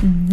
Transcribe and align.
Mm-hmm. 0.00 0.27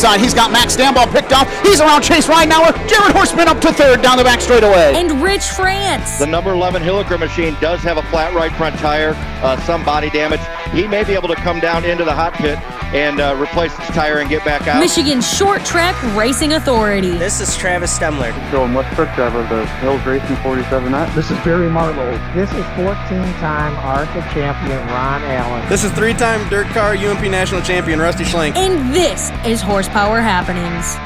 inside. 0.00 0.18
He's 0.18 0.32
got 0.32 0.50
Max 0.50 0.74
Stambaugh 0.74 1.12
picked 1.12 1.30
off. 1.30 1.46
He's 1.62 1.78
around 1.78 2.00
Chase 2.00 2.26
Ridenauer. 2.26 2.72
Jared 2.88 3.12
Horseman 3.12 3.48
up 3.48 3.60
to 3.60 3.70
third 3.70 4.00
down 4.00 4.16
the 4.16 4.24
back 4.24 4.40
straightaway. 4.40 4.94
and 4.94 5.20
Rich 5.22 5.44
France. 5.44 6.18
The 6.18 6.26
number 6.26 6.52
11 6.52 6.82
Hilliker 6.82 7.18
machine 7.18 7.54
does 7.60 7.82
have 7.82 7.98
a 7.98 8.02
flat 8.04 8.32
right 8.32 8.50
front 8.52 8.78
tire, 8.78 9.12
uh, 9.44 9.60
some 9.66 9.84
body 9.84 10.08
damage. 10.08 10.40
He 10.72 10.86
may 10.86 11.04
be 11.04 11.12
able 11.12 11.28
to 11.28 11.34
come 11.34 11.60
down 11.60 11.84
into 11.84 12.04
the 12.04 12.14
hot 12.14 12.32
pit 12.32 12.58
and 12.92 13.20
uh, 13.20 13.36
replace 13.40 13.76
his 13.76 13.88
tire 13.88 14.18
and 14.18 14.28
get 14.28 14.44
back 14.44 14.66
out. 14.66 14.80
Michigan 14.80 15.20
Short 15.20 15.64
Track 15.64 15.96
Racing 16.16 16.54
Authority. 16.54 17.12
This 17.12 17.40
is 17.40 17.56
Travis 17.56 17.96
Stemler. 17.96 18.32
Joe 18.50 18.72
West 18.74 18.94
Truck 18.94 19.14
Driver, 19.14 19.42
the 19.42 19.66
Hills 19.78 20.04
Racing 20.04 20.36
47 20.36 20.94
X. 20.94 21.14
This 21.14 21.30
is 21.30 21.38
Barry 21.44 21.70
Marlowe. 21.70 22.10
This 22.34 22.50
is 22.50 22.64
14-time 22.76 23.76
ARCA 23.76 24.20
champion 24.32 24.78
Ron 24.88 25.22
Allen. 25.22 25.68
This 25.68 25.84
is 25.84 25.92
three-time 25.92 26.48
dirt 26.48 26.66
car 26.68 26.94
UMP 26.94 27.22
national 27.30 27.62
champion 27.62 28.00
Rusty 28.00 28.24
Schlenk. 28.24 28.56
And 28.56 28.94
this 28.94 29.30
is 29.46 29.62
Horsepower 29.62 30.20
Happenings. 30.20 30.96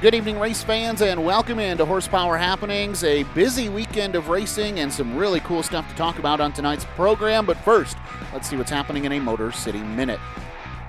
Good 0.00 0.14
evening, 0.14 0.38
race 0.38 0.62
fans, 0.62 1.00
and 1.00 1.24
welcome 1.24 1.58
into 1.58 1.86
Horsepower 1.86 2.36
Happenings. 2.36 3.04
A 3.04 3.22
busy 3.34 3.70
weekend 3.70 4.14
of 4.16 4.28
racing 4.28 4.80
and 4.80 4.92
some 4.92 5.16
really 5.16 5.40
cool 5.40 5.62
stuff 5.62 5.88
to 5.88 5.94
talk 5.94 6.18
about 6.18 6.40
on 6.40 6.52
tonight's 6.52 6.84
program. 6.84 7.46
But 7.46 7.56
first, 7.58 7.96
let's 8.32 8.48
see 8.48 8.56
what's 8.56 8.70
happening 8.70 9.06
in 9.06 9.12
a 9.12 9.18
Motor 9.18 9.50
City 9.50 9.80
Minute. 9.80 10.20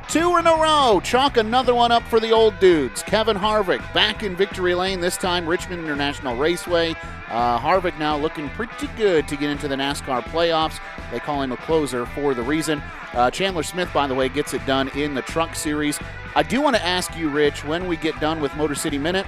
Two 0.09 0.37
in 0.37 0.47
a 0.47 0.55
row. 0.55 1.01
Chalk 1.03 1.37
another 1.37 1.73
one 1.73 1.91
up 1.91 2.03
for 2.03 2.19
the 2.19 2.31
old 2.31 2.57
dudes. 2.59 3.01
Kevin 3.03 3.35
Harvick 3.35 3.81
back 3.93 4.23
in 4.23 4.35
victory 4.35 4.75
lane, 4.75 4.99
this 4.99 5.17
time 5.17 5.47
Richmond 5.47 5.83
International 5.83 6.37
Raceway. 6.37 6.95
Uh, 7.29 7.59
Harvick 7.59 7.97
now 7.97 8.15
looking 8.15 8.49
pretty 8.49 8.87
good 8.95 9.27
to 9.27 9.35
get 9.35 9.49
into 9.49 9.67
the 9.67 9.75
NASCAR 9.75 10.21
playoffs. 10.21 10.79
They 11.11 11.19
call 11.19 11.41
him 11.41 11.51
a 11.51 11.57
closer 11.57 12.05
for 12.05 12.33
the 12.33 12.43
reason. 12.43 12.81
Uh, 13.13 13.31
Chandler 13.31 13.63
Smith, 13.63 13.91
by 13.93 14.05
the 14.05 14.13
way, 14.13 14.29
gets 14.29 14.53
it 14.53 14.65
done 14.65 14.89
in 14.89 15.15
the 15.15 15.21
Truck 15.23 15.55
Series. 15.55 15.99
I 16.35 16.43
do 16.43 16.61
want 16.61 16.75
to 16.75 16.85
ask 16.85 17.17
you, 17.17 17.29
Rich, 17.29 17.65
when 17.65 17.87
we 17.87 17.97
get 17.97 18.17
done 18.19 18.39
with 18.41 18.55
Motor 18.55 18.75
City 18.75 18.99
Minute, 18.99 19.25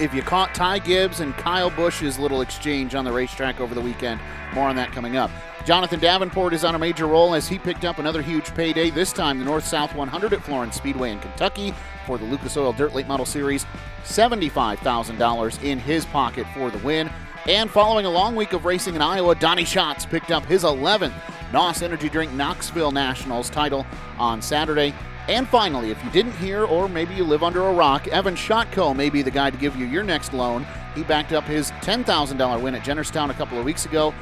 if 0.00 0.12
you 0.12 0.22
caught 0.22 0.54
Ty 0.54 0.80
Gibbs 0.80 1.20
and 1.20 1.34
Kyle 1.36 1.70
Busch's 1.70 2.18
little 2.18 2.40
exchange 2.40 2.94
on 2.96 3.04
the 3.04 3.12
racetrack 3.12 3.60
over 3.60 3.74
the 3.74 3.80
weekend. 3.80 4.20
More 4.52 4.68
on 4.68 4.76
that 4.76 4.90
coming 4.90 5.16
up. 5.16 5.30
Jonathan 5.64 5.98
Davenport 5.98 6.52
is 6.52 6.62
on 6.62 6.74
a 6.74 6.78
major 6.78 7.06
roll 7.06 7.34
as 7.34 7.48
he 7.48 7.58
picked 7.58 7.86
up 7.86 7.98
another 7.98 8.20
huge 8.20 8.54
payday, 8.54 8.90
this 8.90 9.14
time 9.14 9.38
the 9.38 9.46
North 9.46 9.64
South 9.64 9.94
100 9.94 10.34
at 10.34 10.44
Florence 10.44 10.76
Speedway 10.76 11.10
in 11.10 11.18
Kentucky 11.20 11.72
for 12.06 12.18
the 12.18 12.24
Lucas 12.26 12.54
Oil 12.58 12.74
Dirt 12.74 12.94
Late 12.94 13.08
Model 13.08 13.24
Series. 13.24 13.64
$75,000 14.04 15.64
in 15.64 15.78
his 15.78 16.04
pocket 16.04 16.46
for 16.52 16.70
the 16.70 16.76
win. 16.78 17.10
And 17.48 17.70
following 17.70 18.04
a 18.04 18.10
long 18.10 18.36
week 18.36 18.52
of 18.52 18.66
racing 18.66 18.94
in 18.94 19.00
Iowa, 19.00 19.34
Donny 19.36 19.64
Schatz 19.64 20.04
picked 20.04 20.30
up 20.30 20.44
his 20.44 20.64
11th 20.64 21.14
NOS 21.50 21.80
Energy 21.80 22.10
Drink 22.10 22.30
Knoxville 22.32 22.92
Nationals 22.92 23.48
title 23.48 23.86
on 24.18 24.42
Saturday. 24.42 24.92
And 25.28 25.48
finally, 25.48 25.90
if 25.90 26.04
you 26.04 26.10
didn't 26.10 26.32
hear, 26.32 26.64
or 26.64 26.90
maybe 26.90 27.14
you 27.14 27.24
live 27.24 27.42
under 27.42 27.66
a 27.66 27.72
rock, 27.72 28.06
Evan 28.08 28.34
Shotko 28.34 28.94
may 28.94 29.08
be 29.08 29.22
the 29.22 29.30
guy 29.30 29.48
to 29.48 29.56
give 29.56 29.76
you 29.76 29.86
your 29.86 30.02
next 30.02 30.34
loan. 30.34 30.66
He 30.94 31.04
backed 31.04 31.32
up 31.32 31.44
his 31.44 31.70
$10,000 31.80 32.62
win 32.62 32.74
at 32.74 32.82
Jennerstown 32.82 33.30
a 33.30 33.34
couple 33.34 33.58
of 33.58 33.64
weeks 33.64 33.86
ago 33.86 34.12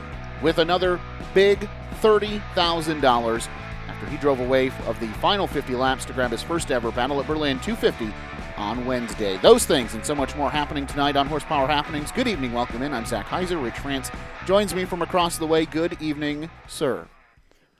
with 0.43 0.59
another 0.59 1.01
big 1.35 1.69
$30,000 2.03 3.49
after 3.89 4.07
he 4.07 4.17
drove 4.17 4.41
away 4.41 4.69
of 4.87 4.99
the 5.01 5.09
final 5.21 5.47
50 5.47 5.75
laps 5.75 6.05
to 6.07 6.13
grab 6.13 6.31
his 6.31 6.43
first 6.43 6.71
ever 6.71 6.91
Battle 6.91 7.21
at 7.21 7.27
Berlin 7.27 7.61
250 7.61 8.13
on 8.57 8.85
Wednesday. 8.85 9.39
Those 9.39 9.65
things 9.65 9.95
and 9.95 10.05
so 10.05 10.15
much 10.15 10.37
more 10.37 10.51
happening 10.51 10.87
tonight 10.87 11.17
on 11.17 11.27
Horsepower 11.27 11.67
Happenings. 11.67 12.13
Good 12.13 12.29
evening, 12.29 12.53
welcome 12.53 12.83
in. 12.83 12.93
I'm 12.93 13.07
Zach 13.07 13.27
Heiser. 13.27 13.63
Rich 13.63 13.79
France 13.79 14.11
joins 14.47 14.75
me 14.75 14.85
from 14.85 15.03
across 15.03 15.39
the 15.39 15.47
way. 15.47 15.65
Good 15.65 16.01
evening, 16.01 16.51
sir. 16.67 17.07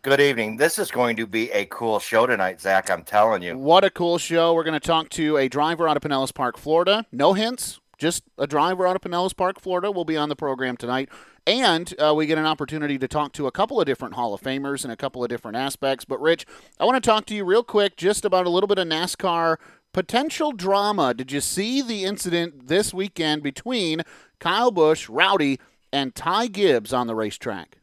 Good 0.03 0.21
evening. 0.21 0.57
This 0.57 0.81
is 0.81 0.91
going 0.91 1.15
to 1.17 1.29
be 1.29 1.51
a 1.53 1.65
cool 1.67 2.01
show 2.01 2.27
tonight, 2.27 2.61
Zach. 2.61 2.91
I'm 2.91 3.05
telling 3.05 3.43
you. 3.43 3.57
What 3.57 3.85
a 3.85 3.91
cool 3.91 4.19
show. 4.19 4.53
We're 4.53 4.65
going 4.65 4.79
to 4.79 4.81
talk 4.81 5.09
to 5.11 5.37
a 5.37 5.49
driver 5.49 5.89
out 5.89 5.97
of 5.97 6.03
Pinellas 6.03 6.35
Park, 6.35 6.59
Florida. 6.59 7.07
No 7.13 7.35
hints, 7.35 7.79
just 7.99 8.25
a 8.37 8.49
driver 8.49 8.85
out 8.85 8.97
of 8.97 9.03
Pinellas 9.03 9.37
Park, 9.37 9.61
Florida 9.61 9.93
will 9.93 10.05
be 10.05 10.17
on 10.17 10.29
the 10.29 10.35
program 10.35 10.77
tonight. 10.77 11.09
And 11.47 11.93
uh, 12.01 12.15
we 12.15 12.27
get 12.27 12.39
an 12.39 12.47
opportunity 12.47 12.99
to 12.99 13.09
talk 13.09 13.33
to 13.33 13.49
a 13.49 13.53
couple 13.53 13.81
of 13.81 13.87
different 13.87 14.15
Hall 14.15 14.33
of 14.33 14.41
Famers 14.41 14.85
in 14.85 14.91
a 14.91 14.97
couple 14.97 15.25
of 15.25 15.29
different 15.29 15.57
aspects. 15.57 16.05
But, 16.05 16.21
Rich, 16.21 16.47
I 16.79 16.85
want 16.85 17.03
to 17.03 17.09
talk 17.09 17.27
to 17.27 17.35
you 17.35 17.45
real 17.45 17.65
quick 17.65 17.97
just 17.97 18.25
about 18.25 18.47
a 18.47 18.51
little 18.51 18.69
bit 18.69 18.79
of 18.79 18.87
NASCAR 18.87 19.57
potential 19.93 20.53
drama. 20.53 21.15
Did 21.15 21.33
you 21.33 21.41
see 21.41 21.83
the 21.83 22.05
incident 22.05 22.69
this 22.69 22.95
weekend 22.95 23.43
between 23.43 24.03
Kyle 24.39 24.71
Busch, 24.71 25.09
Rowdy, 25.09 25.59
and 25.93 26.15
Ty 26.15 26.47
Gibbs 26.47 26.93
on 26.93 27.07
the 27.09 27.15
racetrack? 27.15 27.79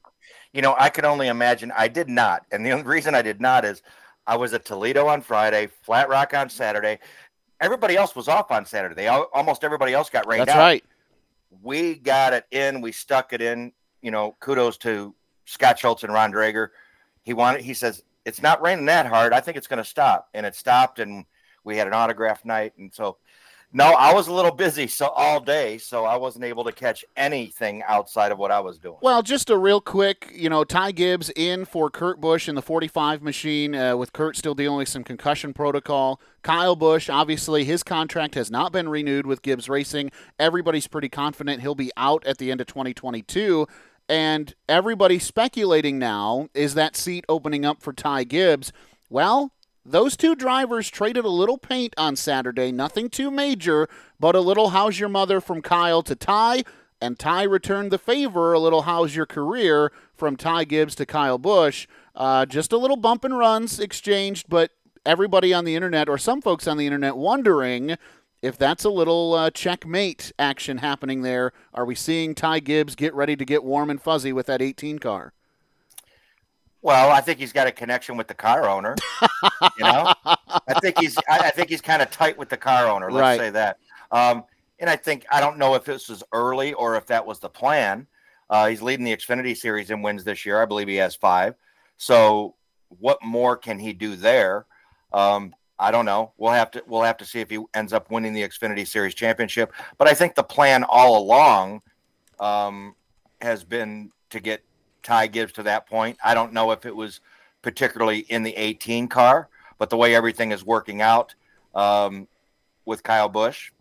You 0.53 0.61
know, 0.61 0.75
I 0.79 0.89
can 0.89 1.05
only 1.05 1.27
imagine. 1.27 1.71
I 1.75 1.89
did 1.89 2.09
not. 2.09 2.45
And 2.51 2.65
the 2.65 2.71
only 2.71 2.85
reason 2.85 3.13
I 3.13 3.21
did 3.21 3.39
not 3.39 3.65
is 3.65 3.83
I 4.25 4.37
was 4.37 4.53
at 4.53 4.65
Toledo 4.65 5.07
on 5.07 5.21
Friday, 5.21 5.67
Flat 5.83 6.09
Rock 6.09 6.33
on 6.33 6.49
Saturday. 6.49 6.99
Everybody 7.61 7.97
else 7.97 8.15
was 8.15 8.27
off 8.27 8.51
on 8.51 8.65
Saturday. 8.65 8.95
They 8.95 9.07
all, 9.09 9.29
almost 9.33 9.63
everybody 9.63 9.93
else 9.93 10.09
got 10.09 10.25
rained 10.27 10.47
That's 10.47 10.57
out. 10.57 10.59
right. 10.59 10.83
We 11.61 11.95
got 11.95 12.33
it 12.33 12.45
in. 12.51 12.81
We 12.81 12.91
stuck 12.91 13.33
it 13.33 13.41
in. 13.41 13.71
You 14.01 14.11
know, 14.11 14.35
kudos 14.39 14.77
to 14.79 15.13
Scott 15.45 15.79
Schultz 15.79 16.03
and 16.03 16.13
Ron 16.13 16.31
Drager. 16.31 16.69
He 17.23 17.33
wanted. 17.33 17.61
He 17.61 17.73
says 17.73 18.03
it's 18.25 18.41
not 18.41 18.61
raining 18.61 18.85
that 18.85 19.05
hard. 19.05 19.33
I 19.33 19.41
think 19.41 19.57
it's 19.57 19.67
going 19.67 19.83
to 19.83 19.89
stop, 19.89 20.29
and 20.33 20.45
it 20.45 20.55
stopped. 20.55 20.99
And 20.99 21.25
we 21.63 21.77
had 21.77 21.88
an 21.88 21.93
autograph 21.93 22.45
night, 22.45 22.73
and 22.77 22.93
so 22.93 23.17
no, 23.72 23.85
I 23.85 24.13
was 24.13 24.28
a 24.28 24.34
little 24.34 24.52
busy 24.52 24.88
so 24.88 25.07
all 25.09 25.40
day, 25.40 25.78
so 25.78 26.03
I 26.03 26.18
wasn't 26.18 26.46
able 26.46 26.63
to 26.63 26.72
catch 26.72 27.06
anything 27.16 27.84
outside 27.88 28.31
of 28.31 28.40
what 28.40 28.52
I 28.52 28.59
was 28.59 28.80
doing. 28.80 28.97
Well, 29.02 29.22
just 29.22 29.52
a 29.52 29.57
real 29.57 29.80
quick, 29.80 30.31
you 30.34 30.50
know, 30.50 30.63
Ty 30.63 30.94
Gibbs 30.94 31.30
in 31.35 31.66
for 31.66 31.91
Kurt 31.91 32.19
Busch 32.19 32.50
in 32.50 32.56
the 32.56 32.63
45 32.63 33.22
machine, 33.22 33.75
uh, 33.75 33.96
with 33.96 34.12
Kurt 34.12 34.35
still 34.35 34.56
dealing 34.56 34.80
with 34.80 34.90
some 34.90 35.03
concussion 35.03 35.53
protocol. 35.53 36.19
Kyle 36.41 36.75
Busch, 36.75 37.09
obviously, 37.09 37.63
his 37.63 37.84
contract 37.84 38.34
has 38.34 38.50
not 38.50 38.72
been 38.72 38.90
renewed 38.90 39.28
with 39.28 39.44
Gibbs 39.44 39.69
Racing. 39.69 40.09
Everybody's 40.40 40.88
pretty 40.88 41.09
confident 41.09 41.62
he'll 41.62 41.75
be 41.75 41.91
out 41.96 42.25
at 42.25 42.40
the 42.40 42.51
end 42.51 42.62
of 42.62 42.68
2022. 42.68 43.68
And 44.07 44.56
everybody 44.68 45.19
speculating 45.19 46.00
now 46.00 46.50
is 46.56 46.74
that 46.74 46.96
seat 46.96 47.24
opening 47.30 47.66
up 47.66 47.84
for 47.84 47.94
Ty 47.94 48.24
Gibbs. 48.24 48.74
Well, 49.09 49.53
those 49.91 50.16
two 50.16 50.35
drivers 50.35 50.89
traded 50.89 51.25
a 51.25 51.29
little 51.29 51.57
paint 51.57 51.94
on 51.97 52.16
Saturday. 52.16 52.72
Nothing 52.72 53.09
too 53.09 53.31
major, 53.31 53.88
but 54.19 54.35
a 54.35 54.41
little 54.41 54.69
how's 54.69 55.00
your 55.00 55.09
mother 55.09 55.41
from 55.41 55.61
Kyle 55.61 56.03
to 56.03 56.16
Ty. 56.16 56.63
And 57.01 57.17
Ty 57.17 57.44
returned 57.44 57.91
the 57.91 57.97
favor, 57.97 58.53
a 58.53 58.59
little 58.59 58.83
how's 58.83 59.16
your 59.16 59.25
career 59.25 59.91
from 60.16 60.35
Ty 60.35 60.66
Gibbs 60.66 60.95
to 60.95 61.05
Kyle 61.05 61.38
Busch. 61.38 61.88
Uh, 62.13 62.45
just 62.45 62.73
a 62.73 62.77
little 62.77 62.97
bump 62.97 63.23
and 63.23 63.38
runs 63.38 63.79
exchanged, 63.79 64.47
but 64.50 64.72
everybody 65.05 65.53
on 65.53 65.63
the 65.63 65.75
internet, 65.75 66.09
or 66.09 66.17
some 66.17 66.41
folks 66.41 66.67
on 66.67 66.77
the 66.77 66.85
internet, 66.85 67.16
wondering 67.16 67.95
if 68.41 68.57
that's 68.57 68.83
a 68.83 68.89
little 68.89 69.33
uh, 69.33 69.50
checkmate 69.50 70.31
action 70.38 70.79
happening 70.79 71.21
there. 71.21 71.51
Are 71.73 71.85
we 71.85 71.95
seeing 71.95 72.35
Ty 72.35 72.59
Gibbs 72.59 72.95
get 72.95 73.13
ready 73.13 73.35
to 73.35 73.45
get 73.45 73.63
warm 73.63 73.89
and 73.89 74.01
fuzzy 74.01 74.33
with 74.33 74.47
that 74.47 74.61
18 74.61 75.00
car? 75.00 75.33
Well, 76.81 77.12
I 77.12 77.19
think 77.22 77.40
he's 77.40 77.51
got 77.53 77.67
a 77.67 77.72
connection 77.72 78.16
with 78.16 78.28
the 78.28 78.34
car 78.34 78.69
owner. 78.69 78.95
you 79.78 79.84
know, 79.84 80.13
I 80.25 80.79
think 80.81 80.97
he's 81.00 81.17
I, 81.29 81.40
I 81.40 81.50
think 81.50 81.69
he's 81.69 81.81
kind 81.81 82.01
of 82.01 82.09
tight 82.09 82.38
with 82.38 82.50
the 82.50 82.57
car 82.57 82.88
owner. 82.88 83.12
Let's 83.12 83.22
Right. 83.22 83.39
say 83.39 83.50
that. 83.51 83.77
Um, 84.12 84.44
and 84.80 84.89
I 84.89 84.95
think 84.95 85.25
I 85.31 85.42
don't 85.42 85.57
know 85.57 85.75
if 85.75 85.83
this 85.83 86.07
was 86.07 86.24
early 86.31 86.74
or 86.74 86.95
if 86.95 87.06
that 87.07 87.25
was 87.25 87.39
the 87.39 87.50
plan. 87.50 88.07
Uh, 88.50 88.68
he's 88.68 88.81
leading 88.81 89.06
the 89.06 89.15
Xfinity 89.15 89.56
Series 89.56 89.92
in 89.92 90.01
wins 90.01 90.24
this 90.24 90.45
year. 90.45 90.62
I 90.62 90.65
believe 90.65 90.88
he 90.88 90.95
has 90.95 91.15
five. 91.15 91.53
So, 91.98 92.56
what 93.00 93.21
more 93.21 93.57
can 93.57 93.77
he 93.77 93.94
do 93.94 94.15
there? 94.15 94.65
Um, 95.13 95.53
I 95.77 95.92
don't 95.92 96.06
know. 96.06 96.31
We'll 96.38 96.53
have 96.53 96.71
to 96.71 96.83
we'll 96.88 97.03
have 97.03 97.18
to 97.18 97.25
see 97.25 97.42
if 97.42 97.50
he 97.50 97.59
ends 97.74 97.94
up 97.94 98.09
winning 98.09 98.33
the 98.33 98.42
Xfinity 98.48 98.88
Series 98.88 99.13
championship. 99.13 99.74
But 99.98 100.07
I 100.07 100.13
think 100.13 100.36
the 100.36 100.44
plan 100.44 100.83
all 100.86 101.18
along 101.21 101.81
um, 102.39 102.95
has 103.42 103.63
been 103.63 104.12
to 104.30 104.39
get 104.39 104.63
Ty 105.04 105.28
Gibbs 105.28 105.54
to 105.54 105.63
that 105.63 105.88
point. 105.88 106.18
I 106.24 106.34
don't 106.34 106.54
know 106.54 106.72
if 106.72 106.86
it 106.86 106.96
was 106.96 107.19
particularly 107.62 108.19
in 108.19 108.44
the 108.44 108.56
18 108.56 109.07
car, 109.07 109.50
but 109.78 109.90
the 109.90 109.98
way 109.98 110.16
everything 110.16 110.51
is 110.51 110.63
working 110.66 111.01
out 111.01 111.36
um, 111.75 112.28
with 112.86 113.04
Kyle 113.04 113.30
Busch, 113.30 113.72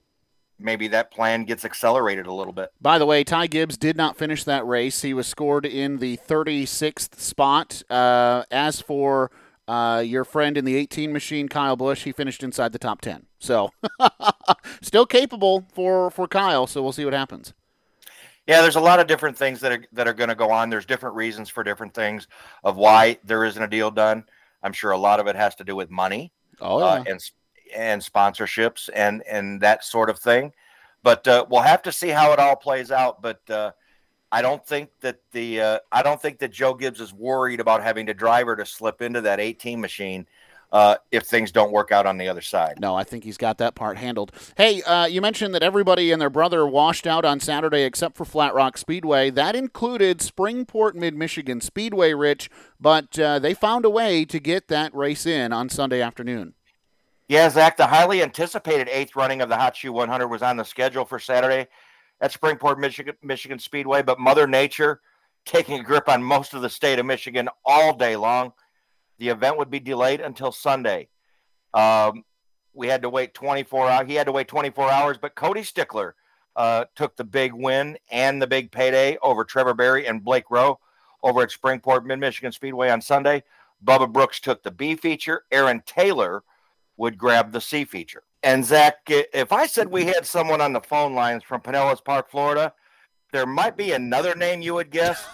maybe 0.59 0.88
that 0.88 1.11
plan 1.11 1.44
gets 1.44 1.65
accelerated 1.65 2.26
a 2.26 2.32
little 2.32 2.53
bit. 2.53 2.70
By 2.81 2.99
the 2.99 3.06
way, 3.06 3.25
Ty 3.25 3.47
Gibbs 3.47 3.76
did 3.76 3.97
not 3.97 4.17
finish 4.17 4.44
that 4.44 4.67
race. 4.67 5.03
He 5.03 5.15
was 5.15 5.26
scored 5.26 5.65
in 5.65 5.99
the 5.99 6.17
36th 6.17 7.19
spot. 7.19 7.82
Uh, 7.91 8.44
as 8.50 8.81
for 8.81 9.31
Uh, 9.69 10.00
your 10.00 10.25
friend 10.25 10.56
in 10.56 10.65
the 10.65 10.75
18 10.76 11.12
machine, 11.12 11.47
Kyle 11.47 11.76
Busch, 11.76 12.05
he 12.05 12.11
finished 12.12 12.43
inside 12.43 12.73
the 12.73 12.79
top 12.79 13.03
10. 13.03 13.26
So 13.38 13.69
still 14.81 15.05
capable 15.05 15.67
for 15.75 16.11
for 16.11 16.26
Kyle. 16.26 16.67
So 16.67 16.82
we'll 16.82 16.93
see 16.93 17.05
what 17.05 17.12
happens. 17.12 17.53
Yeah, 18.48 18.62
there's 18.62 18.76
a 18.76 18.80
lot 18.80 18.98
of 18.98 19.06
different 19.06 19.36
things 19.36 19.60
that 19.60 19.72
are 19.72 19.84
that 19.92 20.08
are 20.08 20.14
going 20.14 20.30
to 20.30 20.34
go 20.34 20.50
on. 20.50 20.70
There's 20.70 20.86
different 20.86 21.14
reasons 21.14 21.50
for 21.50 21.62
different 21.62 21.92
things 21.92 22.26
of 22.64 22.76
why 22.76 23.18
there 23.22 23.44
isn't 23.44 23.62
a 23.62 23.68
deal 23.68 23.90
done. 23.90 24.24
I'm 24.62 24.72
sure 24.72 24.90
a 24.90 24.98
lot 24.98 25.20
of 25.20 25.26
it 25.26 25.36
has 25.36 25.54
to 25.56 25.64
do 25.64 25.76
with 25.76 25.90
money, 25.90 26.32
oh, 26.62 26.78
yeah. 26.78 26.84
uh, 26.86 27.04
and 27.06 27.30
and 27.76 28.02
sponsorships 28.02 28.88
and 28.94 29.22
and 29.30 29.60
that 29.60 29.84
sort 29.84 30.08
of 30.08 30.18
thing. 30.18 30.52
But 31.02 31.28
uh, 31.28 31.44
we'll 31.50 31.60
have 31.60 31.82
to 31.82 31.92
see 31.92 32.08
how 32.08 32.32
it 32.32 32.38
all 32.38 32.56
plays 32.56 32.90
out. 32.90 33.20
But 33.20 33.42
uh, 33.50 33.72
I 34.32 34.40
don't 34.40 34.66
think 34.66 34.88
that 35.02 35.20
the 35.32 35.60
uh, 35.60 35.78
I 35.92 36.02
don't 36.02 36.20
think 36.20 36.38
that 36.38 36.50
Joe 36.50 36.72
Gibbs 36.72 37.02
is 37.02 37.12
worried 37.12 37.60
about 37.60 37.82
having 37.82 38.06
to 38.06 38.14
drive 38.14 38.46
her 38.46 38.56
to 38.56 38.64
slip 38.64 39.02
into 39.02 39.20
that 39.20 39.40
18 39.40 39.78
machine 39.78 40.26
uh, 40.70 40.97
if 41.11 41.25
things 41.25 41.50
don't 41.50 41.73
work 41.73 41.93
out 41.93 42.06
on 42.06 42.19
the 42.19 42.29
other 42.29 42.41
side. 42.41 42.79
No, 42.81 42.94
I 42.94 43.05
think 43.05 43.25
he's 43.25 43.37
got 43.37 43.59
that 43.59 43.75
part 43.75 43.97
handled. 43.97 44.32
Hey, 44.56 44.82
uh, 44.82 45.06
you 45.06 45.20
mentioned 45.20 45.55
that 45.55 45.62
everybody 45.62 46.12
and 46.12 46.20
their 46.20 46.31
brother 46.31 46.67
washed 46.67 47.06
out 47.06 47.25
on 47.25 47.41
Saturday 47.41 47.85
except 47.85 48.17
for 48.17 48.25
Flat 48.25 48.55
Rock 48.55 48.76
Speedway. 48.76 49.31
That 49.31 49.56
included 49.56 50.19
Springport 50.19 50.94
Mid 50.94 51.15
Michigan 51.15 51.61
Speedway, 51.61 52.12
Rich, 52.12 52.50
but 52.81 53.19
uh, 53.19 53.38
they 53.38 53.55
found 53.55 53.85
a 53.85 53.91
way 53.91 54.25
to 54.26 54.38
get 54.38 54.69
that 54.69 54.94
race 54.94 55.25
in 55.25 55.53
on 55.53 55.69
Sunday 55.69 56.03
afternoon. 56.03 56.55
Yeah, 57.29 57.50
Zach, 57.50 57.76
the 57.76 57.87
highly 57.87 58.23
anticipated 58.23 58.88
eighth 58.88 59.15
running 59.15 59.43
of 59.43 59.50
the 59.50 59.56
Hot 59.56 59.76
Shoe 59.76 59.93
100 59.93 60.29
was 60.29 60.43
on 60.43 60.56
the 60.56 60.65
schedule 60.65 61.05
for 61.05 61.19
Saturday 61.19 61.69
at 62.20 62.32
Springport, 62.32 62.79
Michigan, 62.79 63.15
Michigan 63.23 63.59
Speedway, 63.59 64.03
but 64.03 64.19
Mother 64.19 64.47
Nature 64.47 65.00
taking 65.44 65.79
a 65.79 65.82
grip 65.82 66.09
on 66.09 66.23
most 66.23 66.55
of 66.55 66.62
the 66.62 66.70
state 66.70 66.99
of 66.99 67.06
Michigan 67.06 67.49
all 67.65 67.94
day 67.94 68.17
long. 68.17 68.53
The 69.19 69.29
event 69.29 69.59
would 69.59 69.70
be 69.70 69.81
delayed 69.81 70.20
until 70.20 70.53
Sunday. 70.53 71.09
Um, 71.75 72.25
we 72.73 72.87
had 72.88 73.03
to 73.03 73.11
wait 73.11 73.35
24 73.35 73.88
hours. 73.88 74.06
He 74.06 74.15
had 74.15 74.26
to 74.26 74.32
wait 74.32 74.49
24 74.49 74.91
hours, 74.91 75.19
but 75.19 75.35
Cody 75.35 75.62
Stickler 75.62 76.15
uh, 76.56 76.85
took 76.94 77.17
the 77.17 77.25
big 77.25 77.53
win 77.53 77.99
and 78.11 78.41
the 78.41 78.47
big 78.47 78.70
payday 78.70 79.19
over 79.23 79.44
Trevor 79.44 79.75
Berry 79.75 80.06
and 80.06 80.25
Blake 80.25 80.50
Rowe 80.50 80.79
over 81.23 81.43
at 81.43 81.50
Springport 81.50 82.05
Mid 82.05 82.20
Michigan 82.20 82.53
Speedway 82.53 82.88
on 82.91 83.00
Sunday. 83.00 83.43
Bubba 83.85 84.12
Brooks 84.12 84.41
took 84.41 84.62
the 84.62 84.70
B 84.70 84.97
feature. 84.97 85.44
Aaron 85.50 85.82
Taylor 85.87 86.43
would 86.97 87.17
grab 87.17 87.53
the 87.53 87.61
C 87.61 87.85
feature. 87.85 88.23
And 88.43 88.65
Zach, 88.65 88.97
if 89.09 89.53
I 89.53 89.67
said 89.67 89.88
we 89.88 90.05
had 90.06 90.26
someone 90.26 90.61
on 90.61 90.73
the 90.73 90.81
phone 90.81 91.15
lines 91.15 91.43
from 91.43 91.61
Pinellas 91.61 92.05
Park, 92.05 92.31
Florida, 92.31 92.73
there 93.32 93.47
might 93.47 93.76
be 93.76 93.93
another 93.93 94.35
name 94.35 94.62
you 94.62 94.75
would 94.75 94.91
guess, 94.91 95.25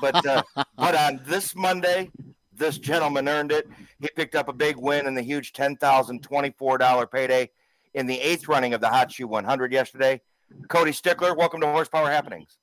but 0.00 0.24
uh, 0.26 0.42
but 0.76 0.94
on 0.94 1.20
this 1.24 1.54
Monday, 1.54 2.10
this 2.56 2.78
gentleman 2.78 3.28
earned 3.28 3.52
it. 3.52 3.68
He 4.00 4.08
picked 4.14 4.34
up 4.34 4.48
a 4.48 4.52
big 4.52 4.76
win 4.76 5.06
in 5.06 5.14
the 5.14 5.22
huge 5.22 5.52
ten 5.52 5.76
thousand 5.76 6.22
twenty-four 6.22 6.78
dollar 6.78 7.06
payday 7.06 7.50
in 7.94 8.06
the 8.06 8.20
eighth 8.20 8.48
running 8.48 8.74
of 8.74 8.80
the 8.80 8.88
Hot 8.88 9.12
Shoe 9.12 9.26
100 9.26 9.72
yesterday. 9.72 10.20
Cody 10.68 10.92
Stickler, 10.92 11.34
welcome 11.34 11.60
to 11.60 11.66
Horsepower 11.66 12.10
Happenings. 12.10 12.56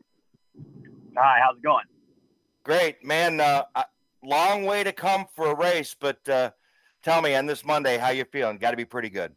Hi, 1.16 1.40
how's 1.44 1.58
it 1.58 1.64
going? 1.64 1.86
Great, 2.64 3.04
man. 3.04 3.40
Uh, 3.40 3.64
long 4.24 4.66
way 4.66 4.84
to 4.84 4.92
come 4.92 5.26
for 5.36 5.52
a 5.52 5.56
race, 5.56 5.96
but 6.00 6.28
uh, 6.30 6.52
tell 7.04 7.22
me 7.22 7.36
on 7.36 7.46
this 7.46 7.66
Monday 7.66 7.98
how 7.98 8.10
you 8.10 8.26
feeling. 8.26 8.58
Got 8.58 8.72
to 8.72 8.78
be 8.78 8.86
pretty 8.86 9.10
good. 9.10 9.34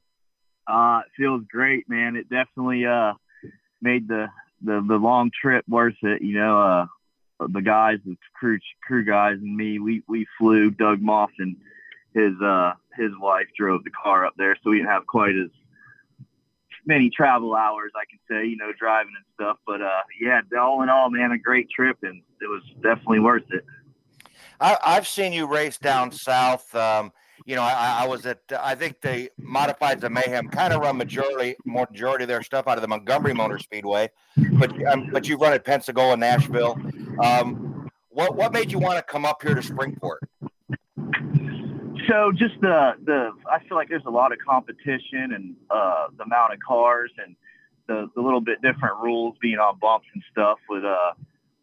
Uh, 0.67 1.01
it 1.07 1.13
feels 1.17 1.43
great, 1.51 1.89
man. 1.89 2.17
It 2.17 2.29
definitely 2.29 2.87
uh, 2.87 3.15
made 3.81 4.07
the, 4.07 4.29
the 4.63 4.85
the 4.87 4.97
long 4.97 5.31
trip 5.41 5.65
worth 5.69 5.97
it. 6.03 6.23
You 6.23 6.35
know, 6.35 6.61
uh, 6.61 6.87
the 7.51 7.63
guys, 7.63 7.99
the 8.05 8.17
crew 8.35 8.59
crew 8.87 9.05
guys, 9.05 9.39
and 9.41 9.57
me, 9.57 9.79
we 9.79 10.03
we 10.09 10.27
flew. 10.39 10.71
Doug 10.71 11.01
Moss 11.01 11.31
and 11.39 11.57
his 12.15 12.33
uh 12.43 12.73
his 12.97 13.11
wife 13.19 13.47
drove 13.57 13.85
the 13.85 13.91
car 13.91 14.27
up 14.27 14.35
there, 14.37 14.57
so 14.63 14.71
we 14.71 14.79
didn't 14.79 14.91
have 14.91 15.07
quite 15.07 15.37
as 15.37 15.51
many 16.87 17.11
travel 17.11 17.55
hours, 17.55 17.93
I 17.97 18.05
can 18.11 18.19
say, 18.29 18.49
you 18.49 18.57
know, 18.57 18.73
driving 18.79 19.13
and 19.17 19.25
stuff. 19.35 19.59
But 19.67 19.83
uh, 19.83 20.03
yeah, 20.21 20.41
all 20.59 20.83
in 20.83 20.89
all, 20.89 21.11
man, 21.11 21.33
a 21.33 21.39
great 21.39 21.71
trip, 21.71 21.99
and 22.03 22.23
it 22.41 22.47
was 22.47 22.63
definitely 22.83 23.21
worth 23.21 23.45
it. 23.51 23.65
I, 24.61 24.77
have 24.85 25.09
seen 25.09 25.33
you 25.33 25.47
race 25.47 25.79
down 25.79 26.13
south. 26.13 26.75
Um, 26.75 27.13
you 27.45 27.57
know, 27.57 27.63
I, 27.63 28.03
I, 28.03 28.07
was 28.07 28.25
at, 28.27 28.41
I 28.59 28.75
think 28.75 29.01
the 29.01 29.31
Modifieds 29.41 30.03
of 30.05 30.13
Mayhem 30.13 30.49
kind 30.49 30.73
of 30.73 30.81
run 30.81 30.97
majority, 30.97 31.57
majority 31.65 32.25
of 32.25 32.29
their 32.29 32.43
stuff 32.43 32.69
out 32.69 32.79
of 32.79 32.83
the 32.83 32.89
Montgomery 32.89 33.35
Motor 33.35 33.59
Speedway, 33.59 34.11
but 34.59 34.71
um, 34.87 35.11
but 35.13 35.29
you 35.29 35.37
run 35.37 35.53
at 35.53 35.65
Pensacola, 35.65 36.17
Nashville. 36.17 36.79
Um, 37.23 37.91
what 38.09 38.37
what 38.37 38.53
made 38.53 38.71
you 38.71 38.79
want 38.79 38.99
to 38.99 39.03
come 39.03 39.25
up 39.25 39.43
here 39.43 39.55
to 39.55 39.61
Springport? 39.61 40.19
So 42.09 42.33
just 42.33 42.61
the 42.61 42.93
the 43.05 43.31
I 43.51 43.59
feel 43.67 43.77
like 43.77 43.89
there's 43.89 44.05
a 44.07 44.11
lot 44.11 44.33
of 44.33 44.39
competition 44.39 45.33
and 45.35 45.57
uh, 45.71 46.09
the 46.17 46.25
amount 46.25 46.53
of 46.53 46.59
cars 46.67 47.11
and 47.25 47.35
the 47.89 48.09
the 48.15 48.23
little 48.23 48.41
bit 48.41 48.61
different 48.63 48.99
rules 49.03 49.35
being 49.41 49.59
on 49.59 49.79
bumps 49.81 50.07
and 50.15 50.23
stuff. 50.31 50.59
With 50.69 50.85
uh, 50.85 51.13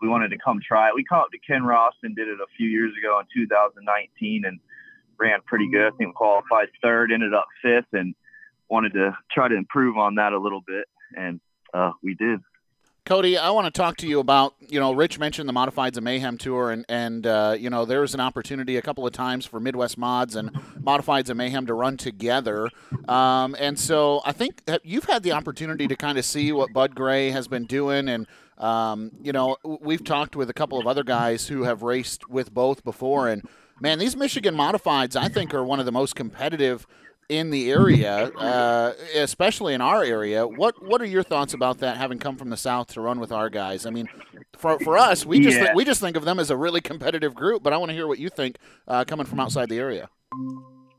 we 0.01 0.07
wanted 0.07 0.29
to 0.29 0.37
come 0.37 0.59
try 0.65 0.89
it. 0.89 0.95
We 0.95 1.05
came 1.09 1.19
up 1.19 1.31
to 1.31 1.39
Ken 1.39 1.63
Ross 1.63 1.93
and 2.03 2.15
did 2.15 2.27
it 2.27 2.39
a 2.39 2.47
few 2.57 2.67
years 2.67 2.93
ago 2.97 3.19
in 3.19 3.25
2019 3.33 4.45
and 4.45 4.59
ran 5.19 5.39
pretty 5.45 5.69
good. 5.69 5.93
I 5.93 5.95
think 5.97 6.15
qualified 6.15 6.69
third, 6.81 7.11
ended 7.11 7.33
up 7.33 7.47
fifth, 7.61 7.93
and 7.93 8.15
wanted 8.69 8.93
to 8.93 9.17
try 9.31 9.47
to 9.47 9.55
improve 9.55 9.97
on 9.97 10.15
that 10.15 10.33
a 10.33 10.39
little 10.39 10.61
bit, 10.65 10.85
and 11.17 11.39
uh, 11.73 11.91
we 12.03 12.15
did. 12.15 12.39
Cody, 13.05 13.39
I 13.39 13.49
want 13.49 13.65
to 13.65 13.71
talk 13.71 13.97
to 13.97 14.07
you 14.07 14.19
about, 14.19 14.53
you 14.67 14.79
know, 14.79 14.93
Rich 14.93 15.17
mentioned 15.17 15.49
the 15.49 15.53
Modifieds 15.53 15.97
of 15.97 16.03
Mayhem 16.03 16.37
tour, 16.37 16.69
and, 16.69 16.85
and 16.87 17.25
uh, 17.25 17.55
you 17.57 17.71
know, 17.71 17.83
there 17.83 18.01
was 18.01 18.13
an 18.13 18.19
opportunity 18.19 18.77
a 18.77 18.83
couple 18.83 19.07
of 19.07 19.13
times 19.13 19.47
for 19.47 19.59
Midwest 19.59 19.97
Mods 19.97 20.35
and 20.35 20.53
Modifieds 20.79 21.27
of 21.31 21.37
Mayhem 21.37 21.65
to 21.65 21.73
run 21.73 21.97
together. 21.97 22.69
Um, 23.07 23.55
and 23.57 23.79
so 23.79 24.21
I 24.25 24.31
think 24.31 24.61
you've 24.83 25.05
had 25.05 25.23
the 25.23 25.31
opportunity 25.31 25.87
to 25.87 25.95
kind 25.95 26.19
of 26.19 26.25
see 26.25 26.51
what 26.51 26.71
Bud 26.71 26.93
Gray 26.93 27.31
has 27.31 27.47
been 27.47 27.65
doing. 27.65 28.09
And, 28.09 28.27
um, 28.59 29.11
you 29.23 29.31
know, 29.31 29.57
we've 29.63 30.03
talked 30.03 30.35
with 30.35 30.51
a 30.51 30.53
couple 30.53 30.79
of 30.79 30.85
other 30.85 31.03
guys 31.03 31.47
who 31.47 31.63
have 31.63 31.81
raced 31.81 32.29
with 32.29 32.53
both 32.53 32.83
before. 32.83 33.27
And, 33.27 33.41
man, 33.81 33.99
these 33.99 34.15
Michigan 34.15 34.55
Modifieds, 34.55 35.15
I 35.15 35.27
think, 35.27 35.53
are 35.53 35.63
one 35.63 35.79
of 35.79 35.85
the 35.85 35.91
most 35.91 36.15
competitive– 36.15 36.85
in 37.29 37.51
the 37.51 37.71
area, 37.71 38.31
uh, 38.31 38.93
especially 39.15 39.75
in 39.75 39.81
our 39.81 40.03
area. 40.03 40.45
What 40.47 40.83
what 40.83 40.99
are 41.01 41.05
your 41.05 41.23
thoughts 41.23 41.53
about 41.53 41.77
that? 41.79 41.95
Having 41.97 42.19
come 42.19 42.35
from 42.35 42.49
the 42.49 42.57
south 42.57 42.87
to 42.93 43.01
run 43.01 43.19
with 43.19 43.31
our 43.31 43.49
guys, 43.49 43.85
I 43.85 43.91
mean, 43.91 44.09
for, 44.57 44.79
for 44.79 44.97
us, 44.97 45.25
we 45.25 45.39
just 45.39 45.57
th- 45.57 45.69
we 45.75 45.85
just 45.85 46.01
think 46.01 46.17
of 46.17 46.25
them 46.25 46.39
as 46.39 46.49
a 46.49 46.57
really 46.57 46.81
competitive 46.81 47.35
group. 47.35 47.61
But 47.61 47.71
I 47.71 47.77
want 47.77 47.89
to 47.89 47.93
hear 47.93 48.07
what 48.07 48.17
you 48.17 48.29
think 48.29 48.57
uh, 48.87 49.05
coming 49.05 49.27
from 49.27 49.39
outside 49.39 49.69
the 49.69 49.77
area. 49.77 50.09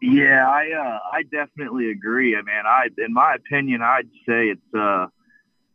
Yeah, 0.01 0.49
I 0.49 0.71
uh, 0.71 0.99
I 1.13 1.23
definitely 1.25 1.91
agree. 1.91 2.37
I 2.37 2.43
mean, 2.43 2.63
I 2.65 2.89
in 2.97 3.13
my 3.13 3.35
opinion, 3.35 3.83
I'd 3.83 4.09
say 4.27 4.51
it's 4.51 4.75
uh, 4.75 5.09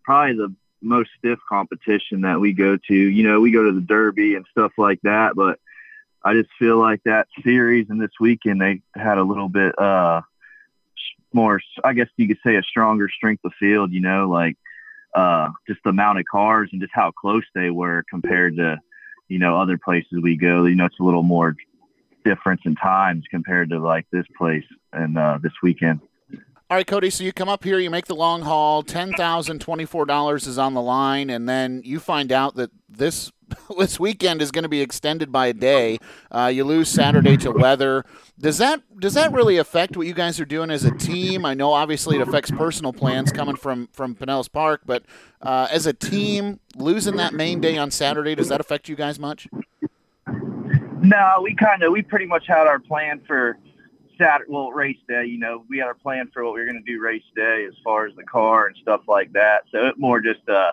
probably 0.04 0.38
the 0.38 0.56
most 0.82 1.10
stiff 1.18 1.40
competition 1.50 2.22
that 2.22 2.40
we 2.40 2.54
go 2.54 2.78
to. 2.78 2.96
You 2.96 3.28
know, 3.28 3.42
we 3.42 3.52
go 3.52 3.64
to 3.64 3.74
the 3.74 3.82
Derby 3.82 4.36
and 4.36 4.46
stuff 4.52 4.72
like 4.78 5.02
that, 5.02 5.36
but 5.36 5.60
I 6.25 6.34
just 6.34 6.50
feel 6.60 6.77
like 6.79 7.03
that 7.03 7.27
series 7.44 7.88
and 7.89 8.01
this 8.01 8.12
weekend 8.20 8.60
they 8.60 8.82
had 8.96 9.17
a 9.17 9.24
little 9.24 9.48
bit 9.48 9.77
uh 9.79 10.22
more, 11.36 11.60
I 11.84 11.94
guess 11.94 12.08
you 12.17 12.27
could 12.27 12.39
say, 12.44 12.55
a 12.55 12.63
stronger 12.63 13.10
strength 13.10 13.44
of 13.46 13.51
field. 13.60 13.91
You 13.91 14.01
know, 14.01 14.27
like 14.29 14.58
uh, 15.13 15.50
just 15.67 15.82
the 15.84 15.91
amount 15.91 16.20
of 16.20 16.25
cars 16.32 16.70
and 16.72 16.82
just 16.82 16.94
how 16.94 17.12
close 17.12 17.44
they 17.53 17.70
were 17.70 18.03
compared 18.10 18.55
to, 18.55 18.79
you 19.27 19.38
know, 19.38 19.60
other 19.60 19.77
places 19.77 20.22
we 20.24 20.38
go. 20.38 20.65
You 20.65 20.75
know, 20.75 20.86
it's 20.86 21.00
a 21.00 21.03
little 21.03 21.24
more 21.24 21.55
difference 22.24 22.62
in 22.65 22.75
times 22.75 23.25
compared 23.29 23.70
to 23.70 23.79
like 23.79 24.08
this 24.12 24.25
place 24.36 24.65
and 24.94 25.17
uh, 25.17 25.38
this 25.44 25.53
weekend. 25.62 26.00
All 26.68 26.78
right, 26.78 26.88
Cody. 26.88 27.12
So 27.12 27.24
you 27.24 27.32
come 27.32 27.48
up 27.48 27.64
here, 27.64 27.78
you 27.78 27.92
make 27.92 28.08
the 28.08 28.16
long 28.16 28.42
haul. 28.42 28.82
Ten 28.82 29.14
thousand 29.14 29.62
twenty-four 29.62 30.08
dollars 30.08 30.48
is 30.48 30.58
on 30.58 30.74
the 30.74 30.82
line, 30.82 31.30
and 31.30 31.48
then 31.48 31.84
you 31.86 32.00
find 32.00 32.32
out 32.32 32.56
that 32.56 32.72
this 32.90 33.32
this 33.78 34.00
weekend 34.00 34.42
is 34.42 34.50
going 34.50 34.64
to 34.64 34.70
be 34.70 34.82
extended 34.82 35.32
by 35.32 35.46
a 35.46 35.54
day. 35.54 36.00
Uh, 36.32 36.48
you 36.52 36.64
lose 36.64 36.90
Saturday 36.90 37.38
to 37.38 37.52
weather. 37.52 38.04
Does 38.40 38.58
that 38.58 38.82
does 39.00 39.14
that 39.14 39.32
really 39.32 39.58
affect 39.58 39.96
what 39.96 40.08
you 40.08 40.16
guys 40.16 40.40
are 40.40 40.46
doing 40.46 40.72
as 40.72 40.84
a 40.84 40.92
team? 40.92 41.46
I 41.46 41.54
know 41.54 41.72
obviously 41.72 42.16
it 42.16 42.28
affects 42.28 42.50
personal 42.50 42.94
plans 42.94 43.32
coming 43.32 43.58
from 43.58 43.88
from 43.94 44.16
Pinellas 44.16 44.52
Park, 44.52 44.82
but 44.88 45.04
uh, 45.44 45.68
as 45.70 45.86
a 45.86 45.94
team, 45.94 46.60
losing 46.76 47.18
that 47.18 47.36
main 47.36 47.62
day 47.62 47.78
on 47.78 47.92
Saturday 47.92 48.34
does 48.34 48.50
that 48.50 48.60
affect 48.60 48.90
you 48.90 48.96
guys 48.96 49.20
much? 49.20 49.48
No, 50.28 51.42
we 51.44 51.54
kind 51.54 51.84
of 51.84 51.92
we 51.92 52.02
pretty 52.02 52.26
much 52.26 52.48
had 52.48 52.66
our 52.66 52.80
plan 52.80 53.22
for 53.28 53.60
Saturday, 54.18 54.52
well, 54.52 54.72
race 54.72 54.98
day. 55.08 55.26
You 55.26 55.40
know, 55.40 55.64
we 55.70 55.78
had 55.78 55.88
our 55.88 55.94
plan 55.94 56.30
for 56.34 56.44
what 56.44 56.54
we 56.54 56.60
were 56.62 56.66
going 56.66 56.84
to 56.84 56.92
do 56.92 57.00
race 57.02 57.24
day 57.36 57.66
as 57.68 57.74
far 57.84 58.06
as 58.06 58.16
the 58.16 58.24
car 58.24 58.68
and 58.68 58.76
stuff 58.78 59.02
like 59.08 59.32
that. 59.34 59.64
So 59.72 59.88
it 59.88 59.98
more 59.98 60.20
just 60.20 60.48
uh, 60.50 60.72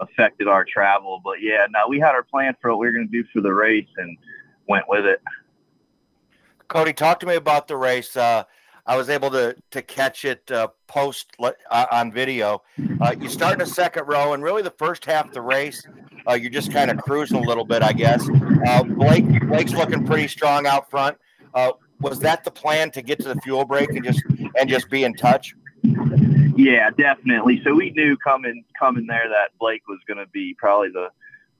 affected 0.00 0.48
our 0.48 0.64
travel. 0.64 1.20
But 1.24 1.40
yeah, 1.40 1.66
no, 1.70 1.88
we 1.88 1.98
had 1.98 2.14
our 2.14 2.22
plan 2.22 2.56
for 2.60 2.70
what 2.70 2.80
we 2.80 2.86
were 2.86 2.92
going 2.92 3.08
to 3.08 3.12
do 3.12 3.26
for 3.32 3.40
the 3.40 3.52
race 3.52 3.88
and 3.96 4.16
went 4.68 4.88
with 4.88 5.06
it. 5.06 5.20
Cody, 6.68 6.92
talk 6.92 7.20
to 7.20 7.26
me 7.26 7.34
about 7.34 7.68
the 7.68 7.76
race. 7.76 8.16
Uh, 8.16 8.44
I 8.86 8.96
was 8.96 9.08
able 9.08 9.30
to 9.30 9.54
to 9.70 9.82
catch 9.82 10.24
it 10.24 10.50
uh, 10.50 10.68
post 10.86 11.36
uh, 11.38 11.86
on 11.92 12.10
video. 12.10 12.62
Uh, 13.00 13.14
you 13.18 13.28
start 13.28 13.52
in 13.52 13.58
the 13.60 13.66
second 13.66 14.06
row, 14.06 14.32
and 14.32 14.42
really 14.42 14.62
the 14.62 14.72
first 14.72 15.04
half 15.04 15.26
of 15.26 15.34
the 15.34 15.40
race, 15.40 15.86
uh, 16.28 16.32
you're 16.32 16.50
just 16.50 16.72
kind 16.72 16.90
of 16.90 16.98
cruising 16.98 17.36
a 17.36 17.46
little 17.46 17.64
bit, 17.64 17.82
I 17.82 17.92
guess. 17.92 18.28
Uh, 18.66 18.82
Blake 18.82 19.46
Blake's 19.46 19.72
looking 19.72 20.04
pretty 20.04 20.26
strong 20.26 20.66
out 20.66 20.90
front. 20.90 21.16
Was 22.02 22.20
that 22.20 22.44
the 22.44 22.50
plan 22.50 22.90
to 22.92 23.02
get 23.02 23.18
to 23.20 23.28
the 23.28 23.40
fuel 23.40 23.64
break 23.64 23.90
and 23.90 24.04
just 24.04 24.22
and 24.58 24.68
just 24.68 24.90
be 24.90 25.04
in 25.04 25.14
touch? 25.14 25.54
Yeah, 26.56 26.90
definitely. 26.90 27.62
So 27.64 27.74
we 27.74 27.90
knew 27.90 28.16
coming 28.18 28.64
coming 28.78 29.06
there 29.06 29.28
that 29.28 29.56
Blake 29.58 29.82
was 29.88 29.98
going 30.06 30.18
to 30.18 30.26
be 30.26 30.54
probably 30.58 30.90
the 30.90 31.08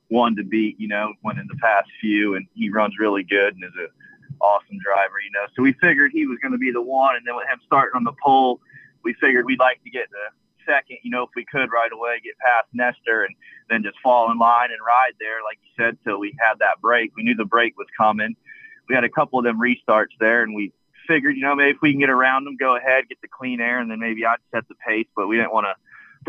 one 0.08 0.36
to 0.36 0.44
beat. 0.44 0.78
You 0.78 0.88
know, 0.88 1.12
went 1.22 1.38
in 1.38 1.46
the 1.48 1.56
past 1.56 1.88
few, 2.00 2.34
and 2.34 2.46
he 2.54 2.70
runs 2.70 2.98
really 2.98 3.22
good 3.22 3.54
and 3.54 3.64
is 3.64 3.70
a 3.78 3.88
awesome 4.44 4.78
driver. 4.84 5.14
You 5.24 5.30
know, 5.32 5.46
so 5.54 5.62
we 5.62 5.72
figured 5.74 6.12
he 6.12 6.26
was 6.26 6.38
going 6.42 6.52
to 6.52 6.58
be 6.58 6.70
the 6.70 6.82
one, 6.82 7.16
and 7.16 7.26
then 7.26 7.36
with 7.36 7.46
him 7.48 7.58
starting 7.64 7.96
on 7.96 8.04
the 8.04 8.14
pole, 8.22 8.60
we 9.02 9.14
figured 9.14 9.46
we'd 9.46 9.60
like 9.60 9.82
to 9.84 9.90
get 9.90 10.08
the 10.10 10.70
second. 10.70 10.98
You 11.02 11.10
know, 11.10 11.22
if 11.24 11.30
we 11.34 11.44
could 11.44 11.70
right 11.72 11.92
away, 11.92 12.20
get 12.22 12.34
past 12.38 12.68
Nestor, 12.72 13.24
and 13.24 13.34
then 13.70 13.82
just 13.82 13.98
fall 14.02 14.30
in 14.30 14.38
line 14.38 14.70
and 14.70 14.80
ride 14.84 15.12
there, 15.20 15.42
like 15.42 15.58
you 15.62 15.84
said, 15.84 15.98
till 16.04 16.18
we 16.18 16.36
had 16.38 16.58
that 16.58 16.80
break. 16.80 17.12
We 17.16 17.22
knew 17.22 17.34
the 17.34 17.44
break 17.44 17.76
was 17.78 17.88
coming. 17.96 18.36
We 18.92 18.96
had 18.96 19.04
a 19.04 19.08
couple 19.08 19.38
of 19.38 19.46
them 19.46 19.58
restarts 19.58 20.12
there, 20.20 20.42
and 20.42 20.54
we 20.54 20.70
figured, 21.08 21.34
you 21.34 21.40
know, 21.40 21.54
maybe 21.54 21.70
if 21.70 21.78
we 21.80 21.92
can 21.92 22.00
get 22.00 22.10
around 22.10 22.44
them, 22.44 22.58
go 22.58 22.76
ahead, 22.76 23.08
get 23.08 23.22
the 23.22 23.28
clean 23.28 23.58
air, 23.58 23.78
and 23.78 23.90
then 23.90 23.98
maybe 23.98 24.26
I'd 24.26 24.36
set 24.54 24.68
the 24.68 24.74
pace. 24.86 25.06
But 25.16 25.28
we 25.28 25.36
didn't 25.36 25.50
want 25.50 25.64
to 25.64 25.74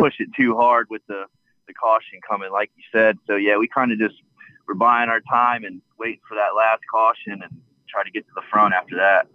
push 0.01 0.13
it 0.19 0.29
too 0.33 0.55
hard 0.55 0.87
with 0.89 1.01
the 1.09 1.25
the 1.67 1.73
caution 1.73 2.21
coming, 2.25 2.53
like 2.53 2.71
you 2.77 2.83
said. 2.89 3.17
So 3.27 3.35
yeah, 3.35 3.57
we 3.57 3.67
kind 3.67 3.91
of 3.91 3.99
just 3.99 4.15
were 4.65 4.75
buying 4.75 5.09
our 5.09 5.19
time 5.29 5.65
and 5.65 5.81
waiting 5.99 6.21
for 6.25 6.35
that 6.35 6.55
last 6.55 6.83
caution 6.89 7.41
and 7.43 7.61
try 7.89 8.01
to 8.05 8.11
get 8.11 8.25
to 8.27 8.31
the 8.33 8.43
front 8.49 8.73
after 8.73 8.95
that. 8.95 9.27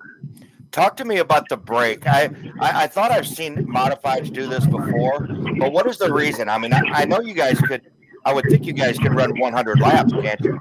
Talk 0.71 0.97
to 0.97 1.05
me 1.05 1.19
about 1.19 1.51
the 1.51 1.59
break. 1.59 2.07
I, 2.07 2.31
I, 2.61 2.85
I 2.85 2.87
thought 2.87 3.11
I've 3.11 3.29
seen 3.29 3.57
modifieds 3.67 4.33
do 4.33 4.47
this 4.47 4.65
before, 4.65 5.27
but 5.59 5.71
what 5.71 5.87
is 5.87 5.99
the 5.99 6.11
reason? 6.11 6.49
I 6.49 6.57
mean, 6.57 6.73
I, 6.73 6.81
I 6.95 7.05
know 7.05 7.21
you 7.21 7.35
guys 7.35 7.61
could. 7.61 7.83
I 8.25 8.33
would 8.33 8.47
think 8.49 8.65
you 8.65 8.73
guys 8.73 8.99
could 8.99 9.15
run 9.15 9.39
100 9.39 9.81
laps, 9.81 10.13
can't 10.13 10.41
you? 10.41 10.61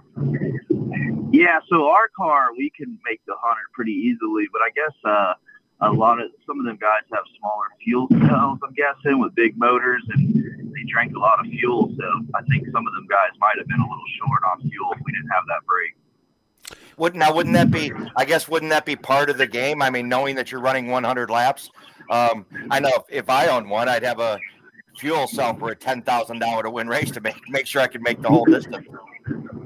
Yeah, 1.31 1.59
so 1.69 1.89
our 1.89 2.09
car 2.15 2.49
we 2.57 2.69
can 2.69 2.97
make 3.05 3.21
the 3.25 3.35
hundred 3.37 3.71
pretty 3.73 3.91
easily, 3.91 4.47
but 4.51 4.61
I 4.61 4.69
guess 4.69 4.95
uh, 5.03 5.33
a 5.81 5.91
lot 5.91 6.19
of 6.21 6.31
some 6.45 6.59
of 6.59 6.65
them 6.65 6.77
guys 6.79 7.03
have 7.11 7.23
smaller 7.39 7.65
fuel 7.83 8.07
cells. 8.09 8.59
I'm 8.63 8.73
guessing 8.73 9.19
with 9.19 9.35
big 9.35 9.57
motors, 9.57 10.03
and 10.09 10.35
they 10.73 10.83
drank 10.89 11.15
a 11.15 11.19
lot 11.19 11.39
of 11.39 11.47
fuel. 11.47 11.93
So 11.97 12.25
I 12.35 12.41
think 12.43 12.67
some 12.71 12.87
of 12.87 12.93
them 12.93 13.07
guys 13.09 13.31
might 13.39 13.57
have 13.57 13.67
been 13.67 13.79
a 13.79 13.87
little 13.87 14.09
short 14.17 14.41
on 14.51 14.69
fuel 14.69 14.93
if 14.93 15.01
we 15.05 15.11
didn't 15.11 15.29
have 15.29 15.43
that 15.47 15.65
break. 15.65 15.95
Wouldn't 16.97 17.19
now? 17.19 17.33
Wouldn't 17.33 17.53
that 17.53 17.71
be? 17.71 17.91
I 18.15 18.25
guess 18.25 18.47
wouldn't 18.47 18.71
that 18.71 18.85
be 18.85 18.95
part 18.95 19.29
of 19.29 19.37
the 19.37 19.47
game? 19.47 19.81
I 19.81 19.89
mean, 19.89 20.09
knowing 20.09 20.35
that 20.35 20.51
you're 20.51 20.61
running 20.61 20.87
100 20.87 21.29
laps. 21.29 21.69
Um, 22.09 22.45
I 22.71 22.79
know 22.79 22.91
if, 22.95 23.03
if 23.09 23.29
I 23.29 23.47
owned 23.47 23.69
one, 23.69 23.89
I'd 23.89 24.03
have 24.03 24.19
a 24.19 24.39
fuel 24.97 25.27
cell 25.27 25.55
for 25.55 25.69
a 25.69 25.75
ten 25.75 26.01
thousand 26.01 26.39
dollar 26.39 26.63
to 26.63 26.69
win 26.69 26.87
race 26.87 27.11
to 27.11 27.21
make 27.21 27.35
make 27.49 27.67
sure 27.67 27.81
I 27.81 27.87
could 27.87 28.01
make 28.01 28.21
the 28.21 28.29
whole 28.29 28.45
distance. 28.45 28.87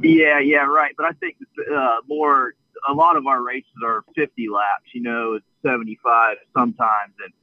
Yeah, 0.03 0.39
yeah, 0.39 0.65
right. 0.65 0.93
But 0.97 1.05
I 1.05 1.11
think 1.13 1.37
uh, 1.73 1.97
more 2.07 2.53
a 2.89 2.93
lot 2.93 3.15
of 3.17 3.27
our 3.27 3.41
races 3.41 3.71
are 3.83 4.03
50 4.15 4.49
laps. 4.49 4.93
You 4.93 5.01
know, 5.01 5.33
it's 5.33 5.45
75 5.63 6.37
sometimes, 6.55 7.13
and 7.23 7.33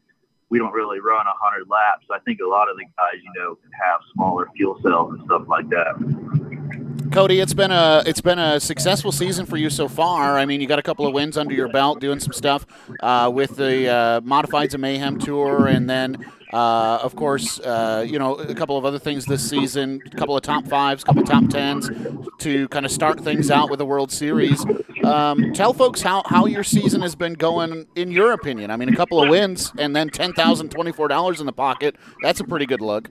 we 0.49 0.59
don't 0.59 0.73
really 0.73 1.01
run 1.01 1.27
100 1.27 1.69
laps. 1.69 2.07
I 2.11 2.19
think 2.21 2.41
a 2.45 2.49
lot 2.49 2.71
of 2.71 2.77
the 2.77 2.85
guys, 2.85 3.23
you 3.23 3.31
know, 3.41 3.59
have 3.73 4.01
smaller 4.15 4.49
fuel 4.57 4.81
cells 4.83 5.15
and 5.15 5.25
stuff 5.25 5.43
like 5.49 5.69
that. 5.71 7.09
Cody, 7.13 7.41
it's 7.41 7.55
been 7.55 7.71
a 7.71 8.03
it's 8.05 8.21
been 8.21 8.39
a 8.39 8.61
successful 8.61 9.13
season 9.13 9.47
for 9.47 9.57
you 9.57 9.71
so 9.71 9.89
far. 9.89 10.39
I 10.39 10.45
mean, 10.45 10.61
you 10.61 10.67
got 10.67 10.79
a 10.79 10.83
couple 10.83 11.07
of 11.07 11.15
wins 11.15 11.39
under 11.39 11.55
your 11.55 11.69
belt, 11.69 12.01
doing 12.01 12.21
some 12.21 12.33
stuff 12.33 12.67
uh, 13.01 13.31
with 13.33 13.57
the 13.57 13.89
uh, 13.89 14.21
Modifieds 14.21 14.75
of 14.75 14.81
Mayhem 14.81 15.19
Tour, 15.19 15.67
and 15.67 15.89
then 15.89 16.25
uh, 16.53 16.99
of 17.03 17.15
course, 17.15 17.61
uh, 17.61 18.05
you 18.07 18.19
know, 18.19 18.35
a 18.37 18.55
couple 18.55 18.79
of 18.79 18.85
other 18.85 18.99
things 18.99 19.27
this 19.27 19.49
season, 19.49 20.01
a 20.07 20.17
couple 20.17 20.37
of 20.37 20.43
top 20.43 20.67
fives, 20.67 21.03
a 21.03 21.07
couple 21.07 21.23
of 21.23 21.29
top 21.29 21.49
tens 21.49 21.91
to 22.39 22.69
kind 22.69 22.87
of 22.87 22.93
start 22.93 23.21
things 23.21 23.51
out 23.51 23.69
with 23.69 23.79
the 23.79 23.85
World 23.85 24.11
Series. 24.11 24.65
Um, 25.05 25.53
tell 25.53 25.75
folks 25.75 26.01
how, 26.01 26.23
how 26.27 26.47
your 26.47 26.65
season 26.65 27.03
has 27.03 27.15
been 27.15 27.35
going, 27.35 27.87
in 27.97 28.11
your 28.11 28.33
opinion. 28.33 28.71
I 28.71 28.77
mean, 28.77 28.89
a 28.89 28.97
couple 28.97 29.23
of 29.23 29.29
wins 29.29 29.73
and 29.79 29.95
then 29.95 30.09
$10,024 30.09 31.41
in 31.41 31.47
the 31.47 31.53
pocket. 31.53 31.97
That's 32.23 32.41
a 32.41 32.45
pretty 32.45 32.67
good 32.67 32.81
look. 32.81 33.11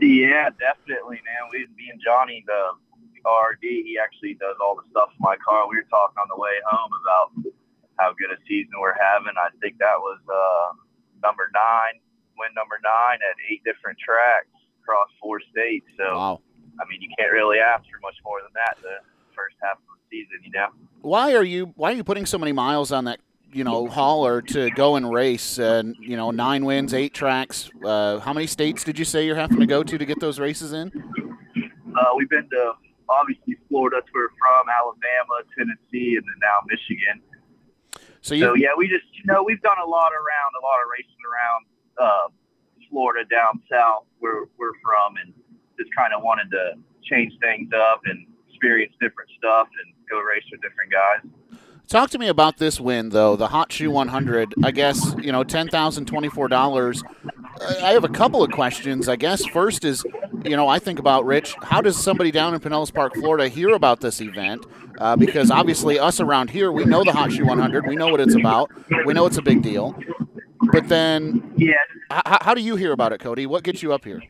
Yeah, 0.00 0.50
definitely, 0.60 1.16
man. 1.24 1.48
We, 1.50 1.60
me 1.74 1.88
and 1.90 2.00
Johnny, 2.04 2.44
the 2.46 2.76
RD, 3.24 3.62
he 3.62 3.98
actually 4.02 4.34
does 4.34 4.56
all 4.60 4.76
the 4.76 4.84
stuff 4.90 5.08
in 5.08 5.20
my 5.20 5.36
car. 5.36 5.66
We 5.70 5.76
were 5.76 5.88
talking 5.88 6.16
on 6.20 6.28
the 6.28 6.38
way 6.38 6.52
home 6.68 6.90
about 7.00 7.54
how 7.96 8.12
good 8.12 8.30
a 8.30 8.38
season 8.46 8.72
we're 8.78 8.98
having. 9.00 9.32
I 9.40 9.48
think 9.62 9.78
that 9.78 9.96
was 9.98 10.20
uh, 10.28 10.76
number 11.22 11.50
nine 11.54 12.00
win 12.38 12.52
number 12.54 12.78
nine 12.82 13.18
at 13.20 13.36
eight 13.50 13.62
different 13.64 13.98
tracks 13.98 14.52
across 14.82 15.08
four 15.20 15.40
states. 15.50 15.86
So, 15.96 16.04
wow. 16.04 16.40
I 16.80 16.84
mean, 16.88 17.00
you 17.02 17.08
can't 17.18 17.32
really 17.32 17.58
ask 17.58 17.84
for 17.84 17.98
much 18.02 18.16
more 18.24 18.40
than 18.42 18.52
that 18.54 18.76
the 18.82 19.02
first 19.34 19.56
half 19.62 19.76
of 19.76 19.96
the 19.96 20.04
season, 20.10 20.40
you 20.44 20.52
know. 20.52 20.68
Why 21.02 21.34
are 21.34 21.44
you 21.44 21.72
Why 21.76 21.92
are 21.92 21.96
you 21.96 22.04
putting 22.04 22.26
so 22.26 22.38
many 22.38 22.52
miles 22.52 22.92
on 22.92 23.04
that? 23.04 23.20
You 23.52 23.64
know, 23.64 23.86
hauler 23.86 24.42
to 24.42 24.70
go 24.70 24.96
and 24.96 25.10
race, 25.10 25.56
and 25.58 25.96
you 25.98 26.16
know, 26.16 26.30
nine 26.30 26.66
wins, 26.66 26.92
eight 26.92 27.14
tracks. 27.14 27.70
Uh, 27.82 28.18
how 28.18 28.34
many 28.34 28.46
states 28.46 28.84
did 28.84 28.98
you 28.98 29.04
say 29.04 29.24
you're 29.24 29.36
having 29.36 29.60
to 29.60 29.66
go 29.66 29.82
to 29.82 29.96
to 29.96 30.04
get 30.04 30.20
those 30.20 30.38
races 30.38 30.72
in? 30.72 30.92
Uh, 31.96 32.10
we've 32.16 32.28
been 32.28 32.46
to 32.50 32.72
obviously 33.08 33.56
Florida, 33.68 33.96
that's 34.02 34.12
where 34.12 34.28
we're 34.28 34.36
from, 34.36 34.66
Alabama, 34.68 35.46
Tennessee, 35.56 36.18
and 36.18 36.24
then 36.26 36.38
now 36.42 36.58
Michigan. 36.66 37.22
So, 38.20 38.34
you, 38.34 38.44
so 38.44 38.54
yeah, 38.54 38.74
we 38.76 38.88
just 38.88 39.06
you 39.14 39.24
know 39.30 39.42
we've 39.42 39.62
done 39.62 39.78
a 39.78 39.88
lot 39.88 40.10
around, 40.10 40.50
a 40.58 40.62
lot 40.66 40.82
of 40.82 40.90
racing 40.90 41.22
around 41.22 41.70
uh, 42.00 42.28
Florida 42.90 43.28
down 43.28 43.62
south 43.70 44.04
where 44.18 44.44
we're 44.58 44.72
from, 44.82 45.16
and 45.22 45.32
just 45.78 45.90
kind 45.96 46.12
of 46.14 46.22
wanted 46.22 46.50
to 46.50 46.72
change 47.04 47.32
things 47.40 47.70
up 47.74 48.00
and 48.04 48.26
experience 48.48 48.92
different 49.00 49.30
stuff 49.38 49.68
and 49.84 49.94
go 50.10 50.18
race 50.20 50.42
with 50.50 50.60
different 50.62 50.90
guys. 50.90 51.30
Talk 51.88 52.10
to 52.10 52.18
me 52.18 52.26
about 52.26 52.56
this 52.56 52.80
win, 52.80 53.10
though. 53.10 53.36
The 53.36 53.46
Hot 53.46 53.70
Shoe 53.70 53.90
100. 53.92 54.54
I 54.64 54.72
guess 54.72 55.14
you 55.22 55.30
know 55.30 55.44
ten 55.44 55.68
thousand 55.68 56.06
twenty-four 56.06 56.48
dollars. 56.48 57.02
I 57.60 57.92
have 57.92 58.04
a 58.04 58.08
couple 58.08 58.42
of 58.42 58.50
questions. 58.50 59.08
I 59.08 59.16
guess 59.16 59.44
first 59.46 59.84
is, 59.84 60.04
you 60.44 60.56
know, 60.56 60.68
I 60.68 60.78
think 60.78 60.98
about 60.98 61.24
Rich. 61.24 61.54
How 61.62 61.80
does 61.80 61.96
somebody 61.96 62.30
down 62.30 62.52
in 62.54 62.60
Pinellas 62.60 62.92
Park, 62.92 63.14
Florida, 63.14 63.48
hear 63.48 63.70
about 63.70 64.00
this 64.00 64.20
event? 64.20 64.66
Uh, 64.98 65.16
because 65.16 65.50
obviously, 65.50 65.98
us 65.98 66.20
around 66.20 66.50
here, 66.50 66.72
we 66.72 66.84
know 66.84 67.04
the 67.04 67.12
Hot 67.12 67.32
Shoe 67.32 67.46
100. 67.46 67.86
We 67.86 67.96
know 67.96 68.08
what 68.08 68.20
it's 68.20 68.34
about. 68.34 68.70
We 69.06 69.14
know 69.14 69.26
it's 69.26 69.38
a 69.38 69.42
big 69.42 69.62
deal. 69.62 69.96
But 70.72 70.88
then, 70.88 71.52
yeah. 71.56 71.74
H- 72.12 72.38
how 72.40 72.54
do 72.54 72.60
you 72.60 72.76
hear 72.76 72.92
about 72.92 73.12
it, 73.12 73.20
Cody? 73.20 73.46
What 73.46 73.62
gets 73.62 73.82
you 73.82 73.92
up 73.92 74.04
here? 74.04 74.22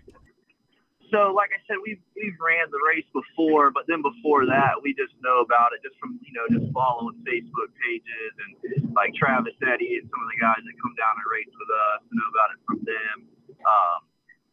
So, 1.10 1.30
like 1.30 1.54
I 1.54 1.62
said, 1.70 1.78
we've 1.86 2.02
we've 2.18 2.34
ran 2.42 2.66
the 2.74 2.82
race 2.82 3.06
before, 3.14 3.70
but 3.70 3.86
then 3.86 4.02
before 4.02 4.42
that, 4.46 4.82
we 4.82 4.90
just 4.90 5.14
know 5.22 5.38
about 5.38 5.70
it 5.70 5.78
just 5.86 5.94
from 6.02 6.18
you 6.18 6.34
know 6.34 6.46
just 6.50 6.66
following 6.74 7.14
Facebook 7.22 7.70
pages 7.78 8.32
and 8.42 8.90
like 8.94 9.14
Travis 9.14 9.54
Eddy 9.62 10.02
and 10.02 10.06
some 10.10 10.18
of 10.18 10.28
the 10.34 10.40
guys 10.42 10.58
that 10.58 10.74
come 10.82 10.94
down 10.98 11.14
and 11.14 11.26
race 11.30 11.52
with 11.54 11.70
us 11.70 12.02
know 12.10 12.26
about 12.26 12.48
it 12.54 12.60
from 12.66 12.78
them. 12.82 13.16
Um, 13.62 13.98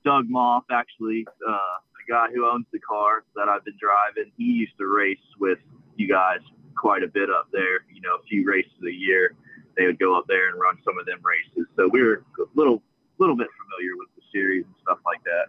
Doug 0.06 0.30
Moss, 0.30 0.64
actually, 0.70 1.26
uh, 1.42 1.82
the 1.98 2.06
guy 2.06 2.30
who 2.30 2.46
owns 2.46 2.70
the 2.70 2.80
car 2.80 3.26
that 3.34 3.50
I've 3.50 3.66
been 3.66 3.80
driving, 3.82 4.30
he 4.38 4.68
used 4.68 4.78
to 4.78 4.86
race 4.86 5.26
with 5.40 5.60
you 5.98 6.06
guys 6.06 6.40
quite 6.78 7.02
a 7.02 7.10
bit 7.10 7.34
up 7.34 7.50
there. 7.50 7.82
You 7.90 8.02
know, 8.06 8.22
a 8.22 8.24
few 8.30 8.46
races 8.46 8.78
a 8.86 8.94
year 8.94 9.34
they 9.78 9.86
would 9.86 10.00
go 10.00 10.18
up 10.18 10.26
there 10.28 10.50
and 10.50 10.60
run 10.60 10.78
some 10.84 10.98
of 11.00 11.06
them 11.06 11.20
races. 11.24 11.68
So 11.76 11.90
we 11.92 12.02
were 12.02 12.24
a 12.40 12.46
little 12.56 12.82
little 13.20 13.36
bit 13.36 13.48
familiar 13.64 13.96
with 13.98 14.10
the 14.16 14.22
series 14.32 14.66
and 14.66 14.76
stuff 14.82 15.00
like 15.06 15.24
that. 15.24 15.46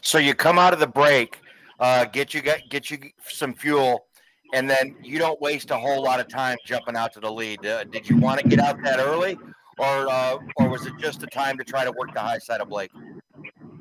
So 0.00 0.18
you 0.18 0.34
come 0.34 0.58
out 0.58 0.72
of 0.72 0.80
the 0.80 0.86
break, 0.86 1.38
uh, 1.78 2.04
get 2.06 2.34
you 2.34 2.42
get 2.42 2.68
get 2.70 2.90
you 2.90 2.98
some 3.28 3.54
fuel, 3.54 4.06
and 4.52 4.68
then 4.68 4.96
you 5.02 5.18
don't 5.18 5.40
waste 5.40 5.70
a 5.70 5.78
whole 5.78 6.02
lot 6.02 6.20
of 6.20 6.28
time 6.28 6.56
jumping 6.66 6.96
out 6.96 7.12
to 7.14 7.20
the 7.20 7.30
lead. 7.30 7.64
Uh, 7.64 7.84
did 7.84 8.08
you 8.08 8.16
want 8.16 8.40
to 8.40 8.48
get 8.48 8.58
out 8.58 8.82
that 8.82 8.98
early, 8.98 9.38
or 9.78 10.08
uh, 10.08 10.38
or 10.56 10.68
was 10.68 10.86
it 10.86 10.94
just 10.98 11.22
a 11.22 11.26
time 11.26 11.56
to 11.58 11.64
try 11.64 11.84
to 11.84 11.92
work 11.92 12.12
the 12.14 12.20
high 12.20 12.38
side 12.38 12.60
of 12.60 12.68
Blake? 12.68 12.90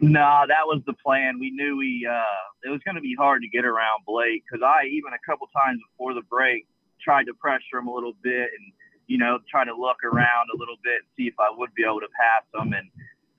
No, 0.02 0.22
nah, 0.22 0.46
that 0.46 0.66
was 0.66 0.82
the 0.86 0.94
plan. 0.94 1.40
We 1.40 1.52
knew 1.52 1.78
we 1.78 2.08
uh, 2.10 2.24
it 2.64 2.70
was 2.70 2.80
going 2.86 2.96
to 2.96 3.02
be 3.02 3.16
hard 3.18 3.42
to 3.42 3.50
get 3.50 3.66
around 3.66 4.04
Blake 4.06 4.44
because 4.50 4.64
I 4.64 4.86
even 4.86 5.12
a 5.14 5.20
couple 5.30 5.48
times 5.48 5.80
before 5.92 6.14
the 6.14 6.22
break 6.30 6.66
tried 7.02 7.26
to 7.26 7.34
pressure 7.34 7.78
him 7.80 7.88
a 7.88 7.94
little 7.94 8.14
bit 8.22 8.50
and 8.58 8.74
you 9.10 9.18
know, 9.18 9.42
trying 9.50 9.66
to 9.66 9.74
look 9.74 10.06
around 10.06 10.54
a 10.54 10.58
little 10.58 10.78
bit 10.86 11.02
and 11.02 11.10
see 11.18 11.26
if 11.26 11.34
I 11.42 11.50
would 11.50 11.74
be 11.74 11.82
able 11.82 12.00
to 12.06 12.14
pass 12.14 12.46
them. 12.54 12.78
And 12.78 12.86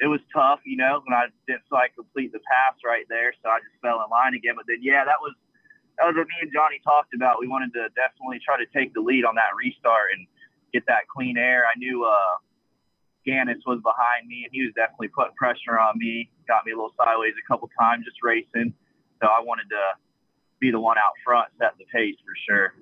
it 0.02 0.10
was 0.10 0.18
tough, 0.34 0.58
you 0.66 0.76
know, 0.76 0.98
when 1.06 1.14
I 1.14 1.30
didn't 1.46 1.62
so 1.70 1.78
I 1.78 1.86
complete 1.94 2.34
the 2.34 2.42
pass 2.42 2.74
right 2.82 3.06
there. 3.06 3.30
So 3.38 3.48
I 3.48 3.62
just 3.62 3.78
fell 3.78 4.02
in 4.02 4.10
line 4.10 4.34
again. 4.34 4.58
But 4.58 4.66
then, 4.66 4.82
yeah, 4.82 5.06
that 5.06 5.22
was 5.22 5.38
that 5.96 6.10
was 6.10 6.18
what 6.18 6.26
me 6.26 6.42
and 6.42 6.50
Johnny 6.50 6.82
talked 6.82 7.14
about. 7.14 7.38
We 7.38 7.46
wanted 7.46 7.70
to 7.78 7.86
definitely 7.94 8.42
try 8.42 8.58
to 8.58 8.66
take 8.74 8.98
the 8.98 9.00
lead 9.00 9.22
on 9.22 9.38
that 9.38 9.54
restart 9.54 10.10
and 10.10 10.26
get 10.74 10.82
that 10.90 11.06
clean 11.06 11.38
air. 11.38 11.62
I 11.70 11.78
knew 11.78 12.02
uh, 12.02 12.42
Gannis 13.22 13.62
was 13.62 13.78
behind 13.86 14.26
me, 14.26 14.42
and 14.42 14.50
he 14.50 14.66
was 14.66 14.74
definitely 14.74 15.14
putting 15.14 15.38
pressure 15.38 15.78
on 15.78 15.94
me. 16.02 16.34
Got 16.50 16.66
me 16.66 16.74
a 16.74 16.76
little 16.76 16.96
sideways 16.98 17.38
a 17.38 17.46
couple 17.46 17.70
times 17.78 18.10
just 18.10 18.18
racing. 18.26 18.74
So 19.22 19.30
I 19.30 19.38
wanted 19.38 19.70
to 19.70 19.94
be 20.58 20.74
the 20.74 20.82
one 20.82 20.98
out 20.98 21.14
front, 21.22 21.54
set 21.62 21.78
the 21.78 21.86
pace 21.94 22.18
for 22.26 22.34
sure 22.42 22.74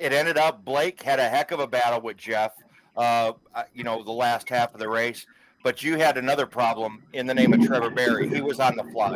it 0.00 0.12
ended 0.12 0.38
up 0.38 0.64
Blake 0.64 1.02
had 1.02 1.20
a 1.20 1.28
heck 1.28 1.52
of 1.52 1.60
a 1.60 1.66
battle 1.66 2.00
with 2.00 2.16
Jeff. 2.16 2.52
Uh, 2.96 3.32
uh, 3.54 3.62
you 3.72 3.84
know, 3.84 4.02
the 4.02 4.10
last 4.10 4.48
half 4.48 4.74
of 4.74 4.80
the 4.80 4.88
race, 4.88 5.24
but 5.62 5.84
you 5.84 5.96
had 5.96 6.18
another 6.18 6.44
problem 6.44 7.04
in 7.12 7.26
the 7.26 7.34
name 7.34 7.52
of 7.52 7.62
Trevor 7.62 7.90
Barry. 7.90 8.28
He 8.28 8.40
was 8.40 8.58
on 8.58 8.74
the 8.74 8.84
fly. 8.90 9.14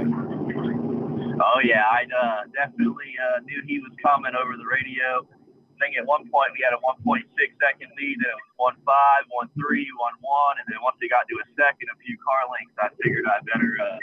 Oh 1.42 1.60
yeah, 1.64 1.82
I 1.82 2.06
uh, 2.06 2.46
definitely 2.54 3.10
uh, 3.18 3.42
knew 3.42 3.58
he 3.66 3.80
was 3.80 3.90
coming 3.98 4.32
over 4.38 4.54
the 4.56 4.68
radio. 4.68 5.26
I 5.26 5.76
think 5.82 5.98
at 5.98 6.06
one 6.06 6.30
point 6.30 6.54
we 6.54 6.62
had 6.62 6.70
a 6.70 6.80
1.6 6.86 7.26
second 7.58 7.90
lead, 7.98 8.16
then 8.22 8.30
it 8.30 8.38
was 8.38 8.54
one 8.62 8.78
five, 8.86 9.26
one 9.34 9.50
three, 9.58 9.90
one 9.98 10.14
one, 10.22 10.54
and 10.62 10.66
then 10.70 10.78
once 10.86 11.02
it 11.02 11.10
got 11.10 11.26
to 11.26 11.36
a 11.42 11.46
second, 11.58 11.90
a 11.90 11.98
few 11.98 12.14
car 12.22 12.46
lengths, 12.46 12.78
I 12.78 12.94
figured 13.02 13.26
I 13.26 13.42
better 13.42 13.74
uh, 13.82 13.98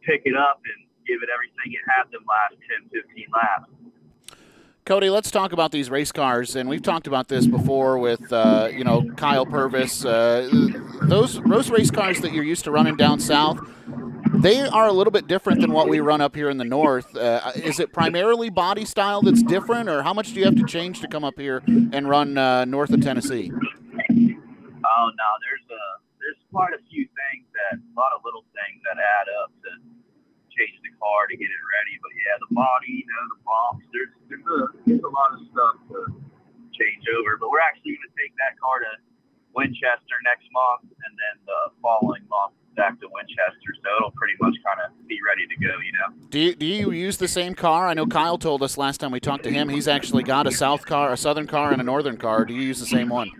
pick 0.00 0.24
it 0.24 0.34
up 0.34 0.64
and 0.64 0.88
give 1.04 1.20
it 1.20 1.28
everything 1.28 1.76
it 1.76 1.84
had 1.92 2.08
them 2.08 2.24
last 2.24 2.56
10, 2.88 2.88
15 2.88 3.28
laps. 3.36 3.68
Cody, 4.88 5.10
let's 5.10 5.30
talk 5.30 5.52
about 5.52 5.70
these 5.70 5.90
race 5.90 6.12
cars, 6.12 6.56
and 6.56 6.66
we've 6.66 6.80
talked 6.80 7.06
about 7.06 7.28
this 7.28 7.46
before 7.46 7.98
with 7.98 8.32
uh, 8.32 8.70
you 8.72 8.84
know 8.84 9.04
Kyle 9.18 9.44
Purvis. 9.44 10.02
Uh, 10.02 10.48
those 11.02 11.38
those 11.42 11.68
race 11.68 11.90
cars 11.90 12.22
that 12.22 12.32
you're 12.32 12.42
used 12.42 12.64
to 12.64 12.70
running 12.70 12.96
down 12.96 13.20
south, 13.20 13.60
they 14.36 14.62
are 14.62 14.86
a 14.86 14.92
little 14.92 15.10
bit 15.10 15.26
different 15.26 15.60
than 15.60 15.72
what 15.72 15.90
we 15.90 16.00
run 16.00 16.22
up 16.22 16.34
here 16.34 16.48
in 16.48 16.56
the 16.56 16.64
north. 16.64 17.14
Uh, 17.14 17.52
is 17.54 17.78
it 17.80 17.92
primarily 17.92 18.48
body 18.48 18.86
style 18.86 19.20
that's 19.20 19.42
different, 19.42 19.90
or 19.90 20.04
how 20.04 20.14
much 20.14 20.32
do 20.32 20.40
you 20.40 20.46
have 20.46 20.56
to 20.56 20.64
change 20.64 21.02
to 21.02 21.06
come 21.06 21.22
up 21.22 21.38
here 21.38 21.62
and 21.66 22.08
run 22.08 22.38
uh, 22.38 22.64
north 22.64 22.88
of 22.88 23.02
Tennessee? 23.02 23.52
Oh 23.52 23.60
no, 24.08 25.28
there's 25.44 25.68
a 25.68 25.84
there's 26.18 26.40
quite 26.50 26.72
a 26.72 26.80
few 26.88 27.04
things 27.04 27.44
that 27.52 27.76
a 27.76 27.94
lot 27.94 28.12
of 28.16 28.24
little 28.24 28.46
things 28.56 28.80
that 28.88 28.96
add 28.96 29.28
up 29.44 29.52
change 30.58 30.76
the 30.82 30.90
car 30.98 31.30
to 31.30 31.34
get 31.38 31.46
it 31.46 31.62
ready. 31.78 31.94
But 32.02 32.12
yeah, 32.18 32.34
the 32.42 32.50
body, 32.50 32.92
you 33.00 33.06
know, 33.06 33.22
the 33.30 33.40
bumps, 33.46 33.86
there's 33.94 34.12
there's 34.26 34.46
a 34.46 34.60
there's 34.84 35.06
a 35.06 35.12
lot 35.14 35.30
of 35.38 35.40
stuff 35.54 35.76
to 35.94 35.98
change 36.74 37.06
over. 37.14 37.38
But 37.38 37.54
we're 37.54 37.62
actually 37.62 37.94
going 37.94 38.10
to 38.10 38.16
take 38.18 38.34
that 38.42 38.58
car 38.58 38.82
to 38.82 38.90
Winchester 39.54 40.18
next 40.26 40.50
month, 40.50 40.90
and 40.90 41.12
then 41.14 41.34
the 41.46 41.60
following 41.78 42.26
month 42.26 42.58
back 42.78 43.00
to 43.00 43.08
Winchester, 43.10 43.74
so 43.82 43.88
it'll 43.98 44.12
pretty 44.12 44.34
much 44.40 44.54
kind 44.64 44.78
of 44.86 45.08
be 45.08 45.18
ready 45.26 45.46
to 45.48 45.56
go, 45.56 45.74
you 45.84 45.92
know. 45.92 46.28
Do 46.30 46.38
you, 46.38 46.54
do 46.54 46.64
you 46.64 46.92
use 46.92 47.16
the 47.16 47.26
same 47.26 47.54
car? 47.54 47.88
I 47.88 47.94
know 47.94 48.06
Kyle 48.06 48.38
told 48.38 48.62
us 48.62 48.78
last 48.78 48.98
time 48.98 49.10
we 49.10 49.18
talked 49.18 49.42
to 49.44 49.50
him 49.50 49.68
he's 49.68 49.88
actually 49.88 50.22
got 50.22 50.46
a 50.46 50.52
south 50.52 50.86
car, 50.86 51.12
a 51.12 51.16
southern 51.16 51.48
car, 51.48 51.72
and 51.72 51.80
a 51.80 51.84
northern 51.84 52.16
car. 52.16 52.44
Do 52.44 52.54
you 52.54 52.62
use 52.62 52.78
the 52.78 52.86
same 52.86 53.08
one? 53.08 53.32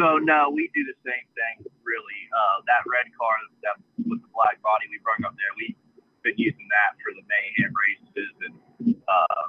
So 0.00 0.16
no, 0.16 0.48
we 0.48 0.72
do 0.72 0.80
the 0.88 0.96
same 1.04 1.28
thing. 1.36 1.68
Really, 1.84 2.20
uh, 2.32 2.64
that 2.64 2.88
red 2.88 3.12
car 3.12 3.36
that 3.60 3.76
with 4.08 4.24
the 4.24 4.32
black 4.32 4.56
body 4.64 4.88
we 4.88 4.96
brought 5.04 5.20
up 5.28 5.36
there, 5.36 5.52
we've 5.60 5.76
been 6.24 6.40
using 6.40 6.64
that 6.72 6.96
for 7.04 7.12
the 7.12 7.20
mayhem 7.28 7.68
races 7.68 8.32
and 8.48 8.96
uh, 9.04 9.44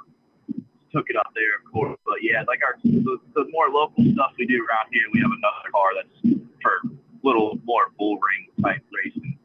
took 0.92 1.08
it 1.08 1.16
up 1.16 1.32
there, 1.32 1.56
of 1.56 1.64
course. 1.72 1.96
But 2.04 2.20
yeah, 2.20 2.44
like 2.44 2.60
our 2.60 2.76
the, 2.84 3.16
the 3.32 3.48
more 3.48 3.72
local 3.72 4.04
stuff 4.12 4.36
we 4.36 4.44
do 4.44 4.60
around 4.60 4.92
here, 4.92 5.08
we 5.16 5.24
have 5.24 5.32
another 5.32 5.72
car 5.72 5.96
that's 5.96 6.20
for 6.60 6.84
little 7.24 7.56
more 7.64 7.88
bull 7.96 8.20
ring 8.20 8.52
type 8.60 8.84
racing. 8.92 9.40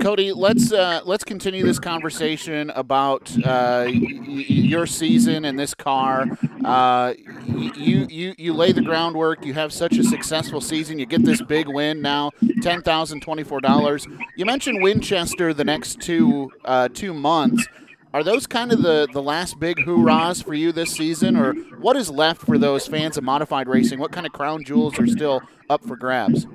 Cody, 0.00 0.32
let's 0.32 0.72
uh, 0.72 1.00
let's 1.04 1.24
continue 1.24 1.64
this 1.64 1.78
conversation 1.78 2.70
about 2.70 3.30
uh, 3.44 3.84
y- 3.86 3.92
your 3.92 4.86
season 4.86 5.44
and 5.44 5.58
this 5.58 5.74
car. 5.74 6.26
Uh, 6.64 7.14
you 7.18 8.06
you 8.08 8.34
you 8.38 8.52
lay 8.52 8.72
the 8.72 8.80
groundwork. 8.82 9.44
You 9.44 9.54
have 9.54 9.72
such 9.72 9.98
a 9.98 10.04
successful 10.04 10.60
season. 10.60 10.98
You 10.98 11.06
get 11.06 11.24
this 11.24 11.42
big 11.42 11.68
win 11.68 12.00
now, 12.00 12.30
ten 12.62 12.82
thousand 12.82 13.20
twenty 13.22 13.42
four 13.44 13.60
dollars. 13.60 14.06
You 14.36 14.44
mentioned 14.46 14.82
Winchester 14.82 15.52
the 15.52 15.64
next 15.64 16.00
two 16.00 16.50
uh, 16.64 16.88
two 16.88 17.12
months. 17.14 17.66
Are 18.14 18.22
those 18.22 18.46
kind 18.46 18.72
of 18.72 18.82
the, 18.82 19.08
the 19.10 19.22
last 19.22 19.58
big 19.58 19.78
hoorahs 19.78 20.44
for 20.44 20.52
you 20.52 20.70
this 20.70 20.90
season, 20.90 21.34
or 21.34 21.54
what 21.80 21.96
is 21.96 22.10
left 22.10 22.42
for 22.42 22.58
those 22.58 22.86
fans 22.86 23.16
of 23.16 23.24
modified 23.24 23.68
racing? 23.68 23.98
What 23.98 24.12
kind 24.12 24.26
of 24.26 24.32
crown 24.32 24.64
jewels 24.64 24.98
are 24.98 25.06
still 25.06 25.40
up 25.70 25.82
for 25.86 25.96
grabs? 25.96 26.46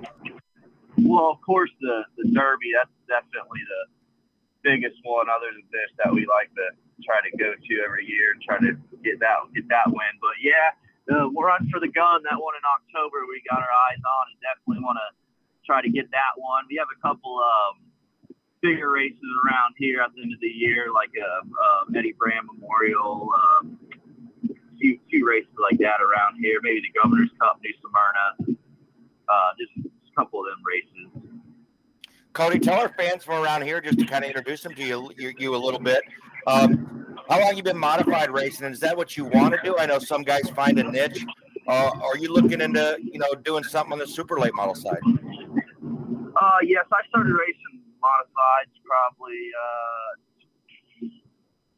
Well, 1.07 1.31
of 1.31 1.39
course, 1.41 1.71
the 1.79 2.03
the 2.17 2.29
Derby. 2.35 2.71
That's 2.75 2.91
definitely 3.07 3.63
the 3.63 3.83
biggest 4.63 4.99
one, 5.03 5.31
other 5.31 5.47
than 5.55 5.63
this, 5.71 5.89
that 6.03 6.11
we 6.11 6.27
like 6.27 6.51
to 6.59 6.67
try 7.03 7.23
to 7.23 7.31
go 7.37 7.55
to 7.55 7.73
every 7.85 8.03
year 8.03 8.35
and 8.35 8.41
try 8.43 8.59
to 8.59 8.75
get 9.03 9.19
that 9.23 9.47
get 9.55 9.67
that 9.69 9.87
win. 9.87 10.13
But 10.19 10.35
yeah, 10.43 10.75
the 11.07 11.31
run 11.31 11.69
for 11.71 11.79
the 11.79 11.87
gun, 11.87 12.23
that 12.27 12.35
one 12.35 12.55
in 12.59 12.65
October, 12.67 13.23
we 13.29 13.39
got 13.47 13.63
our 13.63 13.75
eyes 13.87 14.01
on, 14.03 14.23
and 14.35 14.37
definitely 14.43 14.83
want 14.83 14.99
to 14.99 15.09
try 15.63 15.81
to 15.81 15.89
get 15.89 16.11
that 16.11 16.35
one. 16.35 16.67
We 16.69 16.75
have 16.75 16.91
a 16.91 16.99
couple 16.99 17.39
um, 17.39 17.87
bigger 18.59 18.91
races 18.91 19.31
around 19.47 19.75
here 19.79 20.01
at 20.03 20.11
the 20.15 20.21
end 20.23 20.33
of 20.33 20.41
the 20.43 20.51
year, 20.51 20.91
like 20.91 21.11
a, 21.15 21.31
a 21.47 21.97
Eddie 21.97 22.15
Brand 22.19 22.47
Memorial. 22.51 23.31
Um, 23.31 23.79
few, 24.79 24.99
few 25.09 25.27
races 25.27 25.49
like 25.57 25.79
that 25.79 25.99
around 26.01 26.37
here. 26.39 26.59
Maybe 26.61 26.81
the 26.81 26.93
Governor's 26.99 27.31
Cup, 27.39 27.59
New 27.63 27.73
Smyrna. 27.81 28.59
Uh, 29.27 29.51
just 29.59 29.87
couple 30.17 30.39
of 30.41 30.45
them 30.47 30.63
races. 30.65 31.31
Cody, 32.33 32.59
tell 32.59 32.79
our 32.79 32.89
fans 32.89 33.23
from 33.23 33.43
around 33.43 33.63
here 33.63 33.81
just 33.81 33.99
to 33.99 34.05
kind 34.05 34.23
of 34.23 34.29
introduce 34.29 34.61
them 34.61 34.73
to 34.75 34.83
you, 34.83 35.11
you, 35.17 35.33
you 35.37 35.55
a 35.55 35.57
little 35.57 35.79
bit. 35.79 36.01
Um, 36.45 37.15
how 37.29 37.41
long 37.41 37.57
you 37.57 37.63
been 37.63 37.77
modified 37.77 38.31
racing, 38.31 38.65
and 38.65 38.73
is 38.73 38.79
that 38.81 38.95
what 38.95 39.17
you 39.17 39.25
want 39.25 39.53
to 39.53 39.59
do? 39.63 39.77
I 39.77 39.85
know 39.85 39.99
some 39.99 40.23
guys 40.23 40.49
find 40.49 40.79
a 40.79 40.83
niche. 40.83 41.25
Uh, 41.67 41.91
are 42.01 42.17
you 42.17 42.31
looking 42.31 42.61
into 42.61 42.97
you 43.03 43.19
know 43.19 43.33
doing 43.43 43.63
something 43.63 43.91
on 43.91 43.99
the 43.99 44.07
super 44.07 44.39
late 44.39 44.53
model 44.53 44.75
side? 44.75 45.01
Uh, 45.03 46.59
yes, 46.63 46.85
I 46.93 47.01
started 47.09 47.33
racing 47.33 47.81
modifieds 47.99 48.71
probably 48.85 49.49
uh, 49.51 51.07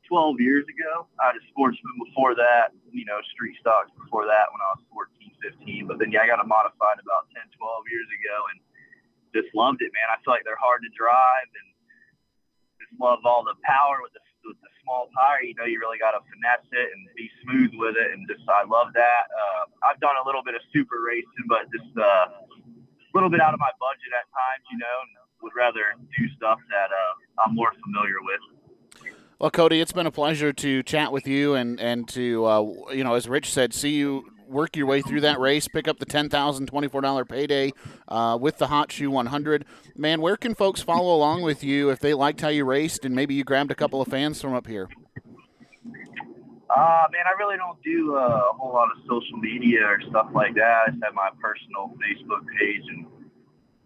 12 0.10 0.42
years 0.42 0.66
ago. 0.66 1.08
I 1.22 1.28
had 1.28 1.36
a 1.38 1.44
sportsman 1.50 1.94
before 2.04 2.36
that, 2.36 2.74
you 2.92 3.06
know, 3.06 3.20
street 3.32 3.56
stocks 3.62 3.90
before 4.04 4.26
that 4.26 4.52
when 4.52 4.60
I 4.60 4.70
was 4.76 4.84
14, 4.92 5.10
15. 5.42 5.88
But 5.88 6.00
then, 6.00 6.12
yeah, 6.12 6.24
I 6.24 6.28
got 6.28 6.44
a 6.44 6.48
modified 6.48 7.00
about 7.00 7.32
10, 7.36 7.42
12 7.56 7.92
years 7.92 8.10
ago 8.10 8.38
and 8.54 8.58
just 9.36 9.50
loved 9.54 9.82
it, 9.82 9.92
man. 9.94 10.08
I 10.10 10.18
feel 10.22 10.34
like 10.34 10.46
they're 10.46 10.60
hard 10.60 10.82
to 10.84 10.92
drive 10.94 11.50
and 11.50 11.68
just 12.82 12.94
love 12.98 13.24
all 13.24 13.44
the 13.46 13.58
power 13.66 14.02
with 14.02 14.14
the, 14.16 14.24
with 14.46 14.60
the 14.62 14.72
small 14.82 15.10
tire. 15.14 15.46
You 15.46 15.54
know, 15.58 15.68
you 15.70 15.78
really 15.78 16.02
got 16.02 16.18
to 16.18 16.22
finesse 16.26 16.70
it 16.74 16.88
and 16.94 17.02
be 17.14 17.30
smooth 17.46 17.72
with 17.78 17.96
it. 17.98 18.16
And 18.16 18.26
just, 18.26 18.46
I 18.50 18.66
love 18.66 18.92
that. 18.98 19.24
Uh, 19.30 19.64
I've 19.86 20.02
done 20.02 20.18
a 20.18 20.26
little 20.26 20.42
bit 20.42 20.58
of 20.58 20.64
super 20.74 21.02
racing, 21.06 21.46
but 21.48 21.70
just 21.70 21.92
uh, 21.96 22.30
a 22.32 23.14
little 23.14 23.30
bit 23.30 23.42
out 23.42 23.54
of 23.54 23.60
my 23.60 23.72
budget 23.78 24.12
at 24.16 24.26
times, 24.34 24.64
you 24.74 24.80
know, 24.82 24.98
and 25.06 25.12
would 25.42 25.54
rather 25.56 25.96
do 26.18 26.24
stuff 26.36 26.60
that 26.70 26.90
uh, 26.92 27.14
I'm 27.46 27.56
more 27.56 27.72
familiar 27.84 28.22
with. 28.22 28.42
Well, 29.40 29.52
Cody, 29.52 29.80
it's 29.80 29.94
been 29.94 30.06
a 30.06 30.12
pleasure 30.12 30.52
to 30.52 30.84
chat 30.84 31.14
with 31.14 31.26
you 31.26 31.56
and 31.56 31.80
and 31.80 32.08
to 32.10 32.46
uh, 32.46 32.62
you 32.92 33.04
know, 33.06 33.14
as 33.14 33.30
Rich 33.30 33.54
said, 33.54 33.74
see 33.74 33.92
you 33.92 34.26
work 34.50 34.76
your 34.76 34.86
way 34.86 35.02
through 35.02 35.22
that 35.22 35.40
race, 35.40 35.68
pick 35.68 35.88
up 35.88 36.00
the 36.00 36.06
ten 36.06 36.30
thousand 36.30 36.68
twenty-four 36.68 37.02
dollar 37.02 37.26
payday 37.26 37.72
uh, 38.08 38.38
with 38.40 38.58
the 38.58 38.68
Hot 38.68 38.92
Shoe 38.92 39.12
100. 39.12 39.66
Man, 39.96 40.22
where 40.22 40.38
can 40.38 40.56
folks 40.56 40.82
follow 40.82 41.16
along 41.16 41.44
with 41.44 41.64
you 41.64 41.90
if 41.90 42.00
they 42.00 42.14
liked 42.14 42.42
how 42.42 42.50
you 42.50 42.66
raced 42.66 43.06
and 43.06 43.16
maybe 43.16 43.34
you 43.34 43.44
grabbed 43.44 43.72
a 43.72 43.76
couple 43.76 44.02
of 44.02 44.08
fans 44.08 44.42
from 44.42 44.54
up 44.54 44.68
here? 44.68 44.90
Uh, 46.70 47.08
man, 47.12 47.26
I 47.26 47.34
really 47.40 47.58
don't 47.58 47.82
do 47.84 48.16
uh, 48.16 48.52
a 48.52 48.54
whole 48.56 48.74
lot 48.74 48.90
of 48.92 49.02
social 49.10 49.38
media 49.38 49.84
or 49.86 50.00
stuff 50.10 50.28
like 50.34 50.54
that. 50.54 50.84
I 50.86 50.92
just 50.92 51.04
have 51.04 51.16
my 51.16 51.30
personal 51.42 51.94
Facebook 51.98 52.46
page 52.60 52.84
and 52.90 53.06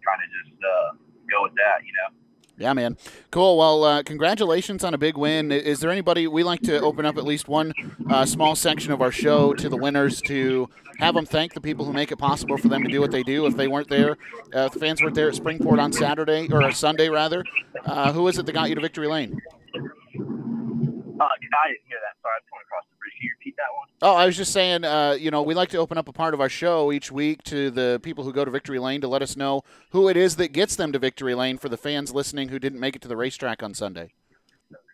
kind 0.04 0.20
of 0.20 0.28
just 0.44 0.60
uh, 0.60 0.92
go 1.30 1.44
with 1.44 1.54
that, 1.54 1.80
you 1.84 1.92
know. 1.96 2.23
Yeah, 2.56 2.72
man. 2.72 2.96
Cool. 3.32 3.58
Well, 3.58 3.82
uh, 3.82 4.02
congratulations 4.04 4.84
on 4.84 4.94
a 4.94 4.98
big 4.98 5.16
win. 5.16 5.50
Is 5.50 5.80
there 5.80 5.90
anybody 5.90 6.28
we 6.28 6.44
like 6.44 6.60
to 6.62 6.80
open 6.80 7.04
up 7.04 7.18
at 7.18 7.24
least 7.24 7.48
one 7.48 7.72
uh, 8.08 8.24
small 8.24 8.54
section 8.54 8.92
of 8.92 9.02
our 9.02 9.10
show 9.10 9.52
to 9.54 9.68
the 9.68 9.76
winners 9.76 10.20
to 10.22 10.68
have 10.98 11.16
them 11.16 11.26
thank 11.26 11.54
the 11.54 11.60
people 11.60 11.84
who 11.84 11.92
make 11.92 12.12
it 12.12 12.16
possible 12.16 12.56
for 12.56 12.68
them 12.68 12.84
to 12.84 12.88
do 12.88 13.00
what 13.00 13.10
they 13.10 13.24
do? 13.24 13.46
If 13.46 13.56
they 13.56 13.66
weren't 13.66 13.88
there, 13.88 14.12
uh, 14.54 14.66
if 14.66 14.72
the 14.72 14.78
fans 14.78 15.02
weren't 15.02 15.16
there 15.16 15.28
at 15.28 15.34
Springport 15.34 15.82
on 15.82 15.92
Saturday 15.92 16.48
or 16.52 16.70
Sunday 16.70 17.08
rather, 17.08 17.44
uh, 17.86 18.12
who 18.12 18.28
is 18.28 18.38
it 18.38 18.46
that 18.46 18.52
got 18.52 18.68
you 18.68 18.76
to 18.76 18.80
victory 18.80 19.08
lane? 19.08 19.32
Uh, 19.34 21.24
I 21.24 21.36
didn't 21.40 21.82
hear 21.88 21.98
that. 22.02 22.14
Sorry, 22.22 22.34
I'm 22.38 22.46
going 22.50 22.62
across 22.66 22.84
the 22.90 22.96
bridge. 22.98 23.14
Can 23.18 23.24
you 23.24 23.30
repeat 23.38 23.56
that 23.56 23.70
one? 23.74 23.88
Oh, 24.02 24.14
I 24.14 24.26
was 24.26 24.36
just 24.36 24.52
saying, 24.52 24.84
uh, 24.84 25.16
you 25.18 25.30
know, 25.30 25.42
we 25.42 25.54
like 25.54 25.70
to 25.70 25.78
open 25.78 25.96
up 25.96 26.08
a 26.08 26.12
part 26.12 26.34
of 26.34 26.40
our 26.40 26.48
show 26.48 26.92
each 26.92 27.12
week 27.12 27.42
to 27.44 27.70
the 27.70 28.00
people 28.02 28.24
who 28.24 28.32
go 28.32 28.44
to 28.44 28.50
Victory 28.50 28.78
Lane 28.78 29.00
to 29.00 29.08
let 29.08 29.22
us 29.22 29.36
know 29.36 29.62
who 29.90 30.08
it 30.08 30.16
is 30.16 30.36
that 30.36 30.52
gets 30.52 30.76
them 30.76 30.92
to 30.92 30.98
Victory 30.98 31.34
Lane 31.34 31.58
for 31.58 31.68
the 31.68 31.76
fans 31.76 32.12
listening 32.12 32.48
who 32.48 32.58
didn't 32.58 32.80
make 32.80 32.96
it 32.96 33.02
to 33.02 33.08
the 33.08 33.16
racetrack 33.16 33.62
on 33.62 33.72
Sunday. 33.72 34.12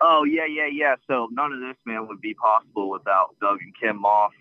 Oh 0.01 0.25
yeah, 0.25 0.47
yeah, 0.47 0.69
yeah. 0.71 0.97
So 1.07 1.29
none 1.33 1.53
of 1.53 1.61
this, 1.61 1.77
man, 1.87 2.07
would 2.09 2.21
be 2.21 2.35
possible 2.35 2.91
without 2.91 3.35
Doug 3.41 3.59
and 3.63 3.73
Kim 3.81 4.01
Moss. 4.01 4.33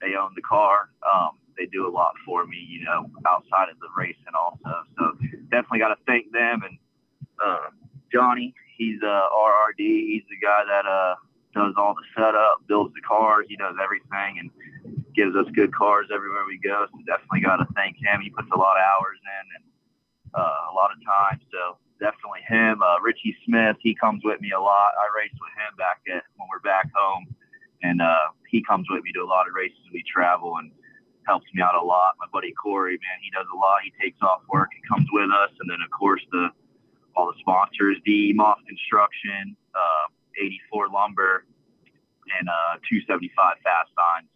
They 0.00 0.14
own 0.20 0.32
the 0.34 0.42
car. 0.42 0.90
Um, 1.02 1.30
they 1.56 1.66
do 1.66 1.86
a 1.86 1.90
lot 1.90 2.12
for 2.24 2.44
me, 2.46 2.56
you 2.68 2.84
know, 2.84 3.06
outside 3.26 3.68
of 3.70 3.78
the 3.78 3.88
racing 3.96 4.34
also. 4.38 4.82
So 4.98 5.12
definitely 5.50 5.78
got 5.78 5.88
to 5.88 6.00
thank 6.06 6.32
them 6.32 6.62
and 6.64 6.78
uh, 7.44 7.70
Johnny. 8.12 8.54
He's 8.76 9.00
uh, 9.02 9.06
RRD. 9.06 9.78
He's 9.78 10.22
the 10.28 10.38
guy 10.42 10.64
that 10.66 10.86
uh, 10.86 11.14
does 11.54 11.74
all 11.76 11.94
the 11.94 12.06
setup, 12.16 12.66
builds 12.66 12.94
the 12.94 13.00
cars. 13.00 13.46
He 13.48 13.56
does 13.56 13.76
everything 13.82 14.40
and 14.40 14.50
gives 15.14 15.36
us 15.36 15.46
good 15.54 15.74
cars 15.74 16.08
everywhere 16.12 16.44
we 16.46 16.58
go. 16.58 16.86
So 16.90 16.98
definitely 17.06 17.40
got 17.40 17.56
to 17.56 17.68
thank 17.74 17.96
him. 17.96 18.20
He 18.20 18.30
puts 18.30 18.48
a 18.52 18.58
lot 18.58 18.76
of 18.76 18.84
hours 18.84 19.18
in 19.20 19.44
and 19.56 19.64
uh, 20.34 20.70
a 20.70 20.74
lot 20.74 20.90
of 20.90 20.98
time. 21.04 21.40
So 21.52 21.76
definitely 22.00 22.42
him. 22.48 22.82
Uh, 22.82 23.00
Richie 23.00 23.36
Smith, 23.44 23.76
he 23.80 23.94
comes 23.94 24.22
with 24.24 24.40
me 24.40 24.50
a 24.50 24.60
lot. 24.60 24.96
I 24.98 25.06
race 25.14 25.36
with 25.36 25.54
him 25.54 25.76
back 25.76 26.00
at 26.08 26.24
when 26.36 26.48
we're 26.50 26.64
back 26.64 26.88
home, 26.94 27.26
and 27.82 28.02
uh, 28.02 28.32
he 28.48 28.62
comes 28.64 28.88
with 28.90 29.04
me 29.04 29.12
to 29.12 29.20
a 29.20 29.28
lot 29.28 29.46
of 29.46 29.54
races. 29.54 29.78
We 29.92 30.02
travel 30.02 30.56
and 30.56 30.72
helps 31.26 31.46
me 31.54 31.62
out 31.62 31.74
a 31.74 31.84
lot. 31.84 32.18
My 32.18 32.26
buddy 32.32 32.52
Corey, 32.52 32.98
man, 32.98 33.18
he 33.22 33.30
does 33.30 33.46
a 33.52 33.56
lot. 33.56 33.80
He 33.84 33.92
takes 34.02 34.18
off 34.22 34.42
work 34.50 34.70
and 34.74 34.82
comes 34.88 35.06
with 35.12 35.30
us, 35.30 35.50
and 35.60 35.70
then 35.70 35.78
of 35.84 35.90
course 35.90 36.22
the 36.32 36.50
all 37.14 37.26
the 37.26 37.38
sponsors, 37.40 37.98
D 38.04 38.32
Moss 38.34 38.58
Construction, 38.66 39.54
uh, 39.74 40.06
84 40.38 40.88
Lumber, 40.88 41.44
and 42.38 42.48
uh, 42.48 42.80
275 42.88 43.56
Fast 43.62 43.90
Signs 43.94 44.28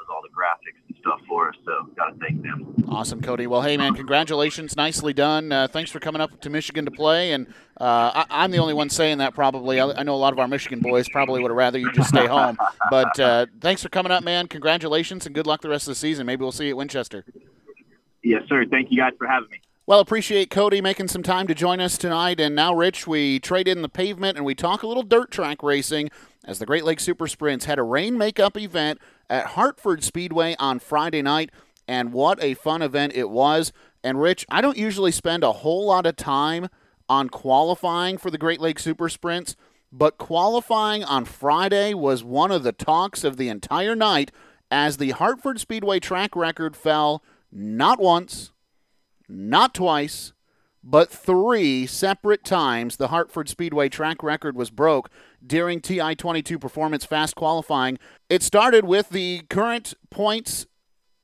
does 0.00 0.06
all 0.10 0.22
the 0.22 0.28
graphics 0.28 0.80
and 0.88 0.96
stuff 1.00 1.20
for 1.28 1.50
us. 1.50 1.56
So 1.64 1.90
got 1.96 2.10
to 2.10 2.18
thank 2.18 2.42
them. 2.42 2.74
Awesome, 2.88 3.20
Cody. 3.20 3.46
Well, 3.46 3.62
hey, 3.62 3.76
man, 3.76 3.94
congratulations. 3.94 4.76
Nicely 4.76 5.12
done. 5.12 5.52
Uh, 5.52 5.68
thanks 5.68 5.90
for 5.90 6.00
coming 6.00 6.20
up 6.20 6.40
to 6.40 6.50
Michigan 6.50 6.84
to 6.86 6.90
play. 6.90 7.32
And 7.32 7.46
uh, 7.80 8.24
I, 8.30 8.44
am 8.44 8.50
the 8.50 8.58
only 8.58 8.74
one 8.74 8.90
saying 8.90 9.18
that 9.18 9.34
probably. 9.34 9.80
I, 9.80 9.90
I, 9.90 10.02
know 10.02 10.14
a 10.14 10.16
lot 10.16 10.32
of 10.32 10.38
our 10.38 10.48
Michigan 10.48 10.80
boys 10.80 11.08
probably 11.08 11.40
would 11.42 11.50
have 11.50 11.56
rather 11.56 11.78
you 11.78 11.92
just 11.92 12.08
stay 12.08 12.26
home. 12.26 12.56
But 12.90 13.20
uh, 13.20 13.46
thanks 13.60 13.82
for 13.82 13.88
coming 13.88 14.10
up, 14.10 14.24
man. 14.24 14.48
Congratulations 14.48 15.24
and 15.26 15.34
good 15.34 15.46
luck 15.46 15.60
the 15.60 15.68
rest 15.68 15.86
of 15.86 15.92
the 15.92 15.96
season. 15.96 16.26
Maybe 16.26 16.42
we'll 16.42 16.50
see 16.50 16.64
you 16.64 16.70
at 16.70 16.76
Winchester. 16.76 17.24
Yes, 18.24 18.42
sir. 18.48 18.64
Thank 18.68 18.90
you 18.90 18.98
guys 18.98 19.12
for 19.16 19.28
having 19.28 19.48
me. 19.50 19.60
Well, 19.90 19.98
appreciate 19.98 20.50
Cody 20.50 20.80
making 20.80 21.08
some 21.08 21.24
time 21.24 21.48
to 21.48 21.54
join 21.54 21.80
us 21.80 21.98
tonight. 21.98 22.38
And 22.38 22.54
now, 22.54 22.72
Rich, 22.72 23.08
we 23.08 23.40
trade 23.40 23.66
in 23.66 23.82
the 23.82 23.88
pavement 23.88 24.36
and 24.36 24.46
we 24.46 24.54
talk 24.54 24.84
a 24.84 24.86
little 24.86 25.02
dirt 25.02 25.32
track 25.32 25.64
racing 25.64 26.10
as 26.44 26.60
the 26.60 26.64
Great 26.64 26.84
Lakes 26.84 27.02
Super 27.02 27.26
Sprints 27.26 27.64
had 27.64 27.76
a 27.76 27.82
rain 27.82 28.16
makeup 28.16 28.56
event 28.56 29.00
at 29.28 29.46
Hartford 29.46 30.04
Speedway 30.04 30.54
on 30.60 30.78
Friday 30.78 31.22
night. 31.22 31.50
And 31.88 32.12
what 32.12 32.40
a 32.40 32.54
fun 32.54 32.82
event 32.82 33.16
it 33.16 33.30
was. 33.30 33.72
And, 34.04 34.22
Rich, 34.22 34.46
I 34.48 34.60
don't 34.60 34.78
usually 34.78 35.10
spend 35.10 35.42
a 35.42 35.54
whole 35.54 35.86
lot 35.86 36.06
of 36.06 36.14
time 36.14 36.68
on 37.08 37.28
qualifying 37.28 38.16
for 38.16 38.30
the 38.30 38.38
Great 38.38 38.60
Lakes 38.60 38.84
Super 38.84 39.08
Sprints, 39.08 39.56
but 39.90 40.18
qualifying 40.18 41.02
on 41.02 41.24
Friday 41.24 41.94
was 41.94 42.22
one 42.22 42.52
of 42.52 42.62
the 42.62 42.70
talks 42.70 43.24
of 43.24 43.38
the 43.38 43.48
entire 43.48 43.96
night 43.96 44.30
as 44.70 44.98
the 44.98 45.10
Hartford 45.10 45.58
Speedway 45.58 45.98
track 45.98 46.36
record 46.36 46.76
fell 46.76 47.24
not 47.50 47.98
once, 47.98 48.52
not 49.30 49.74
twice, 49.74 50.32
but 50.82 51.10
three 51.10 51.86
separate 51.86 52.44
times 52.44 52.96
the 52.96 53.08
Hartford 53.08 53.48
Speedway 53.48 53.88
track 53.88 54.22
record 54.22 54.56
was 54.56 54.70
broke 54.70 55.10
during 55.46 55.80
TI 55.80 56.14
22 56.14 56.58
Performance 56.58 57.04
Fast 57.04 57.36
qualifying. 57.36 57.98
It 58.28 58.42
started 58.42 58.84
with 58.84 59.10
the 59.10 59.42
current 59.50 59.94
points 60.10 60.66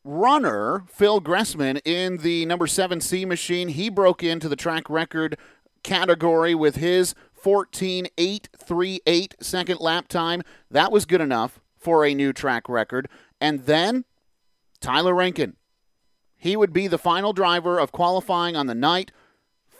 runner, 0.05 0.85
Phil 0.89 1.21
Gressman, 1.21 1.81
in 1.85 2.19
the 2.19 2.47
number 2.47 2.67
7C 2.67 3.27
machine. 3.27 3.69
He 3.69 3.89
broke 3.89 4.23
into 4.23 4.49
the 4.49 4.57
track 4.57 4.89
record 4.89 5.37
category 5.83 6.55
with 6.55 6.77
his 6.77 7.15
14.838 7.43 9.35
second 9.41 9.81
lap 9.81 10.09
time. 10.09 10.43
That 10.71 10.93
was 10.93 11.05
good 11.07 11.21
enough 11.21 11.61
for 11.79 12.05
a 12.05 12.15
new 12.15 12.33
track 12.33 12.69
record. 12.69 13.09
And 13.41 13.67
then 13.67 14.05
Tyler 14.81 15.15
Rankin 15.15 15.57
he 16.37 16.57
would 16.57 16.73
be 16.73 16.87
the 16.87 16.99
final 16.99 17.33
driver 17.33 17.79
of 17.79 17.93
qualifying 17.93 18.57
on 18.57 18.67
the 18.67 18.75
night. 18.75 19.13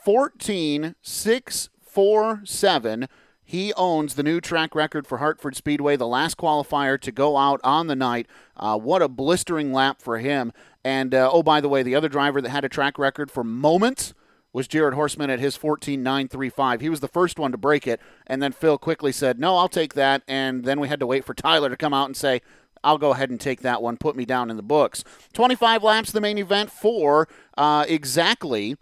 14 0.03 0.95
6 1.01 1.69
4 1.81 2.41
7. 2.45 3.07
He 3.43 3.73
owns 3.75 4.15
the 4.15 4.23
new 4.23 4.41
track 4.41 4.75
record 4.75 5.07
for 5.07 5.19
Hartford 5.19 5.55
Speedway, 5.55 5.95
the 5.95 6.05
last 6.05 6.35
qualifier 6.35 6.99
to 6.99 7.11
go 7.13 7.37
out 7.37 7.61
on 7.63 7.87
the 7.87 7.95
night. 7.95 8.27
Uh, 8.57 8.77
what 8.77 9.01
a 9.01 9.07
blistering 9.07 9.71
lap 9.71 10.01
for 10.01 10.17
him. 10.17 10.51
And 10.83 11.15
uh, 11.15 11.29
oh, 11.31 11.43
by 11.43 11.61
the 11.61 11.69
way, 11.69 11.81
the 11.81 11.95
other 11.95 12.09
driver 12.09 12.41
that 12.41 12.49
had 12.49 12.65
a 12.65 12.69
track 12.69 12.99
record 12.99 13.31
for 13.31 13.45
moments 13.45 14.13
was 14.51 14.67
Jared 14.67 14.95
Horseman 14.95 15.29
at 15.29 15.39
his 15.39 15.57
14.935. 15.57 16.81
He 16.81 16.89
was 16.89 16.99
the 16.99 17.07
first 17.07 17.39
one 17.39 17.51
to 17.51 17.57
break 17.57 17.87
it, 17.87 18.01
and 18.25 18.41
then 18.41 18.51
Phil 18.51 18.77
quickly 18.77 19.11
said, 19.11 19.39
No, 19.39 19.55
I'll 19.55 19.69
take 19.69 19.93
that. 19.93 20.23
And 20.27 20.65
then 20.65 20.79
we 20.79 20.87
had 20.87 20.99
to 20.99 21.07
wait 21.07 21.23
for 21.23 21.33
Tyler 21.33 21.69
to 21.69 21.77
come 21.77 21.93
out 21.93 22.07
and 22.07 22.17
say, 22.17 22.41
I'll 22.87 22.97
go 22.97 23.11
ahead 23.11 23.29
and 23.29 23.39
take 23.39 23.61
that 23.61 23.81
one. 23.81 23.97
Put 23.97 24.15
me 24.15 24.23
down 24.23 24.49
in 24.49 24.55
the 24.55 24.63
books. 24.63 25.03
25 25.33 25.83
laps, 25.83 26.13
the 26.13 26.21
main 26.21 26.37
event 26.37 26.71
for 26.71 27.27
uh, 27.57 27.83
exactly 27.85 28.77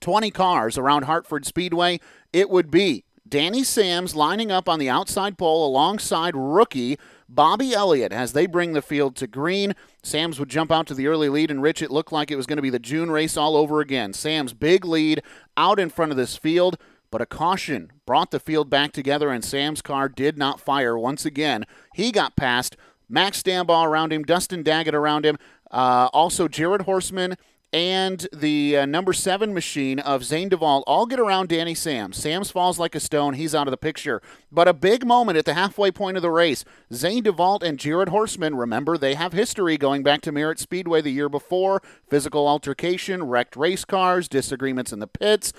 20 0.00 0.32
cars 0.32 0.76
around 0.76 1.04
Hartford 1.04 1.46
Speedway. 1.46 2.00
It 2.32 2.50
would 2.50 2.68
be 2.68 3.04
Danny 3.28 3.62
Sams 3.62 4.16
lining 4.16 4.50
up 4.50 4.68
on 4.68 4.80
the 4.80 4.90
outside 4.90 5.38
pole 5.38 5.64
alongside 5.64 6.34
rookie 6.34 6.98
Bobby 7.28 7.72
Elliott 7.72 8.12
as 8.12 8.32
they 8.32 8.46
bring 8.46 8.72
the 8.72 8.82
field 8.82 9.14
to 9.16 9.28
green. 9.28 9.74
Sams 10.02 10.40
would 10.40 10.48
jump 10.48 10.72
out 10.72 10.88
to 10.88 10.94
the 10.94 11.06
early 11.06 11.28
lead, 11.28 11.52
and 11.52 11.62
Rich, 11.62 11.80
it 11.80 11.92
looked 11.92 12.10
like 12.10 12.32
it 12.32 12.36
was 12.36 12.46
going 12.46 12.56
to 12.56 12.62
be 12.62 12.70
the 12.70 12.80
June 12.80 13.12
race 13.12 13.36
all 13.36 13.54
over 13.54 13.80
again. 13.80 14.12
Sams' 14.12 14.52
big 14.52 14.84
lead 14.84 15.22
out 15.56 15.78
in 15.78 15.90
front 15.90 16.10
of 16.10 16.16
this 16.16 16.36
field, 16.36 16.76
but 17.12 17.22
a 17.22 17.26
caution 17.26 17.92
brought 18.04 18.32
the 18.32 18.40
field 18.40 18.68
back 18.68 18.90
together, 18.90 19.30
and 19.30 19.44
Sam's 19.44 19.80
car 19.80 20.08
did 20.08 20.36
not 20.36 20.60
fire 20.60 20.98
once 20.98 21.24
again. 21.24 21.64
He 21.94 22.10
got 22.10 22.36
past 22.36 22.76
Max 23.08 23.42
Stambaugh 23.42 23.86
around 23.86 24.12
him, 24.12 24.22
Dustin 24.22 24.62
Daggett 24.62 24.94
around 24.94 25.26
him, 25.26 25.38
uh, 25.70 26.08
also 26.12 26.48
Jared 26.48 26.82
Horseman 26.82 27.36
and 27.72 28.28
the 28.34 28.76
uh, 28.76 28.86
number 28.86 29.14
seven 29.14 29.54
machine 29.54 29.98
of 29.98 30.24
Zane 30.24 30.50
DeVault 30.50 30.82
all 30.86 31.06
get 31.06 31.18
around 31.18 31.48
Danny 31.48 31.74
Sams. 31.74 32.18
Sams 32.18 32.50
falls 32.50 32.78
like 32.78 32.94
a 32.94 33.00
stone. 33.00 33.34
He's 33.34 33.54
out 33.54 33.66
of 33.66 33.70
the 33.70 33.78
picture. 33.78 34.20
But 34.50 34.68
a 34.68 34.74
big 34.74 35.06
moment 35.06 35.38
at 35.38 35.46
the 35.46 35.54
halfway 35.54 35.90
point 35.90 36.18
of 36.18 36.22
the 36.22 36.30
race. 36.30 36.66
Zane 36.92 37.24
DeVault 37.24 37.62
and 37.62 37.78
Jared 37.78 38.10
Horseman, 38.10 38.56
remember, 38.56 38.98
they 38.98 39.14
have 39.14 39.32
history 39.32 39.78
going 39.78 40.02
back 40.02 40.20
to 40.22 40.32
Merritt 40.32 40.58
Speedway 40.58 41.00
the 41.00 41.10
year 41.10 41.30
before. 41.30 41.80
Physical 42.06 42.46
altercation, 42.46 43.24
wrecked 43.24 43.56
race 43.56 43.86
cars, 43.86 44.28
disagreements 44.28 44.92
in 44.92 44.98
the 44.98 45.06
pits. 45.06 45.54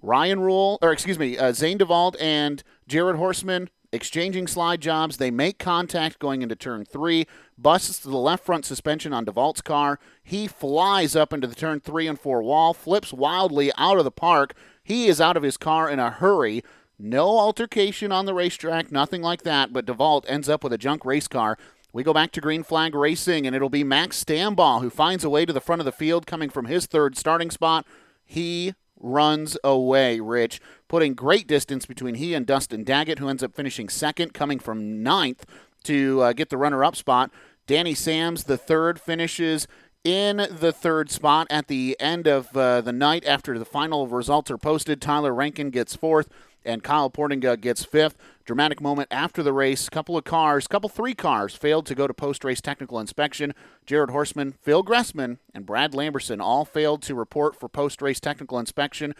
Ryan 0.00 0.40
Rule, 0.40 0.78
or 0.80 0.92
excuse 0.92 1.18
me, 1.18 1.36
uh, 1.36 1.52
Zane 1.52 1.78
DeVault 1.78 2.16
and 2.20 2.62
Jared 2.86 3.16
Horseman 3.16 3.68
exchanging 3.92 4.46
slide 4.46 4.80
jobs. 4.80 5.16
They 5.16 5.30
make 5.30 5.58
contact 5.58 6.18
going 6.18 6.42
into 6.42 6.56
turn 6.56 6.84
three, 6.84 7.26
busts 7.56 8.00
to 8.00 8.08
the 8.08 8.16
left 8.16 8.44
front 8.44 8.64
suspension 8.64 9.12
on 9.12 9.24
DeVault's 9.24 9.62
car. 9.62 9.98
He 10.22 10.46
flies 10.46 11.16
up 11.16 11.32
into 11.32 11.46
the 11.46 11.54
turn 11.54 11.80
three 11.80 12.06
and 12.06 12.18
four 12.18 12.42
wall, 12.42 12.74
flips 12.74 13.12
wildly 13.12 13.70
out 13.78 13.98
of 13.98 14.04
the 14.04 14.10
park. 14.10 14.54
He 14.82 15.06
is 15.06 15.20
out 15.20 15.36
of 15.36 15.42
his 15.42 15.56
car 15.56 15.90
in 15.90 15.98
a 15.98 16.10
hurry. 16.10 16.62
No 16.98 17.38
altercation 17.38 18.10
on 18.10 18.26
the 18.26 18.34
racetrack, 18.34 18.90
nothing 18.90 19.22
like 19.22 19.42
that, 19.42 19.72
but 19.72 19.86
DeVault 19.86 20.24
ends 20.26 20.48
up 20.48 20.64
with 20.64 20.72
a 20.72 20.78
junk 20.78 21.04
race 21.04 21.28
car. 21.28 21.56
We 21.92 22.02
go 22.02 22.12
back 22.12 22.32
to 22.32 22.40
green 22.40 22.64
flag 22.64 22.94
racing, 22.94 23.46
and 23.46 23.56
it'll 23.56 23.70
be 23.70 23.84
Max 23.84 24.22
Stambaugh 24.22 24.80
who 24.80 24.90
finds 24.90 25.24
a 25.24 25.30
way 25.30 25.46
to 25.46 25.52
the 25.52 25.60
front 25.60 25.80
of 25.80 25.86
the 25.86 25.92
field 25.92 26.26
coming 26.26 26.50
from 26.50 26.66
his 26.66 26.86
third 26.86 27.16
starting 27.16 27.50
spot. 27.50 27.86
He 28.24 28.74
runs 29.00 29.56
away, 29.62 30.20
Rich, 30.20 30.60
putting 30.88 31.14
great 31.14 31.46
distance 31.46 31.86
between 31.86 32.16
he 32.16 32.34
and 32.34 32.46
Dustin 32.46 32.84
Daggett, 32.84 33.18
who 33.18 33.28
ends 33.28 33.42
up 33.42 33.54
finishing 33.54 33.88
second, 33.88 34.34
coming 34.34 34.58
from 34.58 35.02
ninth 35.02 35.44
to 35.84 36.22
uh, 36.22 36.32
get 36.32 36.48
the 36.48 36.56
runner 36.56 36.82
up 36.84 36.96
spot. 36.96 37.30
Danny 37.66 37.94
Sams, 37.94 38.44
the 38.44 38.56
third, 38.56 39.00
finishes 39.00 39.68
in 40.04 40.36
the 40.50 40.72
third 40.72 41.10
spot 41.10 41.46
at 41.50 41.66
the 41.66 41.96
end 42.00 42.26
of 42.26 42.56
uh, 42.56 42.80
the 42.80 42.92
night 42.92 43.26
after 43.26 43.58
the 43.58 43.64
final 43.64 44.06
results 44.06 44.50
are 44.50 44.58
posted. 44.58 45.02
Tyler 45.02 45.34
Rankin 45.34 45.70
gets 45.70 45.94
fourth 45.94 46.28
and 46.64 46.82
Kyle 46.82 47.10
Portinga 47.10 47.60
gets 47.60 47.84
fifth. 47.84 48.16
Dramatic 48.44 48.80
moment 48.80 49.08
after 49.10 49.42
the 49.42 49.52
race. 49.52 49.88
Couple 49.88 50.16
of 50.16 50.24
cars, 50.24 50.66
couple 50.66 50.88
three 50.88 51.14
cars 51.14 51.54
failed 51.54 51.86
to 51.86 51.94
go 51.94 52.06
to 52.06 52.14
post 52.14 52.44
race 52.44 52.60
technical 52.60 52.98
inspection. 52.98 53.54
Jared 53.86 54.10
Horseman, 54.10 54.52
Phil 54.52 54.82
Gressman, 54.82 55.38
and 55.54 55.66
Brad 55.66 55.92
Lamberson 55.92 56.40
all 56.40 56.64
failed 56.64 57.02
to 57.02 57.14
report 57.14 57.58
for 57.58 57.68
post 57.68 58.00
race 58.00 58.20
technical 58.20 58.58
inspection 58.58 59.14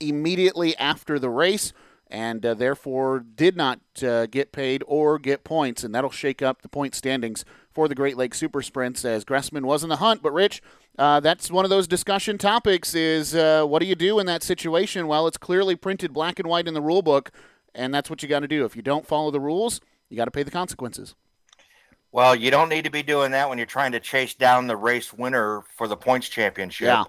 immediately 0.00 0.76
after 0.76 1.18
the 1.18 1.30
race 1.30 1.72
and 2.10 2.44
uh, 2.44 2.54
therefore 2.54 3.20
did 3.20 3.56
not 3.56 3.80
uh, 4.02 4.26
get 4.26 4.52
paid 4.52 4.82
or 4.86 5.18
get 5.18 5.44
points, 5.44 5.84
and 5.84 5.94
that'll 5.94 6.10
shake 6.10 6.42
up 6.42 6.62
the 6.62 6.68
point 6.68 6.94
standings 6.94 7.44
for 7.70 7.86
the 7.86 7.94
Great 7.94 8.16
Lakes 8.16 8.38
Super 8.38 8.62
Sprints 8.62 9.04
as 9.04 9.24
Gressman 9.24 9.64
was 9.64 9.82
in 9.82 9.88
the 9.88 9.96
hunt. 9.96 10.22
But 10.22 10.32
Rich, 10.32 10.62
uh, 10.98 11.20
that's 11.20 11.50
one 11.50 11.64
of 11.64 11.70
those 11.70 11.86
discussion 11.86 12.38
topics: 12.38 12.94
is 12.94 13.34
uh, 13.34 13.64
what 13.64 13.80
do 13.80 13.86
you 13.86 13.94
do 13.94 14.18
in 14.18 14.26
that 14.26 14.42
situation? 14.42 15.06
Well, 15.06 15.26
it's 15.26 15.36
clearly 15.36 15.76
printed 15.76 16.12
black 16.12 16.38
and 16.38 16.48
white 16.48 16.66
in 16.66 16.74
the 16.74 16.82
rule 16.82 17.02
book, 17.02 17.30
and 17.74 17.92
that's 17.92 18.08
what 18.08 18.22
you 18.22 18.28
got 18.28 18.40
to 18.40 18.48
do. 18.48 18.64
If 18.64 18.74
you 18.74 18.82
don't 18.82 19.06
follow 19.06 19.30
the 19.30 19.40
rules, 19.40 19.80
you 20.08 20.16
got 20.16 20.24
to 20.24 20.30
pay 20.30 20.42
the 20.42 20.50
consequences. 20.50 21.14
Well, 22.10 22.34
you 22.34 22.50
don't 22.50 22.70
need 22.70 22.84
to 22.84 22.90
be 22.90 23.02
doing 23.02 23.32
that 23.32 23.50
when 23.50 23.58
you're 23.58 23.66
trying 23.66 23.92
to 23.92 24.00
chase 24.00 24.34
down 24.34 24.66
the 24.66 24.76
race 24.76 25.12
winner 25.12 25.62
for 25.76 25.86
the 25.86 25.96
points 25.96 26.28
championship. 26.28 26.86
Yeah. 26.86 27.04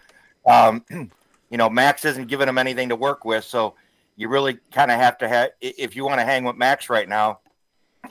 Um, 0.45 1.11
you 1.49 1.57
know, 1.57 1.69
Max 1.69 2.05
isn't 2.05 2.27
giving 2.27 2.47
him 2.47 2.57
anything 2.57 2.89
to 2.89 2.95
work 2.95 3.25
with, 3.25 3.43
so 3.43 3.75
you 4.15 4.29
really 4.29 4.59
kind 4.71 4.91
of 4.91 4.99
have 4.99 5.17
to 5.19 5.27
have 5.27 5.51
if 5.61 5.95
you 5.95 6.05
want 6.05 6.19
to 6.19 6.25
hang 6.25 6.43
with 6.43 6.55
Max 6.55 6.89
right 6.89 7.07
now, 7.07 7.39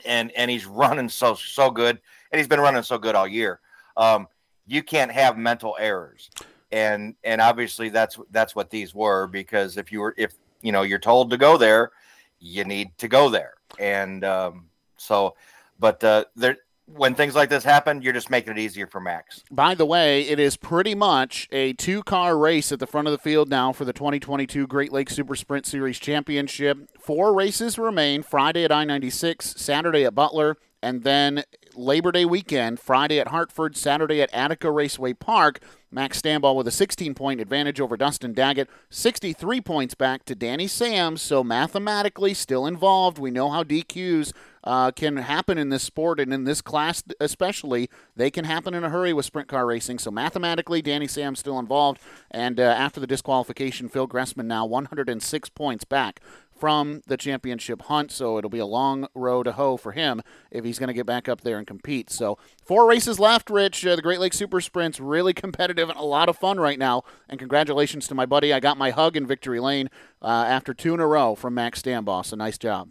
and 0.05 0.31
and 0.31 0.49
he's 0.49 0.65
running 0.67 1.09
so 1.09 1.35
so 1.35 1.69
good 1.71 1.99
and 2.31 2.39
he's 2.39 2.47
been 2.47 2.59
running 2.59 2.83
so 2.83 2.97
good 2.97 3.15
all 3.15 3.27
year. 3.27 3.59
Um, 3.97 4.27
you 4.67 4.83
can't 4.83 5.11
have 5.11 5.37
mental 5.37 5.75
errors, 5.79 6.29
and 6.71 7.15
and 7.23 7.41
obviously 7.41 7.89
that's 7.89 8.19
that's 8.31 8.55
what 8.55 8.69
these 8.69 8.93
were 8.93 9.27
because 9.27 9.77
if 9.77 9.91
you 9.91 9.99
were 10.01 10.13
if 10.17 10.33
you 10.61 10.71
know 10.71 10.83
you're 10.83 10.99
told 10.99 11.31
to 11.31 11.37
go 11.37 11.57
there, 11.57 11.91
you 12.39 12.63
need 12.63 12.97
to 12.99 13.07
go 13.07 13.29
there, 13.29 13.55
and 13.79 14.23
um, 14.23 14.65
so, 14.97 15.35
but 15.79 16.03
uh, 16.03 16.25
there 16.35 16.57
when 16.95 17.15
things 17.15 17.35
like 17.35 17.49
this 17.49 17.63
happen, 17.63 18.01
you're 18.01 18.13
just 18.13 18.29
making 18.29 18.53
it 18.53 18.59
easier 18.59 18.87
for 18.87 18.99
Max. 18.99 19.43
By 19.51 19.75
the 19.75 19.85
way, 19.85 20.21
it 20.21 20.39
is 20.39 20.57
pretty 20.57 20.95
much 20.95 21.47
a 21.51 21.73
two 21.73 22.03
car 22.03 22.37
race 22.37 22.71
at 22.71 22.79
the 22.79 22.87
front 22.87 23.07
of 23.07 23.11
the 23.11 23.17
field 23.17 23.49
now 23.49 23.71
for 23.71 23.85
the 23.85 23.93
2022 23.93 24.67
Great 24.67 24.91
Lakes 24.91 25.15
Super 25.15 25.35
Sprint 25.35 25.65
Series 25.65 25.99
Championship. 25.99 26.77
Four 26.99 27.33
races 27.33 27.77
remain 27.77 28.23
Friday 28.23 28.63
at 28.63 28.71
I 28.71 28.83
96, 28.83 29.55
Saturday 29.57 30.05
at 30.05 30.15
Butler, 30.15 30.57
and 30.81 31.03
then 31.03 31.43
Labor 31.75 32.11
Day 32.11 32.25
weekend, 32.25 32.79
Friday 32.79 33.19
at 33.19 33.29
Hartford, 33.29 33.77
Saturday 33.77 34.21
at 34.21 34.33
Attica 34.33 34.71
Raceway 34.71 35.13
Park. 35.13 35.59
Max 35.91 36.21
Stambaugh 36.21 36.55
with 36.55 36.67
a 36.67 36.71
16 36.71 37.13
point 37.15 37.41
advantage 37.41 37.79
over 37.79 37.97
Dustin 37.97 38.33
Daggett, 38.33 38.69
63 38.89 39.61
points 39.61 39.95
back 39.95 40.23
to 40.25 40.35
Danny 40.35 40.67
Sams. 40.67 41.21
So 41.21 41.43
mathematically 41.43 42.33
still 42.33 42.65
involved. 42.65 43.17
We 43.17 43.31
know 43.31 43.49
how 43.49 43.63
DQs 43.63 44.33
uh, 44.63 44.91
can 44.91 45.17
happen 45.17 45.57
in 45.57 45.69
this 45.69 45.83
sport 45.83 46.19
and 46.19 46.33
in 46.33 46.43
this 46.43 46.61
class 46.61 47.01
especially. 47.19 47.89
They 48.15 48.29
can 48.29 48.45
happen 48.45 48.73
in 48.73 48.83
a 48.83 48.89
hurry 48.89 49.13
with 49.13 49.25
sprint 49.25 49.47
car 49.47 49.65
racing. 49.65 49.99
So 49.99 50.11
mathematically, 50.11 50.81
Danny 50.81 51.07
Sam's 51.07 51.39
still 51.39 51.57
involved. 51.57 52.01
And 52.29 52.59
uh, 52.59 52.63
after 52.63 52.99
the 52.99 53.07
disqualification, 53.07 53.89
Phil 53.89 54.07
Gressman 54.07 54.45
now 54.45 54.65
106 54.65 55.49
points 55.49 55.85
back 55.85 56.21
from 56.59 57.01
the 57.07 57.17
championship 57.17 57.83
hunt. 57.83 58.11
So 58.11 58.37
it'll 58.37 58.49
be 58.49 58.59
a 58.59 58.65
long 58.65 59.07
road 59.15 59.43
to 59.43 59.53
hoe 59.53 59.77
for 59.77 59.93
him 59.93 60.21
if 60.51 60.65
he's 60.65 60.77
going 60.77 60.87
to 60.87 60.93
get 60.93 61.05
back 61.05 61.29
up 61.29 61.41
there 61.41 61.57
and 61.57 61.65
compete. 61.65 62.09
So 62.09 62.37
four 62.63 62.87
races 62.87 63.19
left, 63.19 63.49
Rich. 63.49 63.85
Uh, 63.85 63.95
the 63.95 64.01
Great 64.01 64.19
Lakes 64.19 64.37
Super 64.37 64.61
Sprint's 64.61 64.99
really 64.99 65.33
competitive 65.33 65.89
and 65.89 65.97
a 65.97 66.03
lot 66.03 66.29
of 66.29 66.37
fun 66.37 66.59
right 66.59 66.79
now. 66.79 67.03
And 67.29 67.39
congratulations 67.39 68.07
to 68.07 68.15
my 68.15 68.25
buddy. 68.25 68.53
I 68.53 68.59
got 68.59 68.77
my 68.77 68.91
hug 68.91 69.15
in 69.15 69.25
victory 69.25 69.59
lane 69.59 69.89
uh, 70.21 70.27
after 70.27 70.73
two 70.73 70.93
in 70.93 70.99
a 70.99 71.07
row 71.07 71.35
from 71.35 71.53
Max 71.53 71.81
Stambaugh. 71.81 72.25
So 72.25 72.35
nice 72.35 72.57
job. 72.57 72.89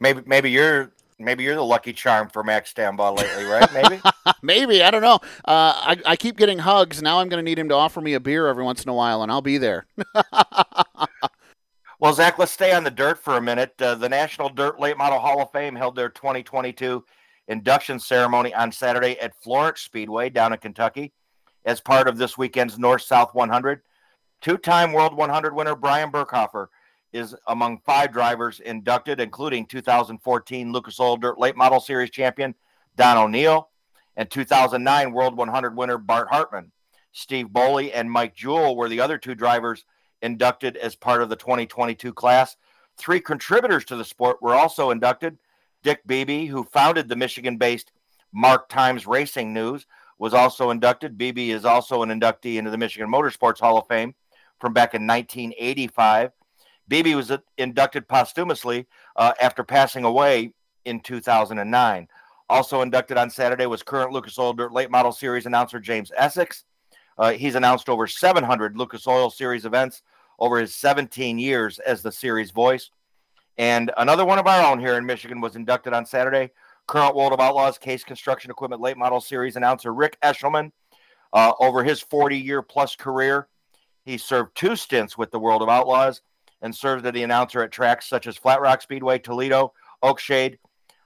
Maybe 0.00 0.22
maybe 0.24 0.50
you're 0.50 0.92
maybe 1.18 1.44
you're 1.44 1.54
the 1.54 1.62
lucky 1.62 1.92
charm 1.92 2.28
for 2.30 2.42
Max 2.42 2.72
Stambaugh 2.72 3.16
lately, 3.16 3.44
right? 3.44 3.72
Maybe. 3.72 4.02
maybe 4.42 4.82
I 4.82 4.90
don't 4.90 5.02
know. 5.02 5.20
Uh, 5.44 5.74
I 5.76 5.96
I 6.06 6.16
keep 6.16 6.36
getting 6.36 6.58
hugs. 6.58 7.02
Now 7.02 7.20
I'm 7.20 7.28
going 7.28 7.44
to 7.44 7.48
need 7.48 7.58
him 7.58 7.68
to 7.68 7.74
offer 7.74 8.00
me 8.00 8.14
a 8.14 8.20
beer 8.20 8.46
every 8.46 8.64
once 8.64 8.82
in 8.82 8.88
a 8.88 8.94
while, 8.94 9.22
and 9.22 9.30
I'll 9.30 9.42
be 9.42 9.58
there. 9.58 9.86
well, 12.00 12.14
Zach, 12.14 12.38
let's 12.38 12.50
stay 12.50 12.72
on 12.72 12.82
the 12.82 12.90
dirt 12.90 13.18
for 13.22 13.36
a 13.36 13.42
minute. 13.42 13.74
Uh, 13.78 13.94
the 13.94 14.08
National 14.08 14.48
Dirt 14.48 14.80
Late 14.80 14.96
Model 14.96 15.18
Hall 15.18 15.42
of 15.42 15.52
Fame 15.52 15.76
held 15.76 15.94
their 15.94 16.08
2022 16.08 17.04
induction 17.48 18.00
ceremony 18.00 18.54
on 18.54 18.72
Saturday 18.72 19.20
at 19.20 19.36
Florence 19.36 19.82
Speedway 19.82 20.30
down 20.30 20.54
in 20.54 20.58
Kentucky 20.58 21.12
as 21.66 21.78
part 21.78 22.08
of 22.08 22.16
this 22.16 22.38
weekend's 22.38 22.78
North 22.78 23.02
South 23.02 23.34
100. 23.34 23.82
Two 24.40 24.56
time 24.56 24.94
World 24.94 25.14
100 25.14 25.54
winner 25.54 25.76
Brian 25.76 26.10
Birkhofer 26.10 26.68
is 27.12 27.36
among 27.48 27.80
five 27.84 28.12
drivers 28.12 28.60
inducted, 28.60 29.20
including 29.20 29.66
2014 29.66 30.72
Lucas 30.72 30.98
Oil 30.98 31.18
Dirt 31.18 31.38
Late 31.38 31.56
Model 31.56 31.80
Series 31.80 32.10
champion 32.10 32.54
Don 32.96 33.18
O'Neal 33.18 33.68
and 34.16 34.30
2009 34.30 35.12
World 35.12 35.36
100 35.36 35.76
winner 35.76 35.98
Bart 35.98 36.28
Hartman. 36.30 36.72
Steve 37.12 37.48
Boley 37.48 37.90
and 37.92 38.10
Mike 38.10 38.34
Jewell 38.34 38.74
were 38.74 38.88
the 38.88 39.00
other 39.00 39.18
two 39.18 39.34
drivers 39.34 39.84
inducted 40.22 40.76
as 40.76 40.94
part 40.94 41.22
of 41.22 41.28
the 41.28 41.36
2022 41.36 42.12
class. 42.12 42.56
Three 42.96 43.20
contributors 43.20 43.84
to 43.86 43.96
the 43.96 44.04
sport 44.04 44.42
were 44.42 44.54
also 44.54 44.90
inducted. 44.90 45.38
Dick 45.82 46.06
Beebe, 46.06 46.46
who 46.46 46.64
founded 46.64 47.08
the 47.08 47.16
Michigan 47.16 47.56
based 47.56 47.92
Mark 48.32 48.68
Times 48.68 49.06
Racing 49.06 49.52
News, 49.52 49.86
was 50.18 50.34
also 50.34 50.70
inducted. 50.70 51.16
Beebe 51.16 51.50
is 51.50 51.64
also 51.64 52.02
an 52.02 52.10
inductee 52.10 52.56
into 52.56 52.70
the 52.70 52.78
Michigan 52.78 53.10
Motorsports 53.10 53.58
Hall 53.58 53.78
of 53.78 53.86
Fame 53.88 54.14
from 54.60 54.74
back 54.74 54.94
in 54.94 55.06
1985. 55.06 56.32
Beebe 56.88 57.14
was 57.14 57.32
inducted 57.56 58.06
posthumously 58.06 58.86
uh, 59.16 59.32
after 59.40 59.64
passing 59.64 60.04
away 60.04 60.52
in 60.84 61.00
2009. 61.00 62.08
Also 62.48 62.82
inducted 62.82 63.16
on 63.16 63.30
Saturday 63.30 63.66
was 63.66 63.82
current 63.82 64.12
Lucas 64.12 64.38
Oil 64.38 64.52
Dirt 64.52 64.72
Late 64.72 64.90
Model 64.90 65.12
Series 65.12 65.46
announcer 65.46 65.78
James 65.78 66.10
Essex. 66.16 66.64
Uh, 67.20 67.32
he's 67.32 67.54
announced 67.54 67.90
over 67.90 68.06
700 68.06 68.78
Lucas 68.78 69.06
Oil 69.06 69.28
Series 69.28 69.66
events 69.66 70.02
over 70.38 70.58
his 70.58 70.74
17 70.74 71.38
years 71.38 71.78
as 71.78 72.00
the 72.00 72.10
series 72.10 72.50
voice. 72.50 72.90
And 73.58 73.92
another 73.98 74.24
one 74.24 74.38
of 74.38 74.46
our 74.46 74.72
own 74.72 74.80
here 74.80 74.94
in 74.94 75.04
Michigan 75.04 75.42
was 75.42 75.54
inducted 75.54 75.92
on 75.92 76.06
Saturday. 76.06 76.50
Current 76.86 77.14
World 77.14 77.34
of 77.34 77.40
Outlaws 77.40 77.76
Case 77.76 78.04
Construction 78.04 78.50
Equipment 78.50 78.80
Late 78.80 78.96
Model 78.96 79.20
Series 79.20 79.56
announcer 79.56 79.92
Rick 79.92 80.16
Eshelman. 80.22 80.72
Uh, 81.34 81.52
over 81.60 81.84
his 81.84 82.00
40 82.00 82.38
year 82.38 82.62
plus 82.62 82.96
career, 82.96 83.48
he 84.06 84.16
served 84.16 84.56
two 84.56 84.74
stints 84.74 85.18
with 85.18 85.30
the 85.30 85.38
World 85.38 85.60
of 85.60 85.68
Outlaws 85.68 86.22
and 86.62 86.74
served 86.74 87.04
as 87.04 87.12
the 87.12 87.22
announcer 87.22 87.62
at 87.62 87.70
tracks 87.70 88.08
such 88.08 88.26
as 88.26 88.38
Flat 88.38 88.62
Rock 88.62 88.80
Speedway, 88.80 89.18
Toledo, 89.18 89.74
Oakshade, 90.02 90.56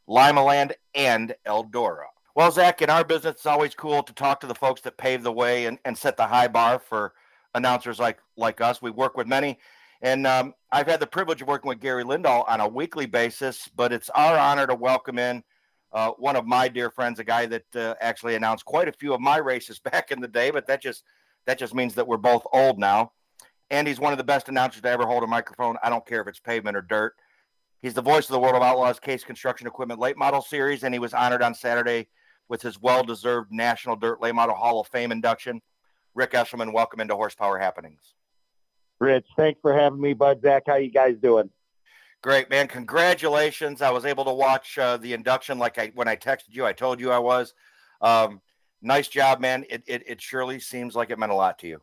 Limaland, 0.09 0.73
and 0.95 1.35
Eldora. 1.45 2.14
Well, 2.37 2.51
Zach, 2.51 2.83
in 2.83 2.91
our 2.91 3.05
business, 3.05 3.37
it's 3.37 3.47
always 3.47 3.75
cool 3.75 4.03
to 4.03 4.13
talk 4.13 4.41
to 4.41 4.49
the 4.49 4.55
folks 4.55 4.81
that 4.81 4.97
pave 4.99 5.23
the 5.23 5.31
way 5.31 5.67
and, 5.67 5.79
and 5.85 5.97
set 5.97 6.17
the 6.17 6.27
high 6.27 6.49
bar 6.49 6.81
for 6.81 7.13
announcers 7.55 8.01
like 8.01 8.19
like 8.37 8.61
us. 8.61 8.83
We 8.83 8.91
work 8.91 9.17
with 9.17 9.29
many, 9.29 9.59
and 10.03 10.27
um, 10.27 10.55
I've 10.73 10.89
had 10.89 10.99
the 10.99 11.07
privilege 11.07 11.43
of 11.43 11.49
working 11.49 11.69
with 11.69 11.79
Gary 11.79 12.03
Lindahl 12.03 12.45
on 12.49 12.61
a 12.61 12.67
weekly 12.67 13.07
basis. 13.07 13.69
But 13.77 13.93
it's 13.93 14.11
our 14.11 14.37
honor 14.37 14.67
to 14.67 14.75
welcome 14.75 15.19
in 15.19 15.45
uh, 15.93 16.11
one 16.19 16.35
of 16.35 16.45
my 16.45 16.67
dear 16.67 16.91
friends, 16.91 17.21
a 17.21 17.25
guy 17.25 17.47
that 17.47 17.77
uh, 17.77 17.95
actually 18.01 18.35
announced 18.35 18.65
quite 18.65 18.89
a 18.89 18.93
few 18.93 19.15
of 19.15 19.21
my 19.21 19.37
races 19.37 19.79
back 19.93 20.11
in 20.11 20.21
the 20.21 20.27
day. 20.27 20.51
But 20.51 20.67
that 20.67 20.83
just 20.83 21.05
that 21.47 21.59
just 21.59 21.73
means 21.73 21.95
that 21.95 22.09
we're 22.09 22.17
both 22.17 22.43
old 22.53 22.81
now 22.81 23.13
and 23.71 23.89
he's 23.89 24.01
one 24.01 24.13
of 24.13 24.19
the 24.19 24.25
best 24.25 24.49
announcers 24.49 24.83
to 24.83 24.89
ever 24.89 25.07
hold 25.07 25.23
a 25.23 25.27
microphone. 25.27 25.77
I 25.83 25.91
don't 25.91 26.07
care 26.07 26.21
if 26.21 26.29
it's 26.29 26.41
pavement 26.41 26.77
or 26.77 26.83
dirt. 26.83 27.15
He's 27.81 27.95
the 27.95 28.03
voice 28.03 28.25
of 28.25 28.33
the 28.33 28.41
World 28.41 28.57
of 28.57 28.63
Outlaws 28.63 28.99
Case 28.99 29.25
Construction 29.25 29.67
Equipment 29.67 30.01
Late 30.01 30.17
Model 30.17 30.41
Series, 30.41 30.85
and 30.85 30.95
he 30.95 30.99
was 30.99 31.15
honored 31.15 31.43
on 31.43 31.55
Saturday 31.55 32.09
with 32.49 32.63
his 32.63 32.81
well-deserved 32.81 33.53
National 33.53 33.97
Dirt 33.97 34.21
Late 34.21 34.35
Model 34.35 34.55
Hall 34.55 34.81
of 34.81 34.89
Fame 34.89 35.13
induction. 35.13 35.61
Rick 36.15 36.33
Eshelman, 36.33 36.73
welcome 36.73 37.01
into 37.01 37.15
Horsepower 37.15 37.59
Happenings. 37.59 38.15
Rich, 39.01 39.27
thanks 39.37 39.61
for 39.61 39.75
having 39.75 40.01
me, 40.01 40.15
Bud. 40.15 40.41
Zach, 40.43 40.65
how 40.67 40.77
you 40.77 40.91
guys 40.91 41.17
doing? 41.21 41.51
Great, 42.23 42.49
man. 42.49 42.69
Congratulations. 42.69 43.83
I 43.83 43.91
was 43.91 44.05
able 44.05 44.25
to 44.25 44.33
watch 44.33 44.79
uh, 44.79 44.97
the 44.97 45.13
induction 45.13 45.59
like 45.59 45.79
I 45.79 45.93
when 45.95 46.09
I 46.09 46.17
texted 46.17 46.51
you. 46.51 46.65
I 46.65 46.73
told 46.73 47.01
you 47.01 47.11
I 47.11 47.19
was. 47.19 47.53
Um, 48.01 48.41
nice 48.81 49.09
job, 49.09 49.41
man. 49.41 49.65
It, 49.69 49.83
it, 49.87 50.05
it 50.07 50.23
surely 50.23 50.61
seems 50.61 50.95
like 50.95 51.11
it 51.11 51.19
meant 51.19 51.33
a 51.33 51.35
lot 51.35 51.59
to 51.59 51.67
you 51.67 51.81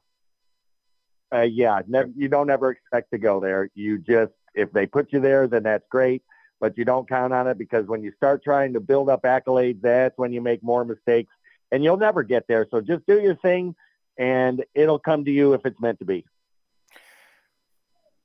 uh, 1.34 1.42
yeah, 1.42 1.82
never, 1.88 2.10
you 2.16 2.28
don't 2.28 2.50
ever 2.50 2.72
expect 2.72 3.12
to 3.12 3.18
go 3.18 3.40
there. 3.40 3.70
You 3.74 3.98
just, 3.98 4.34
if 4.54 4.72
they 4.72 4.86
put 4.86 5.14
you 5.14 5.20
there, 5.20 5.48
then 5.48 5.64
that's 5.64 5.86
great, 5.90 6.24
but 6.62 6.78
you 6.78 6.86
don't 6.86 7.10
count 7.10 7.34
on 7.34 7.48
it 7.48 7.58
because 7.58 7.88
when 7.88 8.04
you 8.04 8.14
start 8.16 8.44
trying 8.44 8.72
to 8.74 8.80
build 8.80 9.10
up 9.10 9.24
accolades, 9.24 9.82
that's 9.82 10.18
when 10.18 10.32
you 10.32 10.40
make 10.40 10.64
more 10.64 10.86
mistakes 10.86 11.34
and 11.72 11.84
you'll 11.84 11.98
never 11.98 12.24
get 12.24 12.48
there. 12.48 12.68
So 12.70 12.80
just 12.80 13.06
do 13.08 13.20
your 13.20 13.36
thing 13.36 13.76
and 14.18 14.64
it'll 14.76 15.00
come 15.00 15.26
to 15.26 15.32
you 15.32 15.54
if 15.54 15.66
it's 15.66 15.82
meant 15.82 16.00
to 16.00 16.06
be. 16.06 16.24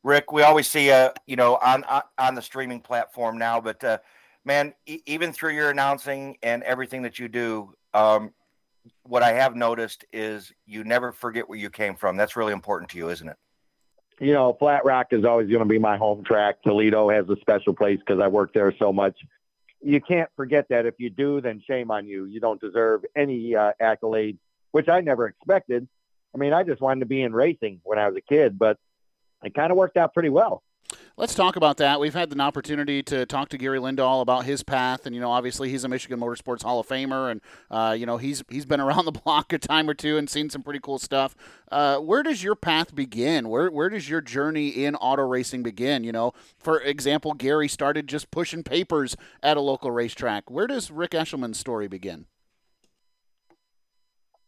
Rick, 0.05 0.31
we 0.31 0.43
always 0.43 0.69
see 0.69 0.93
uh, 0.93 1.11
you 1.27 1.35
know, 1.35 1.57
on 1.57 1.83
on 2.17 2.35
the 2.37 2.43
streaming 2.43 2.81
platform 2.81 3.39
now, 3.39 3.61
but 3.61 3.83
uh, 3.83 3.99
man, 4.45 4.73
e- 4.87 5.01
even 5.07 5.33
through 5.33 5.55
your 5.55 5.71
announcing 5.71 6.37
and 6.45 6.63
everything 6.63 7.03
that 7.03 7.19
you 7.19 7.27
do, 7.27 7.75
um, 7.93 8.33
what 9.03 9.25
I 9.25 9.33
have 9.33 9.57
noticed 9.57 10.05
is 10.13 10.53
you 10.65 10.85
never 10.85 11.11
forget 11.11 11.49
where 11.49 11.59
you 11.59 11.71
came 11.71 11.97
from. 11.97 12.17
That's 12.17 12.37
really 12.37 12.53
important 12.53 12.91
to 12.91 12.99
you, 12.99 13.09
isn't 13.09 13.29
it? 13.29 13.37
You 14.19 14.33
know, 14.33 14.55
Flat 14.55 14.85
Rock 14.85 15.09
is 15.11 15.25
always 15.25 15.49
going 15.49 15.61
to 15.61 15.69
be 15.69 15.79
my 15.79 15.97
home 15.97 16.25
track. 16.25 16.63
Toledo 16.63 17.11
has 17.11 17.29
a 17.29 17.37
special 17.41 17.75
place 17.75 17.99
because 17.99 18.21
I 18.21 18.29
work 18.29 18.53
there 18.55 18.75
so 18.79 18.93
much. 18.93 19.19
You 19.83 20.01
can't 20.01 20.31
forget 20.37 20.69
that. 20.71 20.87
If 20.87 20.95
you 20.99 21.11
do, 21.11 21.41
then 21.41 21.63
shame 21.67 21.91
on 21.91 22.07
you. 22.07 22.25
You 22.25 22.41
don't 22.41 22.61
deserve 22.61 23.05
any 23.15 23.55
uh, 23.55 23.73
accolades, 23.81 24.39
which 24.73 24.89
I 24.89 25.03
never 25.03 25.27
expected. 25.27 25.87
I 26.35 26.39
mean, 26.39 26.55
I 26.55 26.63
just 26.63 26.81
wanted 26.81 27.01
to 27.01 27.07
be 27.07 27.23
in 27.23 27.33
racing 27.35 27.81
when 27.85 27.99
I 27.99 28.09
was 28.09 28.17
a 28.17 28.23
kid, 28.23 28.59
but 28.59 28.79
it 29.45 29.55
kind 29.55 29.71
of 29.71 29.77
worked 29.77 29.97
out 29.97 30.15
pretty 30.15 30.31
well. 30.31 30.63
Let's 31.19 31.35
talk 31.35 31.57
about 31.57 31.79
that. 31.79 31.99
We've 31.99 32.13
had 32.13 32.31
an 32.33 32.43
opportunity 32.43 33.03
to 33.05 33.25
talk 33.25 33.49
to 33.49 33.57
Gary 33.57 33.79
Lindahl 33.79 34.21
about 34.21 34.45
his 34.45 34.63
path, 34.63 35.07
and 35.07 35.15
you 35.15 35.21
know, 35.21 35.31
obviously 35.31 35.71
he's 35.71 35.83
a 35.83 35.89
Michigan 35.89 36.21
Motorsports 36.21 36.63
Hall 36.63 36.79
of 36.79 36.87
Famer, 36.87 37.31
and 37.31 37.41
uh, 37.71 37.97
you 37.99 38.05
know 38.05 38.19
he's 38.19 38.45
he's 38.51 38.67
been 38.67 38.81
around 38.87 39.07
the 39.07 39.13
block 39.13 39.51
a 39.55 39.59
time 39.59 39.89
or 39.89 39.95
two 39.95 40.19
and 40.19 40.29
seen 40.29 40.51
some 40.51 40.63
pretty 40.63 40.79
cool 40.79 40.99
stuff. 40.99 41.35
Uh, 41.73 41.97
where 42.01 42.23
does 42.23 42.43
your 42.43 42.55
path 42.55 42.95
begin? 42.95 43.49
Where 43.49 43.71
where 43.71 43.89
does 43.89 44.11
your 44.11 44.21
journey 44.21 44.69
in 44.69 44.95
auto 44.95 45.23
racing 45.23 45.63
begin? 45.63 46.05
You 46.05 46.13
know, 46.13 46.35
for 46.59 46.81
example, 46.81 47.33
Gary 47.33 47.67
started 47.67 48.09
just 48.09 48.31
pushing 48.31 48.63
papers 48.63 49.17
at 49.43 49.57
a 49.57 49.61
local 49.63 49.91
racetrack. 49.91 50.51
Where 50.51 50.67
does 50.67 50.91
Rick 50.91 51.13
Eshelman's 51.13 51.59
story 51.59 51.89
begin? 51.89 52.27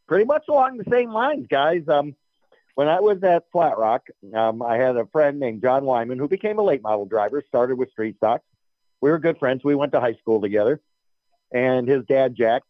Pretty 0.07 0.27
much 0.27 0.45
along 0.51 0.77
the 0.77 0.91
same 0.91 1.13
lines, 1.13 1.47
guys. 1.49 1.89
Um, 1.89 2.15
when 2.79 2.87
I 2.87 3.01
was 3.01 3.21
at 3.25 3.43
Flat 3.51 3.77
Rock, 3.77 4.07
um, 4.33 4.63
I 4.63 4.77
had 4.77 4.97
a 4.97 5.05
friend 5.07 5.41
named 5.41 5.63
John 5.63 5.85
Wyman 5.85 6.17
who 6.17 6.29
became 6.29 6.61
a 6.61 6.63
late 6.63 6.81
model 6.81 7.07
driver, 7.07 7.43
started 7.49 7.77
with 7.77 7.91
street 7.91 8.15
stock. 8.19 8.41
We 9.01 9.11
were 9.11 9.19
good 9.19 9.37
friends. 9.37 9.65
We 9.65 9.75
went 9.75 9.91
to 9.95 10.01
high 10.01 10.15
school 10.15 10.41
together. 10.41 10.81
And 11.53 11.89
his 11.89 12.05
dad, 12.05 12.37
Jack, 12.37 12.63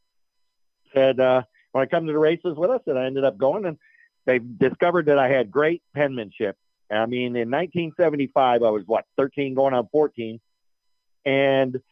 said, 0.95 1.21
uh, 1.21 1.43
when 1.73 1.83
I 1.83 1.87
come 1.87 2.07
to 2.07 2.13
the 2.15 2.19
races 2.19 2.57
with 2.57 2.71
us, 2.71 2.81
and 2.87 2.99
I 2.99 3.05
ended 3.05 3.25
up 3.25 3.37
going, 3.37 3.67
and 3.67 3.77
they 4.25 4.39
discovered 4.39 5.05
that 5.07 5.19
I 5.19 5.29
had 5.29 5.51
great 5.51 5.83
penmanship. 5.95 6.57
I 6.91 7.05
mean, 7.05 7.37
in 7.37 7.51
1975, 7.51 8.63
I 8.63 8.71
was 8.71 8.85
what, 8.87 9.05
13 9.19 9.53
going 9.53 9.75
on 9.75 9.89
14. 9.93 10.41
And 11.27 11.83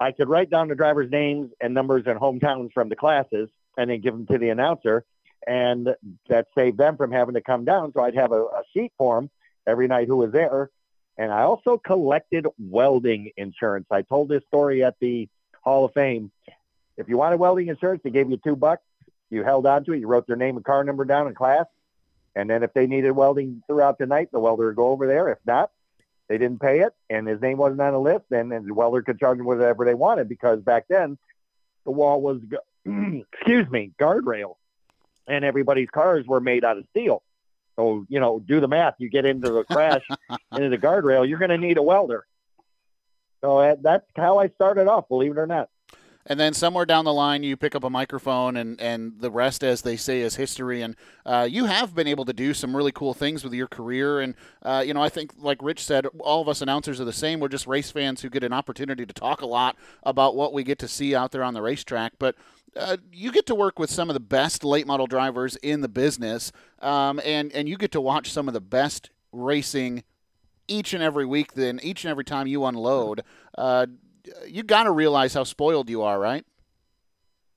I 0.00 0.10
could 0.10 0.28
write 0.28 0.50
down 0.50 0.66
the 0.66 0.74
drivers' 0.74 1.12
names 1.12 1.52
and 1.60 1.74
numbers 1.74 2.06
and 2.06 2.18
hometowns 2.18 2.72
from 2.72 2.88
the 2.88 2.96
classes 2.96 3.48
and 3.78 3.88
then 3.88 4.00
give 4.00 4.14
them 4.14 4.26
to 4.26 4.36
the 4.36 4.48
announcer 4.48 5.04
and 5.46 5.94
that 6.28 6.48
saved 6.56 6.78
them 6.78 6.96
from 6.96 7.12
having 7.12 7.34
to 7.34 7.40
come 7.40 7.64
down. 7.64 7.92
So 7.92 8.02
I'd 8.02 8.16
have 8.16 8.32
a, 8.32 8.42
a 8.42 8.62
sheet 8.72 8.92
for 8.98 9.16
them 9.16 9.30
every 9.66 9.88
night 9.88 10.08
who 10.08 10.16
was 10.16 10.32
there. 10.32 10.70
And 11.18 11.32
I 11.32 11.42
also 11.42 11.78
collected 11.78 12.46
welding 12.58 13.30
insurance. 13.36 13.86
I 13.90 14.02
told 14.02 14.28
this 14.28 14.42
story 14.48 14.84
at 14.84 14.96
the 15.00 15.28
Hall 15.62 15.84
of 15.84 15.94
Fame. 15.94 16.30
If 16.96 17.08
you 17.08 17.16
wanted 17.16 17.38
welding 17.38 17.68
insurance, 17.68 18.02
they 18.04 18.10
gave 18.10 18.30
you 18.30 18.38
two 18.42 18.56
bucks. 18.56 18.82
You 19.30 19.42
held 19.42 19.66
on 19.66 19.84
to 19.84 19.92
it. 19.92 20.00
You 20.00 20.08
wrote 20.08 20.26
their 20.26 20.36
name 20.36 20.56
and 20.56 20.64
car 20.64 20.84
number 20.84 21.04
down 21.04 21.26
in 21.26 21.34
class. 21.34 21.66
And 22.34 22.50
then 22.50 22.62
if 22.62 22.74
they 22.74 22.86
needed 22.86 23.12
welding 23.12 23.62
throughout 23.66 23.98
the 23.98 24.06
night, 24.06 24.30
the 24.30 24.40
welder 24.40 24.66
would 24.66 24.76
go 24.76 24.88
over 24.88 25.06
there. 25.06 25.30
If 25.30 25.38
not, 25.46 25.70
they 26.28 26.38
didn't 26.38 26.60
pay 26.60 26.80
it 26.80 26.92
and 27.08 27.26
his 27.26 27.40
name 27.40 27.56
wasn't 27.56 27.80
on 27.80 27.92
the 27.92 28.00
list, 28.00 28.24
then 28.30 28.48
the 28.48 28.74
welder 28.74 29.02
could 29.02 29.18
charge 29.18 29.38
them 29.38 29.46
whatever 29.46 29.84
they 29.84 29.94
wanted 29.94 30.28
because 30.28 30.60
back 30.60 30.86
then 30.88 31.16
the 31.84 31.92
wall 31.92 32.20
was, 32.20 32.40
excuse 32.84 33.70
me, 33.70 33.92
guardrail 33.98 34.56
and 35.26 35.44
everybody's 35.44 35.90
cars 35.90 36.26
were 36.26 36.40
made 36.40 36.64
out 36.64 36.78
of 36.78 36.84
steel. 36.90 37.22
So, 37.76 38.06
you 38.08 38.20
know, 38.20 38.40
do 38.40 38.60
the 38.60 38.68
math. 38.68 38.94
You 38.98 39.10
get 39.10 39.26
into 39.26 39.50
the 39.50 39.64
crash, 39.64 40.02
into 40.52 40.70
the 40.70 40.78
guardrail, 40.78 41.28
you're 41.28 41.38
going 41.38 41.50
to 41.50 41.58
need 41.58 41.76
a 41.76 41.82
welder. 41.82 42.26
So 43.42 43.58
uh, 43.58 43.76
that's 43.80 44.06
how 44.16 44.38
I 44.38 44.48
started 44.48 44.88
off, 44.88 45.08
believe 45.08 45.32
it 45.32 45.38
or 45.38 45.46
not 45.46 45.68
and 46.26 46.38
then 46.38 46.52
somewhere 46.52 46.84
down 46.84 47.04
the 47.04 47.12
line 47.12 47.42
you 47.42 47.56
pick 47.56 47.74
up 47.74 47.84
a 47.84 47.90
microphone 47.90 48.56
and, 48.56 48.80
and 48.80 49.20
the 49.20 49.30
rest 49.30 49.62
as 49.62 49.82
they 49.82 49.96
say 49.96 50.20
is 50.20 50.36
history. 50.36 50.82
And 50.82 50.96
uh, 51.24 51.46
you 51.48 51.66
have 51.66 51.94
been 51.94 52.08
able 52.08 52.24
to 52.24 52.32
do 52.32 52.52
some 52.52 52.76
really 52.76 52.92
cool 52.92 53.14
things 53.14 53.44
with 53.44 53.54
your 53.54 53.68
career. 53.68 54.20
And 54.20 54.34
uh, 54.62 54.82
you 54.84 54.92
know 54.92 55.02
i 55.02 55.08
think 55.08 55.32
like 55.38 55.62
rich 55.62 55.84
said 55.84 56.06
all 56.20 56.42
of 56.42 56.48
us 56.48 56.60
announcers 56.60 57.00
are 57.00 57.04
the 57.04 57.12
same. 57.12 57.40
We're 57.40 57.48
just 57.48 57.66
race 57.66 57.90
fans 57.90 58.22
who 58.22 58.28
get 58.28 58.42
an 58.42 58.52
opportunity 58.52 59.06
to 59.06 59.14
talk 59.14 59.40
a 59.40 59.46
lot 59.46 59.76
about 60.02 60.34
what 60.34 60.52
we 60.52 60.64
get 60.64 60.78
to 60.80 60.88
see 60.88 61.14
out 61.14 61.32
there 61.32 61.44
on 61.44 61.54
the 61.54 61.62
racetrack. 61.62 62.14
But 62.18 62.34
uh, 62.76 62.98
you 63.12 63.32
get 63.32 63.46
to 63.46 63.54
work 63.54 63.78
with 63.78 63.90
some 63.90 64.10
of 64.10 64.14
the 64.14 64.20
best 64.20 64.64
late 64.64 64.86
model 64.86 65.06
drivers 65.06 65.56
in 65.56 65.80
the 65.80 65.88
business 65.88 66.52
um, 66.80 67.20
and, 67.24 67.50
and 67.52 67.68
you 67.68 67.76
get 67.78 67.92
to 67.92 68.00
watch 68.00 68.30
some 68.30 68.48
of 68.48 68.54
the 68.54 68.60
best 68.60 69.10
racing 69.32 70.04
each 70.68 70.92
and 70.92 71.02
every 71.02 71.24
week 71.24 71.54
then 71.54 71.80
each 71.82 72.04
and 72.04 72.10
every 72.10 72.24
time 72.24 72.46
you 72.46 72.64
unload. 72.64 73.22
Uh, 73.56 73.86
you 74.46 74.62
got 74.62 74.84
to 74.84 74.90
realize 74.90 75.34
how 75.34 75.44
spoiled 75.44 75.88
you 75.90 76.02
are, 76.02 76.18
right? 76.18 76.44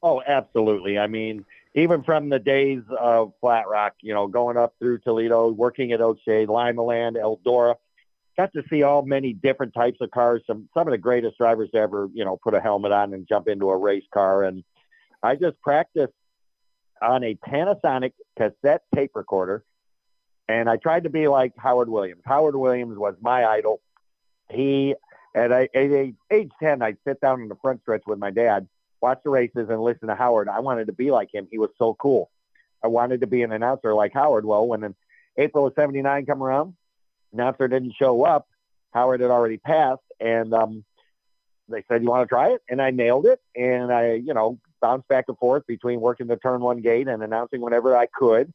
Oh, 0.01 0.21
absolutely. 0.25 0.97
I 0.97 1.08
mean, 1.08 1.45
even 1.75 2.03
from 2.03 2.29
the 2.29 2.39
days 2.39 2.82
of 2.97 3.34
Flat 3.41 3.67
Rock, 3.67 3.93
you 4.01 4.13
know, 4.13 4.27
going 4.27 4.58
up 4.58 4.75
through 4.79 4.99
Toledo, 4.99 5.49
working 5.49 5.91
at 5.91 5.99
Oakshade, 5.99 6.47
Limaland, 6.47 7.15
Eldora, 7.15 7.75
got 8.38 8.53
to 8.53 8.63
see 8.69 8.84
all 8.84 9.01
many 9.01 9.34
different 9.34 9.73
types 9.73 9.97
of 10.01 10.12
cars. 10.12 10.41
Some 10.47 10.69
some 10.73 10.88
of 10.88 10.91
the 10.91 10.97
greatest 10.97 11.38
drivers 11.38 11.69
ever, 11.73 12.10
you 12.13 12.23
know, 12.23 12.38
put 12.41 12.53
a 12.53 12.62
helmet 12.62 12.91
on 12.91 13.13
and 13.13 13.27
jump 13.27 13.47
into 13.47 13.69
a 13.69 13.77
race 13.77 14.05
car. 14.13 14.43
And 14.43 14.63
I 15.21 15.36
just 15.36 15.62
practiced 15.62 16.13
on 17.01 17.23
a 17.23 17.36
Panasonic 17.36 18.13
cassette 18.38 18.84
tape 18.95 19.12
recorder, 19.15 19.63
and 20.47 20.69
I 20.69 20.77
tried 20.77 21.03
to 21.03 21.10
be 21.10 21.27
like 21.27 21.53
Howard 21.58 21.89
Williams. 21.89 22.21
Howard 22.25 22.55
Williams 22.55 22.97
was 22.97 23.15
my 23.21 23.45
idol. 23.45 23.82
He 24.49 24.95
at, 25.35 25.51
age, 25.75 26.15
age 26.31 26.51
10, 26.61 26.81
I'd 26.81 26.97
sit 27.05 27.21
down 27.21 27.41
in 27.41 27.49
the 27.49 27.55
front 27.55 27.81
stretch 27.81 28.03
with 28.07 28.19
my 28.19 28.31
dad, 28.31 28.67
watch 29.01 29.19
the 29.23 29.29
races, 29.29 29.69
and 29.69 29.81
listen 29.81 30.07
to 30.07 30.15
Howard. 30.15 30.49
I 30.49 30.59
wanted 30.59 30.87
to 30.87 30.93
be 30.93 31.11
like 31.11 31.33
him. 31.33 31.47
He 31.51 31.57
was 31.57 31.69
so 31.77 31.93
cool. 31.93 32.29
I 32.83 32.87
wanted 32.87 33.21
to 33.21 33.27
be 33.27 33.43
an 33.43 33.51
announcer 33.51 33.93
like 33.93 34.13
Howard. 34.13 34.45
Well, 34.45 34.67
when 34.67 34.83
in 34.83 34.95
April 35.37 35.67
of 35.67 35.73
79 35.75 36.25
come 36.25 36.41
around, 36.41 36.75
announcer 37.33 37.67
didn't 37.67 37.95
show 37.97 38.23
up. 38.25 38.47
Howard 38.93 39.21
had 39.21 39.29
already 39.29 39.57
passed, 39.57 40.01
and 40.19 40.53
um, 40.53 40.83
they 41.69 41.83
said, 41.87 42.01
you 42.01 42.09
want 42.09 42.27
to 42.27 42.33
try 42.33 42.49
it? 42.49 42.61
And 42.69 42.81
I 42.81 42.91
nailed 42.91 43.25
it. 43.25 43.39
And 43.55 43.91
I, 43.91 44.13
you 44.13 44.33
know, 44.33 44.59
bounced 44.81 45.07
back 45.07 45.25
and 45.27 45.37
forth 45.37 45.65
between 45.67 46.01
working 46.01 46.27
the 46.27 46.37
turn 46.37 46.61
one 46.61 46.81
gate 46.81 47.07
and 47.07 47.21
announcing 47.21 47.61
whenever 47.61 47.95
I 47.95 48.07
could. 48.07 48.53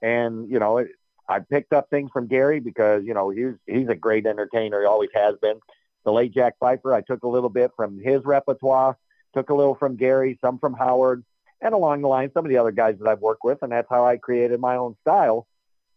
And, 0.00 0.50
you 0.50 0.58
know, 0.58 0.78
it, 0.78 0.88
I 1.28 1.40
picked 1.40 1.72
up 1.72 1.90
things 1.90 2.10
from 2.12 2.26
Gary 2.26 2.60
because, 2.60 3.04
you 3.04 3.14
know, 3.14 3.30
he's, 3.30 3.54
he's 3.66 3.88
a 3.88 3.94
great 3.94 4.26
entertainer. 4.26 4.80
He 4.80 4.86
always 4.86 5.10
has 5.14 5.36
been 5.40 5.60
the 6.04 6.12
late 6.12 6.32
Jack 6.32 6.54
Pfeiffer. 6.58 6.94
I 6.94 7.00
took 7.00 7.22
a 7.22 7.28
little 7.28 7.48
bit 7.48 7.72
from 7.76 7.98
his 7.98 8.24
repertoire, 8.24 8.96
took 9.34 9.50
a 9.50 9.54
little 9.54 9.74
from 9.74 9.96
Gary, 9.96 10.38
some 10.40 10.58
from 10.58 10.74
Howard, 10.74 11.24
and 11.60 11.74
along 11.74 12.02
the 12.02 12.08
line, 12.08 12.30
some 12.34 12.44
of 12.44 12.50
the 12.50 12.58
other 12.58 12.72
guys 12.72 12.96
that 12.98 13.08
I've 13.08 13.20
worked 13.20 13.44
with. 13.44 13.58
And 13.62 13.72
that's 13.72 13.88
how 13.88 14.04
I 14.06 14.16
created 14.16 14.60
my 14.60 14.76
own 14.76 14.96
style. 15.02 15.46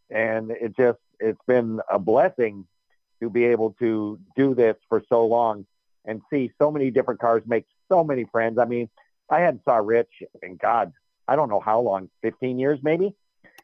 And 0.10 0.52
it 0.52 0.76
just, 0.78 1.00
it's 1.20 1.40
been 1.48 1.80
a 1.90 1.98
blessing 1.98 2.68
to 3.22 3.30
be 3.30 3.46
able 3.46 3.76
to 3.80 4.20
do 4.36 4.54
this 4.54 4.76
for 4.90 5.04
so 5.10 5.26
long 5.26 5.66
and 6.06 6.22
see 6.30 6.52
so 6.60 6.70
many 6.70 6.92
different 6.92 7.20
cars, 7.20 7.42
make 7.48 7.66
so 7.90 8.04
many 8.04 8.26
friends. 8.26 8.60
I 8.60 8.66
mean, 8.66 8.90
I 9.30 9.40
hadn't 9.40 9.64
saw 9.64 9.78
Rich 9.78 10.12
in 10.44 10.58
God, 10.58 10.94
I 11.28 11.36
don't 11.36 11.50
know 11.50 11.60
how 11.60 11.80
long, 11.80 12.10
15 12.22 12.60
years 12.60 12.80
maybe. 12.84 13.16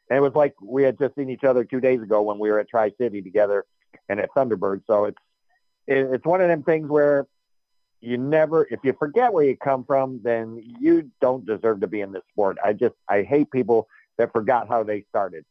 And 0.09 0.17
it 0.17 0.21
was 0.21 0.33
like 0.33 0.55
we 0.61 0.83
had 0.83 0.97
just 0.97 1.15
seen 1.15 1.29
each 1.29 1.43
other 1.43 1.63
two 1.63 1.79
days 1.79 2.01
ago 2.01 2.21
when 2.21 2.39
we 2.39 2.49
were 2.49 2.59
at 2.59 2.69
Tri 2.69 2.91
City 2.99 3.21
together 3.21 3.65
and 4.09 4.19
at 4.19 4.29
Thunderbird. 4.35 4.81
So 4.87 5.05
it's 5.05 5.17
it's 5.91 6.25
one 6.25 6.41
of 6.41 6.47
them 6.47 6.63
things 6.63 6.89
where 6.89 7.27
you 7.99 8.17
never, 8.17 8.67
if 8.71 8.79
you 8.83 8.93
forget 8.97 9.31
where 9.31 9.43
you 9.43 9.55
come 9.55 9.83
from, 9.85 10.21
then 10.23 10.61
you 10.79 11.11
don't 11.21 11.45
deserve 11.45 11.81
to 11.81 11.87
be 11.87 12.01
in 12.01 12.11
this 12.11 12.23
sport. 12.31 12.57
I 12.63 12.73
just, 12.73 12.95
I 13.07 13.21
hate 13.21 13.51
people 13.51 13.87
that 14.17 14.31
forgot 14.31 14.67
how 14.67 14.83
they 14.83 15.05
started. 15.09 15.45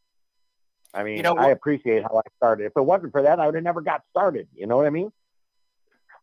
I 0.92 1.05
mean, 1.05 1.16
you 1.16 1.22
know, 1.22 1.37
I 1.37 1.50
appreciate 1.50 2.03
how 2.03 2.18
I 2.18 2.29
started. 2.37 2.64
If 2.64 2.72
it 2.76 2.83
wasn't 2.83 3.12
for 3.12 3.22
that, 3.22 3.38
I 3.38 3.46
would 3.46 3.55
have 3.55 3.62
never 3.62 3.81
got 3.81 4.03
started. 4.11 4.48
You 4.55 4.66
know 4.66 4.76
what 4.76 4.87
I 4.87 4.90
mean? 4.90 5.12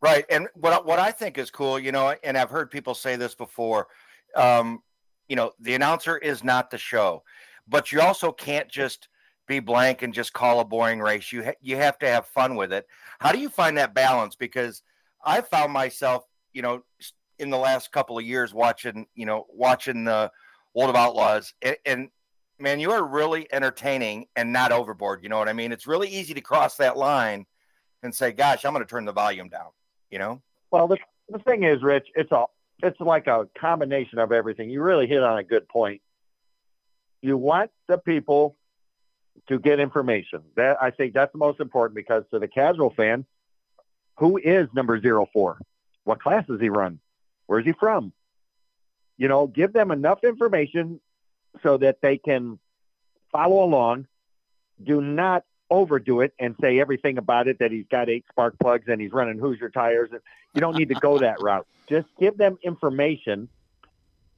Right. 0.02 0.26
And 0.30 0.48
what 0.54 0.86
what 0.86 1.00
I 1.00 1.12
think 1.12 1.38
is 1.38 1.50
cool, 1.50 1.80
you 1.80 1.92
know, 1.92 2.14
and 2.24 2.38
I've 2.38 2.50
heard 2.50 2.70
people 2.70 2.94
say 2.94 3.16
this 3.16 3.34
before. 3.34 3.88
Um, 4.36 4.84
you 5.30 5.36
know, 5.36 5.54
the 5.60 5.74
announcer 5.74 6.18
is 6.18 6.44
not 6.44 6.70
the 6.70 6.78
show, 6.78 7.24
but 7.68 7.92
you 7.92 8.02
also 8.02 8.32
can't 8.32 8.70
just 8.70 9.08
be 9.48 9.60
blank 9.60 10.02
and 10.02 10.14
just 10.14 10.34
call 10.34 10.60
a 10.60 10.66
boring 10.66 11.00
race. 11.00 11.32
You 11.32 11.46
ha- 11.46 11.58
you 11.62 11.78
have 11.78 11.98
to 12.00 12.08
have 12.08 12.28
fun 12.28 12.56
with 12.56 12.74
it. 12.74 12.86
How 13.20 13.32
do 13.32 13.40
you 13.40 13.50
find 13.50 13.78
that 13.78 13.94
balance? 13.94 14.36
Because 14.36 14.84
I 15.24 15.42
found 15.42 15.72
myself, 15.72 16.26
you 16.54 16.62
know, 16.62 16.84
in 17.40 17.50
the 17.50 17.58
last 17.58 17.92
couple 17.92 18.18
of 18.18 18.26
years 18.26 18.54
watching, 18.54 19.08
you 19.16 19.26
know, 19.26 19.46
watching 19.50 20.04
the 20.04 20.32
World 20.74 20.90
of 20.90 20.96
Outlaws, 20.96 21.54
and, 21.62 21.78
and 21.86 22.10
man, 22.60 22.80
you 22.80 22.92
are 22.92 23.06
really 23.06 23.48
entertaining 23.52 24.28
and 24.36 24.52
not 24.52 24.72
overboard. 24.72 25.24
You 25.24 25.30
know 25.30 25.40
what 25.40 25.50
I 25.50 25.54
mean? 25.54 25.72
It's 25.72 25.88
really 25.88 26.10
easy 26.10 26.34
to 26.34 26.42
cross 26.42 26.78
that 26.78 26.98
line 26.98 27.46
and 28.04 28.14
say, 28.14 28.32
"Gosh, 28.32 28.66
I'm 28.66 28.74
going 28.74 28.86
to 28.86 28.90
turn 28.90 29.06
the 29.06 29.14
volume 29.14 29.50
down." 29.50 29.70
You 30.12 30.20
know? 30.20 30.42
Well, 30.72 30.88
the 30.88 30.98
the 31.30 31.40
thing 31.40 31.64
is, 31.64 31.82
Rich, 31.82 32.08
it's 32.16 32.32
a 32.32 32.46
it's 32.84 33.00
like 33.00 33.28
a 33.28 33.48
combination 33.58 34.20
of 34.20 34.32
everything. 34.32 34.70
You 34.70 34.82
really 34.82 35.08
hit 35.08 35.24
on 35.24 35.38
a 35.38 35.44
good 35.44 35.68
point. 35.70 36.02
You 37.22 37.38
want 37.38 37.72
the 37.88 37.98
people 37.98 38.57
to 39.48 39.60
get 39.60 39.80
information. 39.80 40.42
That 40.56 40.78
I 40.82 40.92
think 40.92 41.14
that's 41.14 41.32
the 41.32 41.38
most 41.38 41.60
important 41.60 41.96
because 41.96 42.24
to 42.32 42.40
the 42.40 42.48
casual 42.48 42.90
fan, 42.90 43.26
who 44.18 44.38
is 44.38 44.68
number 44.74 45.00
zero 45.00 45.28
four? 45.32 45.60
What 46.04 46.22
class 46.22 46.46
does 46.48 46.62
he 46.62 46.70
run? 46.70 47.00
Where's 47.48 47.66
he 47.66 47.74
from? 47.74 48.14
You 49.18 49.28
know, 49.28 49.48
give 49.48 49.74
them 49.74 49.92
enough 49.92 50.24
information 50.24 51.00
so 51.64 51.78
that 51.78 52.02
they 52.02 52.18
can 52.18 52.60
follow 53.32 53.64
along. 53.64 54.08
Do 54.84 55.02
not 55.02 55.44
overdo 55.70 56.22
it 56.22 56.34
and 56.40 56.56
say 56.62 56.80
everything 56.80 57.18
about 57.18 57.48
it 57.48 57.60
that 57.60 57.72
he's 57.72 57.88
got 57.90 58.10
eight 58.10 58.26
spark 58.30 58.56
plugs 58.60 58.86
and 58.88 59.02
he's 59.02 59.12
running 59.12 59.40
Hoosier 59.40 59.70
tires. 59.70 60.10
You 60.54 60.62
don't 60.62 60.78
need 60.78 60.90
to 60.90 60.96
go 60.96 61.18
that 61.20 61.42
route. 61.42 61.68
Just 61.90 62.08
give 62.20 62.38
them 62.38 62.58
information. 62.64 63.50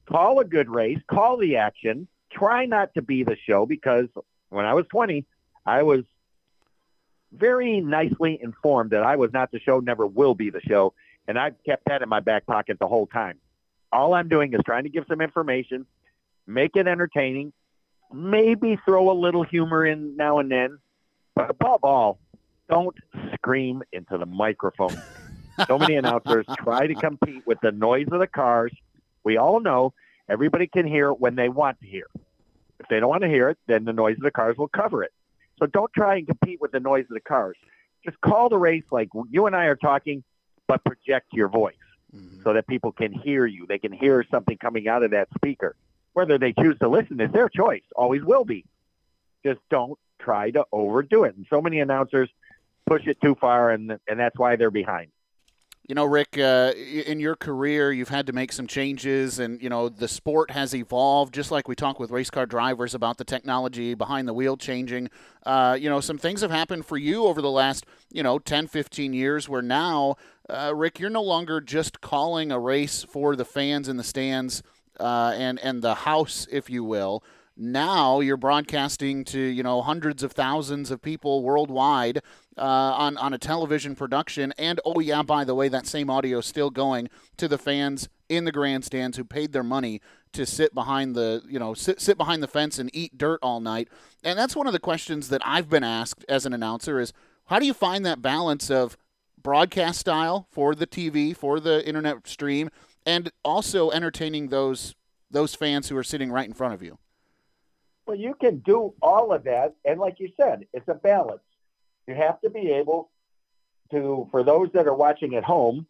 Call 0.08 0.40
a 0.40 0.44
good 0.44 0.68
race. 0.68 0.98
Call 1.08 1.36
the 1.36 1.56
action. 1.56 2.08
Try 2.32 2.66
not 2.66 2.94
to 2.94 3.02
be 3.02 3.22
the 3.22 3.36
show 3.46 3.66
because 3.66 4.08
when 4.50 4.66
I 4.66 4.74
was 4.74 4.86
20, 4.90 5.24
I 5.64 5.82
was 5.82 6.04
very 7.32 7.80
nicely 7.80 8.38
informed 8.40 8.90
that 8.90 9.02
I 9.02 9.16
was 9.16 9.32
not 9.32 9.50
the 9.50 9.60
show, 9.60 9.80
never 9.80 10.06
will 10.06 10.34
be 10.34 10.50
the 10.50 10.60
show. 10.60 10.92
And 11.28 11.38
I've 11.38 11.54
kept 11.64 11.84
that 11.86 12.02
in 12.02 12.08
my 12.08 12.20
back 12.20 12.46
pocket 12.46 12.78
the 12.78 12.88
whole 12.88 13.06
time. 13.06 13.38
All 13.92 14.14
I'm 14.14 14.28
doing 14.28 14.52
is 14.52 14.60
trying 14.64 14.84
to 14.84 14.88
give 14.90 15.04
some 15.08 15.20
information, 15.20 15.86
make 16.46 16.76
it 16.76 16.86
entertaining, 16.86 17.52
maybe 18.12 18.78
throw 18.84 19.10
a 19.10 19.14
little 19.14 19.42
humor 19.42 19.86
in 19.86 20.16
now 20.16 20.38
and 20.38 20.50
then. 20.50 20.78
But 21.34 21.50
above 21.50 21.84
all, 21.84 22.18
don't 22.68 22.96
scream 23.34 23.82
into 23.92 24.18
the 24.18 24.26
microphone. 24.26 24.96
so 25.66 25.78
many 25.78 25.96
announcers 25.96 26.46
try 26.58 26.86
to 26.86 26.94
compete 26.94 27.46
with 27.46 27.58
the 27.60 27.72
noise 27.72 28.08
of 28.10 28.20
the 28.20 28.26
cars. 28.26 28.72
We 29.22 29.36
all 29.36 29.60
know 29.60 29.92
everybody 30.28 30.66
can 30.66 30.86
hear 30.86 31.12
when 31.12 31.34
they 31.36 31.48
want 31.48 31.80
to 31.80 31.86
hear. 31.86 32.06
If 32.80 32.88
they 32.88 32.98
don't 32.98 33.10
want 33.10 33.22
to 33.22 33.28
hear 33.28 33.50
it, 33.50 33.58
then 33.66 33.84
the 33.84 33.92
noise 33.92 34.16
of 34.16 34.22
the 34.22 34.30
cars 34.30 34.56
will 34.56 34.68
cover 34.68 35.04
it. 35.04 35.12
So 35.58 35.66
don't 35.66 35.92
try 35.92 36.16
and 36.16 36.26
compete 36.26 36.60
with 36.60 36.72
the 36.72 36.80
noise 36.80 37.04
of 37.04 37.14
the 37.14 37.20
cars. 37.20 37.56
Just 38.04 38.20
call 38.22 38.48
the 38.48 38.58
race 38.58 38.84
like 38.90 39.10
you 39.30 39.46
and 39.46 39.54
I 39.54 39.66
are 39.66 39.76
talking, 39.76 40.24
but 40.66 40.82
project 40.84 41.26
your 41.32 41.48
voice 41.48 41.74
mm-hmm. 42.14 42.42
so 42.42 42.54
that 42.54 42.66
people 42.66 42.92
can 42.92 43.12
hear 43.12 43.44
you. 43.44 43.66
They 43.66 43.78
can 43.78 43.92
hear 43.92 44.24
something 44.30 44.56
coming 44.56 44.88
out 44.88 45.02
of 45.02 45.10
that 45.10 45.28
speaker. 45.34 45.76
Whether 46.14 46.38
they 46.38 46.54
choose 46.54 46.78
to 46.78 46.88
listen 46.88 47.20
is 47.20 47.30
their 47.30 47.50
choice, 47.50 47.82
always 47.94 48.24
will 48.24 48.44
be. 48.44 48.64
Just 49.44 49.60
don't 49.70 49.98
try 50.18 50.50
to 50.52 50.64
overdo 50.72 51.24
it. 51.24 51.36
And 51.36 51.46
so 51.50 51.60
many 51.60 51.80
announcers 51.80 52.30
push 52.86 53.06
it 53.06 53.20
too 53.20 53.34
far, 53.34 53.70
and, 53.70 53.98
and 54.08 54.18
that's 54.18 54.38
why 54.38 54.56
they're 54.56 54.70
behind. 54.70 55.10
You 55.86 55.96
know, 55.96 56.04
Rick, 56.04 56.38
uh, 56.38 56.72
in 56.76 57.18
your 57.18 57.34
career, 57.34 57.90
you've 57.90 58.10
had 58.10 58.26
to 58.28 58.32
make 58.32 58.52
some 58.52 58.68
changes, 58.68 59.40
and 59.40 59.60
you 59.60 59.68
know 59.68 59.88
the 59.88 60.06
sport 60.06 60.52
has 60.52 60.72
evolved. 60.72 61.34
Just 61.34 61.50
like 61.50 61.66
we 61.66 61.74
talk 61.74 61.98
with 61.98 62.12
race 62.12 62.30
car 62.30 62.46
drivers 62.46 62.94
about 62.94 63.18
the 63.18 63.24
technology 63.24 63.94
behind 63.94 64.28
the 64.28 64.34
wheel 64.34 64.56
changing. 64.56 65.10
Uh, 65.44 65.76
you 65.80 65.90
know, 65.90 65.98
some 66.00 66.16
things 66.18 66.42
have 66.42 66.52
happened 66.52 66.86
for 66.86 66.96
you 66.96 67.24
over 67.26 67.42
the 67.42 67.50
last, 67.50 67.86
you 68.12 68.22
know, 68.22 68.38
10, 68.38 68.68
15 68.68 69.12
years. 69.12 69.48
Where 69.48 69.62
now, 69.62 70.14
uh, 70.48 70.72
Rick, 70.76 71.00
you're 71.00 71.10
no 71.10 71.22
longer 71.22 71.60
just 71.60 72.00
calling 72.00 72.52
a 72.52 72.58
race 72.60 73.02
for 73.02 73.34
the 73.34 73.44
fans 73.44 73.88
in 73.88 73.96
the 73.96 74.04
stands. 74.04 74.62
uh, 74.98 75.32
and 75.36 75.58
and 75.60 75.82
the 75.82 75.94
house, 75.94 76.46
if 76.52 76.68
you 76.70 76.84
will. 76.84 77.22
Now 77.62 78.20
you're 78.20 78.38
broadcasting 78.38 79.22
to 79.26 79.38
you 79.38 79.62
know 79.62 79.82
hundreds 79.82 80.22
of 80.22 80.32
thousands 80.32 80.90
of 80.90 81.02
people 81.02 81.42
worldwide 81.42 82.22
uh, 82.56 82.62
on 82.62 83.18
on 83.18 83.34
a 83.34 83.38
television 83.38 83.94
production, 83.94 84.54
and 84.56 84.80
oh 84.86 84.98
yeah, 84.98 85.22
by 85.22 85.44
the 85.44 85.54
way, 85.54 85.68
that 85.68 85.86
same 85.86 86.08
audio 86.08 86.38
is 86.38 86.46
still 86.46 86.70
going 86.70 87.10
to 87.36 87.48
the 87.48 87.58
fans 87.58 88.08
in 88.30 88.44
the 88.44 88.52
grandstands 88.52 89.18
who 89.18 89.24
paid 89.24 89.52
their 89.52 89.62
money 89.62 90.00
to 90.32 90.46
sit 90.46 90.72
behind 90.72 91.14
the 91.14 91.42
you 91.50 91.58
know 91.58 91.74
sit, 91.74 92.00
sit 92.00 92.16
behind 92.16 92.42
the 92.42 92.48
fence 92.48 92.78
and 92.78 92.88
eat 92.94 93.18
dirt 93.18 93.38
all 93.42 93.60
night. 93.60 93.88
And 94.24 94.38
that's 94.38 94.56
one 94.56 94.66
of 94.66 94.72
the 94.72 94.78
questions 94.78 95.28
that 95.28 95.42
i've 95.44 95.68
been 95.68 95.84
asked 95.84 96.24
as 96.30 96.46
an 96.46 96.54
announcer 96.54 96.98
is 96.98 97.12
how 97.46 97.58
do 97.58 97.66
you 97.66 97.74
find 97.74 98.06
that 98.06 98.22
balance 98.22 98.70
of 98.70 98.96
broadcast 99.42 100.00
style 100.00 100.46
for 100.50 100.74
the 100.74 100.86
tv 100.86 101.36
for 101.36 101.60
the 101.60 101.86
internet 101.86 102.26
stream 102.26 102.70
and 103.04 103.30
also 103.44 103.90
entertaining 103.90 104.48
those 104.48 104.94
those 105.30 105.54
fans 105.54 105.90
who 105.90 105.96
are 105.96 106.04
sitting 106.04 106.32
right 106.32 106.46
in 106.46 106.54
front 106.54 106.72
of 106.72 106.82
you 106.82 106.98
well 108.10 108.18
you 108.18 108.34
can 108.34 108.58
do 108.58 108.92
all 109.00 109.32
of 109.32 109.44
that 109.44 109.74
and 109.84 110.00
like 110.00 110.18
you 110.18 110.28
said 110.36 110.66
it's 110.72 110.88
a 110.88 110.94
balance 110.94 111.42
you 112.08 112.14
have 112.14 112.40
to 112.40 112.50
be 112.50 112.72
able 112.72 113.08
to 113.92 114.26
for 114.32 114.42
those 114.42 114.68
that 114.72 114.88
are 114.88 114.94
watching 114.94 115.36
at 115.36 115.44
home 115.44 115.86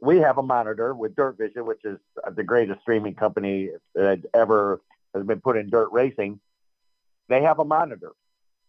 we 0.00 0.18
have 0.18 0.38
a 0.38 0.42
monitor 0.42 0.94
with 0.94 1.16
Dirt 1.16 1.38
Vision, 1.38 1.66
which 1.66 1.84
is 1.84 1.98
the 2.36 2.42
greatest 2.42 2.80
streaming 2.82 3.14
company 3.14 3.70
that 3.94 4.20
ever 4.34 4.80
has 5.14 5.24
been 5.24 5.40
put 5.40 5.56
in 5.56 5.70
dirt 5.70 5.90
racing. 5.92 6.40
They 7.28 7.42
have 7.42 7.58
a 7.58 7.64
monitor. 7.64 8.12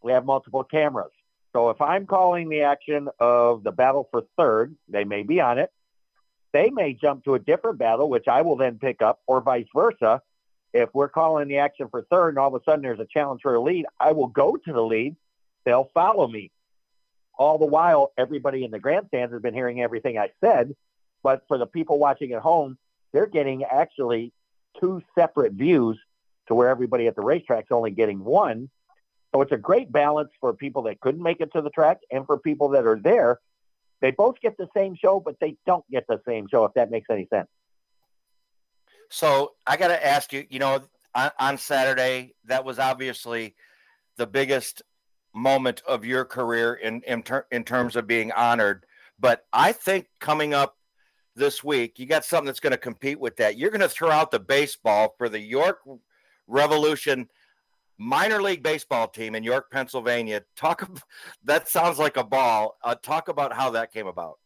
We 0.02 0.12
have 0.12 0.26
multiple 0.26 0.64
cameras. 0.64 1.12
So 1.54 1.70
if 1.70 1.82
I'm 1.82 2.06
calling 2.06 2.50
the 2.50 2.62
action 2.62 3.10
of 3.20 3.64
the 3.64 3.72
battle 3.72 4.08
for 4.12 4.24
third, 4.38 4.76
they 4.90 5.04
may 5.04 5.24
be 5.24 5.40
on 5.40 5.60
it. 5.60 5.72
They 6.52 6.70
may 6.70 6.94
jump 6.94 7.26
to 7.26 7.36
a 7.36 7.40
different 7.40 7.80
battle, 7.80 8.10
which 8.10 8.28
I 8.28 8.42
will 8.42 8.56
then 8.56 8.80
pick 8.80 9.02
up, 9.02 9.22
or 9.28 9.42
vice 9.42 9.68
versa. 9.76 10.22
If 10.74 10.90
we're 10.94 11.10
calling 11.10 11.48
the 11.48 11.60
action 11.60 11.88
for 11.90 12.02
third 12.04 12.30
and 12.30 12.40
all 12.40 12.54
of 12.54 12.60
a 12.60 12.64
sudden 12.64 12.82
there's 12.82 13.00
a 13.00 13.06
challenge 13.06 13.42
for 13.42 13.54
a 13.54 13.62
lead, 13.62 13.86
I 14.00 14.12
will 14.12 14.28
go 14.28 14.56
to 14.56 14.74
the 14.74 14.82
lead. 14.82 15.16
They'll 15.66 15.90
follow 15.94 16.28
me. 16.28 16.52
All 17.38 17.58
the 17.58 17.66
while, 17.66 18.12
everybody 18.18 18.64
in 18.64 18.72
the 18.72 18.80
grandstands 18.80 19.34
has 19.34 19.42
been 19.42 19.54
hearing 19.54 19.82
everything 19.82 20.18
I 20.18 20.30
said 20.44 20.76
but 21.24 21.44
for 21.48 21.58
the 21.58 21.66
people 21.66 21.98
watching 21.98 22.34
at 22.34 22.42
home, 22.42 22.78
they're 23.14 23.26
getting 23.26 23.64
actually 23.64 24.34
two 24.80 25.02
separate 25.16 25.54
views 25.54 25.98
to 26.48 26.56
where 26.56 26.68
everybody 26.68 27.08
at 27.08 27.16
the 27.16 27.22
racetrack's 27.22 27.72
only 27.72 27.92
getting 27.92 28.24
one. 28.24 28.70
So 29.34 29.42
it's 29.42 29.54
a 29.54 29.58
great 29.58 29.92
balance 29.92 30.30
for 30.40 30.54
people 30.54 30.84
that 30.84 31.00
couldn't 31.00 31.24
make 31.24 31.40
it 31.40 31.54
to 31.54 31.62
the 31.62 31.70
track 31.70 32.02
and 32.12 32.26
for 32.26 32.38
people 32.38 32.70
that 32.70 32.86
are 32.86 33.00
there. 33.00 33.40
They 34.02 34.12
both 34.12 34.42
get 34.42 34.58
the 34.58 34.68
same 34.76 34.96
show, 34.96 35.22
but 35.22 35.40
they 35.40 35.56
don't 35.66 35.86
get 35.90 36.06
the 36.08 36.22
same 36.28 36.48
show, 36.50 36.66
if 36.66 36.74
that 36.74 36.92
makes 36.92 37.10
any 37.10 37.26
sense. 37.34 37.48
So 39.14 39.52
I 39.68 39.78
got 39.78 39.90
to 39.90 40.06
ask 40.06 40.34
you, 40.34 40.44
you 40.50 40.58
know, 40.58 40.82
on, 41.14 41.30
on 41.38 41.58
Saturday, 41.60 42.34
that 42.46 42.66
was 42.66 42.80
obviously 42.80 43.54
the 44.18 44.26
biggest 44.26 44.82
moment 45.36 45.84
of 45.88 46.04
your 46.04 46.26
career 46.26 46.74
in 46.74 47.04
in, 47.04 47.22
ter- 47.22 47.46
in 47.52 47.64
terms 47.64 47.96
of 47.96 48.08
being 48.08 48.32
honored. 48.32 48.88
But 49.20 49.46
I 49.54 49.72
think 49.72 50.08
coming 50.20 50.56
up 50.56 50.78
this 51.36 51.64
week, 51.64 52.00
you 52.00 52.08
got 52.08 52.26
something 52.26 52.48
that's 52.48 52.60
going 52.60 52.72
to 52.72 52.78
compete 52.78 53.20
with 53.20 53.36
that. 53.38 53.56
You're 53.56 53.70
going 53.70 53.82
to 53.82 53.88
throw 53.88 54.10
out 54.10 54.32
the 54.32 54.40
baseball 54.40 55.14
for 55.20 55.30
the 55.30 55.40
York 55.40 55.82
Revolution 56.48 57.30
minor 58.00 58.42
league 58.42 58.64
baseball 58.64 59.08
team 59.08 59.36
in 59.36 59.44
York, 59.44 59.70
Pennsylvania. 59.70 60.42
Talk 60.56 60.90
that 61.44 61.70
sounds 61.70 62.00
like 62.00 62.18
a 62.18 62.24
ball. 62.24 62.78
Uh, 62.84 62.96
talk 62.96 63.28
about 63.28 63.54
how 63.54 63.70
that 63.70 63.94
came 63.94 64.08
about. 64.08 64.40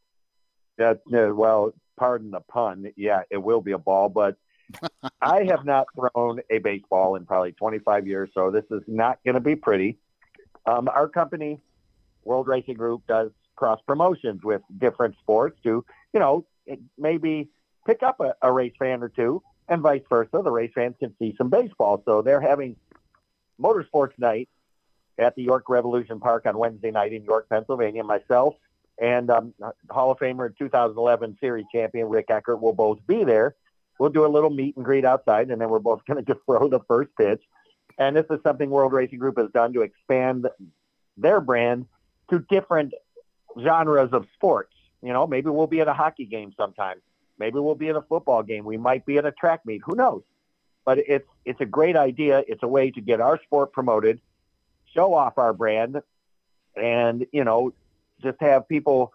Yeah, 1.09 1.29
well, 1.29 1.71
pardon 1.97 2.31
the 2.31 2.41
pun. 2.41 2.91
Yeah, 2.97 3.21
it 3.31 3.37
will 3.37 3.61
be 3.61 3.71
a 3.71 3.77
ball, 3.77 4.09
but 4.09 4.35
I 5.21 5.43
have 5.43 5.65
not 5.65 5.87
thrown 5.95 6.41
a 6.49 6.59
baseball 6.59 7.15
in 7.15 7.25
probably 7.25 7.51
25 7.53 8.07
years, 8.07 8.29
so 8.33 8.51
this 8.51 8.65
is 8.71 8.81
not 8.87 9.19
going 9.23 9.35
to 9.35 9.41
be 9.41 9.55
pretty. 9.55 9.97
Um, 10.65 10.87
our 10.89 11.07
company, 11.07 11.59
World 12.23 12.47
Racing 12.47 12.75
Group, 12.75 13.03
does 13.07 13.31
cross 13.55 13.79
promotions 13.87 14.43
with 14.43 14.61
different 14.77 15.15
sports 15.19 15.59
to, 15.63 15.85
you 16.13 16.19
know, 16.19 16.45
maybe 16.97 17.49
pick 17.85 18.03
up 18.03 18.19
a, 18.19 18.35
a 18.41 18.51
race 18.51 18.73
fan 18.77 19.01
or 19.01 19.09
two, 19.09 19.41
and 19.69 19.81
vice 19.81 20.03
versa. 20.09 20.41
The 20.43 20.51
race 20.51 20.71
fans 20.73 20.95
can 20.99 21.13
see 21.19 21.35
some 21.37 21.49
baseball. 21.49 22.01
So 22.05 22.21
they're 22.21 22.41
having 22.41 22.75
motorsports 23.61 24.17
night 24.17 24.49
at 25.17 25.35
the 25.35 25.43
York 25.43 25.69
Revolution 25.69 26.19
Park 26.19 26.45
on 26.45 26.57
Wednesday 26.57 26.91
night 26.91 27.13
in 27.13 27.23
York, 27.23 27.49
Pennsylvania. 27.49 28.03
Myself 28.03 28.55
and 28.99 29.29
um, 29.29 29.53
Hall 29.89 30.11
of 30.11 30.19
Famer 30.19 30.55
2011 30.57 31.37
Series 31.39 31.65
champion 31.71 32.09
Rick 32.09 32.27
Eckert 32.29 32.61
will 32.61 32.73
both 32.73 32.99
be 33.07 33.23
there. 33.23 33.55
We'll 33.99 34.09
do 34.09 34.25
a 34.25 34.27
little 34.27 34.49
meet 34.49 34.75
and 34.75 34.85
greet 34.85 35.05
outside, 35.05 35.49
and 35.49 35.59
then 35.59 35.69
we're 35.69 35.79
both 35.79 36.05
going 36.07 36.23
to 36.23 36.37
throw 36.45 36.67
the 36.67 36.81
first 36.87 37.09
pitch. 37.17 37.41
And 37.97 38.15
this 38.15 38.25
is 38.29 38.39
something 38.43 38.69
World 38.69 38.93
Racing 38.93 39.19
Group 39.19 39.37
has 39.37 39.49
done 39.51 39.73
to 39.73 39.81
expand 39.81 40.47
their 41.17 41.41
brand 41.41 41.87
to 42.29 42.39
different 42.49 42.93
genres 43.59 44.09
of 44.13 44.27
sports. 44.35 44.73
You 45.01 45.13
know, 45.13 45.25
maybe 45.25 45.49
we'll 45.49 45.67
be 45.67 45.81
at 45.81 45.87
a 45.87 45.93
hockey 45.93 46.25
game 46.25 46.53
sometime. 46.57 47.01
Maybe 47.39 47.59
we'll 47.59 47.75
be 47.75 47.87
in 47.87 47.95
a 47.95 48.01
football 48.01 48.43
game. 48.43 48.65
We 48.65 48.77
might 48.77 49.05
be 49.05 49.17
at 49.17 49.25
a 49.25 49.31
track 49.31 49.65
meet. 49.65 49.81
Who 49.85 49.95
knows? 49.95 50.23
But 50.85 50.99
it's 50.99 51.27
it's 51.45 51.59
a 51.61 51.65
great 51.65 51.95
idea. 51.95 52.43
It's 52.47 52.63
a 52.63 52.67
way 52.67 52.91
to 52.91 53.01
get 53.01 53.19
our 53.19 53.41
sport 53.43 53.73
promoted, 53.73 54.21
show 54.93 55.13
off 55.13 55.37
our 55.37 55.53
brand, 55.53 56.01
and 56.75 57.25
you 57.31 57.43
know, 57.43 57.73
just 58.21 58.39
have 58.41 58.67
people 58.67 59.11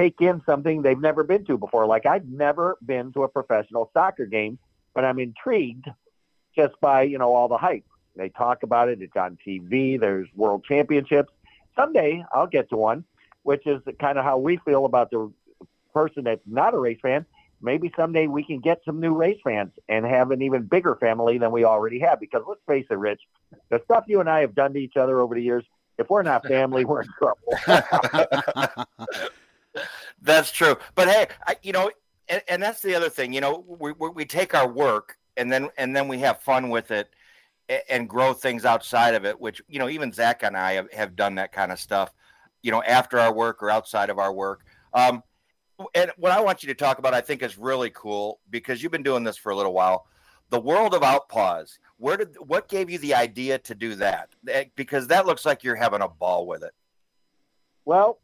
take 0.00 0.20
in 0.20 0.42
something 0.46 0.82
they've 0.82 1.00
never 1.00 1.24
been 1.24 1.44
to 1.46 1.58
before. 1.58 1.86
Like 1.86 2.06
I've 2.06 2.26
never 2.26 2.76
been 2.84 3.12
to 3.12 3.24
a 3.24 3.28
professional 3.28 3.90
soccer 3.92 4.26
game, 4.26 4.58
but 4.94 5.04
I'm 5.04 5.18
intrigued 5.18 5.86
just 6.56 6.74
by 6.80 7.02
you 7.02 7.18
know 7.18 7.34
all 7.34 7.48
the 7.48 7.58
hype. 7.58 7.84
They 8.16 8.28
talk 8.28 8.62
about 8.62 8.88
it. 8.88 9.00
It's 9.00 9.16
on 9.16 9.38
TV. 9.46 9.98
There's 9.98 10.28
world 10.34 10.64
championships. 10.64 11.32
Someday 11.76 12.24
I'll 12.32 12.46
get 12.46 12.68
to 12.70 12.76
one 12.76 13.04
which 13.42 13.66
is 13.66 13.80
kind 13.98 14.18
of 14.18 14.24
how 14.24 14.38
we 14.38 14.58
feel 14.58 14.84
about 14.84 15.10
the 15.10 15.32
person 15.92 16.24
that's 16.24 16.42
not 16.46 16.74
a 16.74 16.78
race 16.78 16.98
fan. 17.00 17.24
Maybe 17.62 17.92
someday 17.96 18.26
we 18.26 18.42
can 18.42 18.60
get 18.60 18.80
some 18.84 19.00
new 19.00 19.14
race 19.14 19.38
fans 19.44 19.72
and 19.88 20.06
have 20.06 20.30
an 20.30 20.40
even 20.40 20.62
bigger 20.62 20.96
family 20.96 21.36
than 21.38 21.50
we 21.50 21.64
already 21.64 21.98
have. 22.00 22.18
Because 22.20 22.42
let's 22.46 22.60
face 22.66 22.86
it, 22.90 22.94
Rich, 22.94 23.20
the 23.68 23.80
stuff 23.84 24.04
you 24.06 24.20
and 24.20 24.30
I 24.30 24.40
have 24.40 24.54
done 24.54 24.72
to 24.74 24.78
each 24.78 24.96
other 24.96 25.20
over 25.20 25.34
the 25.34 25.42
years, 25.42 25.64
if 25.98 26.08
we're 26.08 26.22
not 26.22 26.46
family, 26.46 26.84
we're 26.86 27.02
in 27.02 27.08
trouble. 27.18 28.86
that's 30.20 30.50
true. 30.50 30.76
But 30.94 31.08
hey, 31.08 31.26
I, 31.46 31.56
you 31.62 31.72
know, 31.72 31.90
and, 32.28 32.42
and, 32.48 32.62
that's 32.62 32.80
the 32.82 32.94
other 32.94 33.08
thing. 33.08 33.32
You 33.32 33.40
know, 33.40 33.64
we, 33.66 33.92
we 33.92 34.24
take 34.24 34.54
our 34.54 34.68
work 34.68 35.16
and 35.36 35.50
then 35.50 35.68
and 35.76 35.94
then 35.94 36.08
we 36.08 36.18
have 36.18 36.40
fun 36.42 36.70
with 36.70 36.90
it 36.90 37.10
and 37.88 38.08
grow 38.08 38.32
things 38.32 38.64
outside 38.64 39.14
of 39.14 39.24
it. 39.24 39.40
Which 39.40 39.62
you 39.68 39.78
know, 39.78 39.88
even 39.88 40.12
Zach 40.12 40.42
and 40.42 40.56
I 40.56 40.72
have, 40.72 40.92
have 40.92 41.16
done 41.16 41.36
that 41.36 41.52
kind 41.52 41.72
of 41.72 41.78
stuff 41.78 42.12
you 42.62 42.70
know, 42.70 42.82
after 42.82 43.18
our 43.18 43.32
work 43.32 43.62
or 43.62 43.70
outside 43.70 44.10
of 44.10 44.18
our 44.18 44.32
work. 44.32 44.64
Um, 44.92 45.22
and 45.94 46.10
what 46.16 46.32
I 46.32 46.40
want 46.40 46.62
you 46.62 46.68
to 46.68 46.74
talk 46.74 46.98
about, 46.98 47.14
I 47.14 47.20
think, 47.20 47.42
is 47.42 47.56
really 47.56 47.90
cool 47.90 48.40
because 48.50 48.82
you've 48.82 48.92
been 48.92 49.02
doing 49.02 49.24
this 49.24 49.36
for 49.36 49.50
a 49.50 49.56
little 49.56 49.72
while. 49.72 50.06
The 50.50 50.60
world 50.60 50.94
of 50.94 51.02
outpaws. 51.02 51.78
Where 51.96 52.16
did 52.16 52.36
what 52.38 52.68
gave 52.68 52.90
you 52.90 52.98
the 52.98 53.14
idea 53.14 53.58
to 53.58 53.74
do 53.74 53.94
that? 53.96 54.30
Because 54.74 55.06
that 55.08 55.26
looks 55.26 55.46
like 55.46 55.62
you're 55.62 55.76
having 55.76 56.02
a 56.02 56.08
ball 56.08 56.46
with 56.46 56.62
it. 56.62 56.72
Well, 57.84 58.18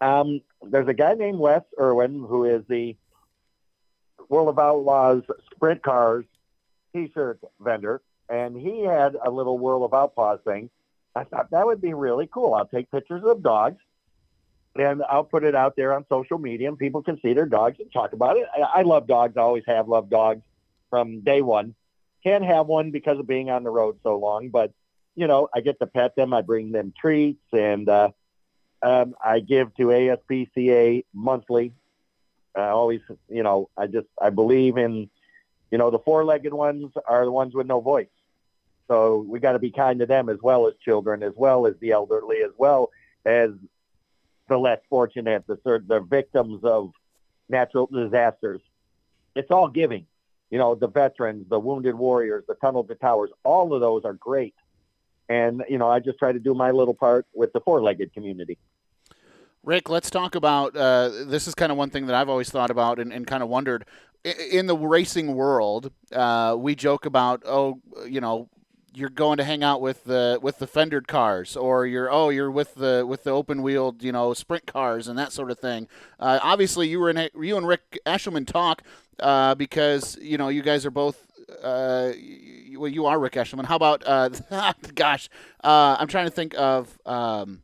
um, 0.00 0.40
there's 0.62 0.88
a 0.88 0.94
guy 0.94 1.14
named 1.14 1.38
Wes 1.38 1.62
Irwin 1.78 2.24
who 2.28 2.44
is 2.44 2.62
the 2.68 2.96
World 4.28 4.48
of 4.48 4.58
Outlaws 4.58 5.22
sprint 5.54 5.82
cars 5.82 6.24
T-shirt 6.94 7.40
vendor, 7.60 8.00
and 8.28 8.56
he 8.56 8.82
had 8.82 9.16
a 9.22 9.30
little 9.30 9.58
World 9.58 9.84
of 9.84 9.94
Outlaws 9.94 10.40
thing 10.44 10.70
I 11.18 11.24
thought 11.24 11.50
that 11.50 11.66
would 11.66 11.80
be 11.80 11.94
really 11.94 12.28
cool. 12.32 12.54
I'll 12.54 12.66
take 12.66 12.90
pictures 12.90 13.24
of 13.24 13.42
dogs 13.42 13.80
and 14.76 15.02
I'll 15.08 15.24
put 15.24 15.42
it 15.42 15.54
out 15.54 15.74
there 15.76 15.92
on 15.94 16.04
social 16.08 16.38
media 16.38 16.68
and 16.68 16.78
people 16.78 17.02
can 17.02 17.20
see 17.20 17.32
their 17.32 17.46
dogs 17.46 17.78
and 17.80 17.92
talk 17.92 18.12
about 18.12 18.36
it. 18.36 18.46
I, 18.54 18.80
I 18.80 18.82
love 18.82 19.06
dogs. 19.08 19.36
I 19.36 19.40
always 19.40 19.64
have 19.66 19.88
loved 19.88 20.10
dogs 20.10 20.42
from 20.90 21.20
day 21.20 21.42
one. 21.42 21.74
Can't 22.22 22.44
have 22.44 22.66
one 22.66 22.92
because 22.92 23.18
of 23.18 23.26
being 23.26 23.50
on 23.50 23.64
the 23.64 23.70
road 23.70 23.98
so 24.02 24.16
long, 24.16 24.50
but 24.50 24.72
you 25.16 25.26
know, 25.26 25.48
I 25.52 25.60
get 25.60 25.80
to 25.80 25.86
pet 25.86 26.14
them. 26.14 26.32
I 26.32 26.42
bring 26.42 26.70
them 26.70 26.94
treats 26.96 27.42
and, 27.52 27.88
uh, 27.88 28.10
um, 28.82 29.14
I 29.24 29.40
give 29.40 29.74
to 29.76 29.86
ASPCA 29.86 31.04
monthly. 31.12 31.72
I 32.54 32.68
always, 32.68 33.00
you 33.28 33.42
know, 33.42 33.68
I 33.76 33.86
just, 33.86 34.08
I 34.20 34.30
believe 34.30 34.76
in, 34.76 35.08
you 35.70 35.78
know, 35.78 35.90
the 35.90 35.98
four-legged 35.98 36.52
ones 36.52 36.92
are 37.06 37.24
the 37.24 37.30
ones 37.30 37.54
with 37.54 37.66
no 37.66 37.80
voice. 37.80 38.08
So 38.88 39.24
we 39.28 39.38
got 39.38 39.52
to 39.52 39.58
be 39.58 39.70
kind 39.70 40.00
to 40.00 40.06
them 40.06 40.28
as 40.28 40.38
well 40.42 40.66
as 40.66 40.74
children, 40.82 41.22
as 41.22 41.34
well 41.36 41.66
as 41.66 41.74
the 41.80 41.92
elderly, 41.92 42.38
as 42.38 42.52
well 42.56 42.90
as 43.24 43.50
the 44.48 44.56
less 44.56 44.80
fortunate, 44.88 45.46
the 45.46 45.56
the 45.86 46.00
victims 46.00 46.64
of 46.64 46.92
natural 47.48 47.86
disasters. 47.86 48.60
It's 49.36 49.50
all 49.50 49.68
giving. 49.68 50.06
You 50.50 50.58
know, 50.58 50.74
the 50.74 50.88
veterans, 50.88 51.46
the 51.50 51.60
wounded 51.60 51.94
warriors, 51.94 52.44
the 52.48 52.54
tunnel 52.54 52.82
to 52.84 52.94
towers, 52.94 53.30
all 53.44 53.74
of 53.74 53.80
those 53.82 54.06
are 54.06 54.14
great. 54.14 54.54
And, 55.28 55.62
you 55.68 55.76
know, 55.76 55.90
I 55.90 56.00
just 56.00 56.18
try 56.18 56.32
to 56.32 56.38
do 56.38 56.54
my 56.54 56.70
little 56.70 56.94
part 56.94 57.26
with 57.34 57.52
the 57.52 57.60
four 57.60 57.82
legged 57.82 58.14
community. 58.14 58.56
Rick, 59.64 59.88
let's 59.88 60.10
talk 60.10 60.34
about 60.34 60.76
uh, 60.76 61.08
this. 61.26 61.46
Is 61.46 61.54
kind 61.54 61.70
of 61.70 61.78
one 61.78 61.90
thing 61.90 62.06
that 62.06 62.14
I've 62.14 62.28
always 62.28 62.50
thought 62.50 62.70
about 62.70 62.98
and, 62.98 63.12
and 63.12 63.26
kind 63.26 63.42
of 63.42 63.48
wondered 63.48 63.84
in 64.24 64.66
the 64.66 64.76
racing 64.76 65.34
world, 65.34 65.92
uh, 66.12 66.56
we 66.58 66.74
joke 66.74 67.06
about, 67.06 67.42
oh, 67.46 67.80
you 68.06 68.20
know, 68.20 68.48
you're 68.94 69.08
going 69.08 69.36
to 69.36 69.44
hang 69.44 69.62
out 69.62 69.80
with 69.80 70.04
the 70.04 70.38
with 70.42 70.58
the 70.58 70.66
fendered 70.66 71.06
cars, 71.06 71.56
or 71.56 71.86
you're 71.86 72.10
oh 72.10 72.30
you're 72.30 72.50
with 72.50 72.74
the 72.74 73.04
with 73.06 73.22
the 73.22 73.30
open 73.30 73.62
wheeled 73.62 74.02
you 74.02 74.10
know 74.10 74.34
sprint 74.34 74.66
cars 74.66 75.06
and 75.06 75.16
that 75.16 75.30
sort 75.30 75.50
of 75.50 75.58
thing. 75.58 75.86
Uh, 76.18 76.40
obviously, 76.42 76.88
you 76.88 76.98
were 76.98 77.10
in 77.10 77.28
you 77.40 77.56
and 77.56 77.68
Rick 77.68 77.98
Eshelman 78.06 78.46
talk 78.46 78.82
uh, 79.20 79.54
because 79.54 80.18
you 80.20 80.36
know 80.36 80.48
you 80.48 80.62
guys 80.62 80.84
are 80.84 80.90
both. 80.90 81.24
Uh, 81.62 82.12
well, 82.76 82.88
you 82.88 83.06
are 83.06 83.20
Rick 83.20 83.34
Eshelman. 83.34 83.66
How 83.66 83.76
about 83.76 84.02
uh, 84.04 84.30
gosh, 84.94 85.28
uh, 85.62 85.96
I'm 85.98 86.08
trying 86.08 86.26
to 86.26 86.32
think 86.32 86.54
of 86.58 86.98
um, 87.06 87.62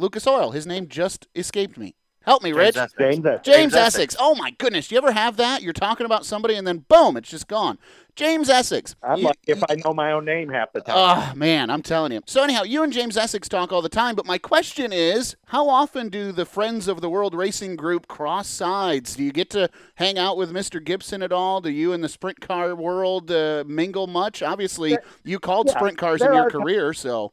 Lucas 0.00 0.26
Oil. 0.26 0.50
His 0.50 0.66
name 0.66 0.88
just 0.88 1.28
escaped 1.34 1.76
me. 1.78 1.94
Help 2.22 2.42
me, 2.42 2.52
Rich. 2.52 2.74
James 2.74 2.76
Essex. 2.76 2.98
James, 2.98 3.24
James 3.44 3.74
Essex. 3.74 3.94
Essex. 3.94 4.16
Oh 4.20 4.34
my 4.34 4.50
goodness! 4.50 4.88
Do 4.88 4.94
you 4.94 4.98
ever 4.98 5.10
have 5.12 5.38
that? 5.38 5.62
You're 5.62 5.72
talking 5.72 6.04
about 6.04 6.26
somebody 6.26 6.54
and 6.54 6.66
then 6.66 6.84
boom, 6.86 7.16
it's 7.16 7.30
just 7.30 7.48
gone. 7.48 7.78
James 8.14 8.50
Essex. 8.50 8.94
I'm 9.02 9.20
You- 9.20 9.24
like 9.24 9.38
if 9.46 9.62
I 9.70 9.76
know 9.76 9.94
my 9.94 10.12
own 10.12 10.26
name 10.26 10.50
half 10.50 10.70
the 10.74 10.82
time. 10.82 10.96
Oh 10.98 11.34
man, 11.34 11.70
I'm 11.70 11.80
telling 11.80 12.12
you. 12.12 12.20
So 12.26 12.42
anyhow, 12.44 12.62
you 12.62 12.82
and 12.82 12.92
James 12.92 13.16
Essex 13.16 13.48
talk 13.48 13.72
all 13.72 13.80
the 13.80 13.88
time, 13.88 14.14
but 14.16 14.26
my 14.26 14.36
question 14.36 14.92
is, 14.92 15.34
how 15.46 15.70
often 15.70 16.10
do 16.10 16.30
the 16.30 16.44
Friends 16.44 16.88
of 16.88 17.00
the 17.00 17.08
World 17.08 17.32
Racing 17.34 17.76
Group 17.76 18.06
cross 18.06 18.48
sides? 18.48 19.16
Do 19.16 19.24
you 19.24 19.32
get 19.32 19.48
to 19.50 19.70
hang 19.94 20.18
out 20.18 20.36
with 20.36 20.52
Mr. 20.52 20.84
Gibson 20.84 21.22
at 21.22 21.32
all? 21.32 21.62
Do 21.62 21.70
you 21.70 21.94
and 21.94 22.04
the 22.04 22.08
sprint 22.10 22.42
car 22.42 22.74
world 22.74 23.30
uh, 23.30 23.64
mingle 23.66 24.06
much? 24.06 24.42
Obviously, 24.42 24.98
you 25.24 25.38
called 25.38 25.68
yeah, 25.68 25.78
sprint 25.78 25.96
cars 25.96 26.20
in 26.20 26.34
your 26.34 26.48
are- 26.48 26.50
career, 26.50 26.92
so 26.92 27.32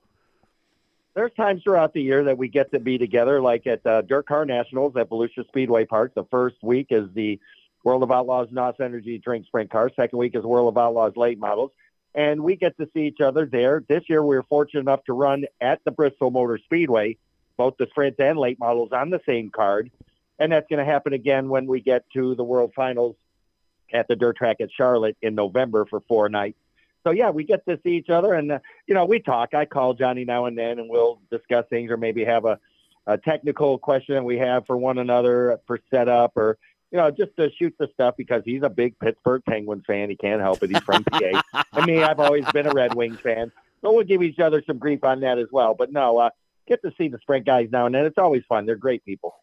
There's 1.17 1.33
times 1.33 1.63
throughout 1.63 1.95
the 1.95 2.01
year 2.03 2.25
that 2.25 2.37
we 2.37 2.47
get 2.47 2.71
to 2.73 2.79
be 2.79 2.99
together, 2.99 3.41
like 3.41 3.65
at 3.65 3.83
uh, 3.87 4.03
Dirt 4.03 4.27
Car 4.27 4.45
Nationals 4.45 4.95
at 4.97 5.09
Volusia 5.09 5.47
Speedway 5.47 5.83
Park. 5.83 6.13
The 6.13 6.25
first 6.25 6.57
week 6.61 6.89
is 6.91 7.09
the 7.15 7.39
World 7.83 8.03
of 8.03 8.11
Outlaws 8.11 8.49
NOS 8.51 8.75
Energy 8.79 9.17
Drink 9.17 9.47
Sprint 9.47 9.71
Car. 9.71 9.89
Second 9.95 10.19
week 10.19 10.35
is 10.35 10.43
World 10.43 10.67
of 10.67 10.77
Outlaws 10.77 11.17
Late 11.17 11.39
Models. 11.39 11.71
And 12.13 12.43
we 12.43 12.55
get 12.55 12.77
to 12.77 12.87
see 12.93 13.07
each 13.07 13.19
other 13.19 13.47
there. 13.47 13.83
This 13.87 14.03
year, 14.07 14.21
we 14.21 14.35
were 14.35 14.43
fortunate 14.43 14.81
enough 14.81 15.05
to 15.05 15.13
run 15.13 15.45
at 15.59 15.83
the 15.85 15.89
Bristol 15.89 16.29
Motor 16.29 16.59
Speedway, 16.63 17.17
both 17.57 17.77
the 17.77 17.87
sprint 17.87 18.19
and 18.19 18.37
late 18.37 18.59
models 18.59 18.91
on 18.91 19.09
the 19.09 19.21
same 19.25 19.49
card. 19.49 19.89
And 20.37 20.51
that's 20.51 20.69
going 20.69 20.85
to 20.85 20.85
happen 20.85 21.13
again 21.13 21.49
when 21.49 21.65
we 21.65 21.81
get 21.81 22.03
to 22.13 22.35
the 22.35 22.43
World 22.43 22.73
Finals 22.75 23.15
at 23.91 24.07
the 24.07 24.15
dirt 24.15 24.37
track 24.37 24.57
at 24.59 24.69
Charlotte 24.71 25.17
in 25.23 25.33
November 25.33 25.85
for 25.85 25.99
four 26.01 26.29
nights. 26.29 26.59
So 27.07 27.11
yeah, 27.11 27.29
we 27.29 27.45
get 27.45 27.65
to 27.67 27.79
see 27.85 27.91
each 27.91 28.09
other, 28.09 28.33
and 28.33 28.51
uh, 28.51 28.59
you 28.85 28.93
know 28.93 29.05
we 29.05 29.19
talk. 29.21 29.53
I 29.53 29.63
call 29.63 29.93
Johnny 29.93 30.25
now 30.25 30.43
and 30.43 30.57
then, 30.57 30.77
and 30.77 30.89
we'll 30.89 31.21
discuss 31.31 31.63
things, 31.69 31.89
or 31.89 31.95
maybe 31.95 32.25
have 32.25 32.43
a, 32.43 32.59
a 33.05 33.17
technical 33.17 33.77
question 33.77 34.15
that 34.15 34.25
we 34.25 34.37
have 34.39 34.65
for 34.65 34.75
one 34.75 34.97
another 34.97 35.57
for 35.67 35.79
setup, 35.89 36.35
or 36.35 36.57
you 36.91 36.97
know 36.97 37.09
just 37.09 37.31
to 37.37 37.49
shoot 37.57 37.73
the 37.79 37.87
stuff 37.93 38.15
because 38.17 38.41
he's 38.43 38.61
a 38.61 38.69
big 38.69 38.99
Pittsburgh 38.99 39.41
Penguins 39.47 39.85
fan. 39.87 40.09
He 40.09 40.17
can't 40.17 40.41
help 40.41 40.61
it. 40.63 40.69
He's 40.69 40.83
from 40.83 41.05
PA. 41.05 41.41
I 41.71 41.85
mean, 41.85 42.03
I've 42.03 42.19
always 42.19 42.43
been 42.51 42.67
a 42.67 42.73
Red 42.73 42.93
Wings 42.93 43.21
fan, 43.21 43.53
so 43.81 43.93
we'll 43.93 44.03
give 44.03 44.21
each 44.21 44.39
other 44.39 44.61
some 44.67 44.77
grief 44.77 45.05
on 45.05 45.21
that 45.21 45.37
as 45.37 45.47
well. 45.49 45.75
But 45.75 45.93
no, 45.93 46.17
uh, 46.17 46.31
get 46.67 46.81
to 46.81 46.91
see 46.97 47.07
the 47.07 47.19
Sprint 47.19 47.45
guys 47.45 47.69
now 47.71 47.85
and 47.85 47.95
then. 47.95 48.03
It's 48.03 48.17
always 48.17 48.43
fun. 48.49 48.65
They're 48.65 48.75
great 48.75 49.05
people. 49.05 49.33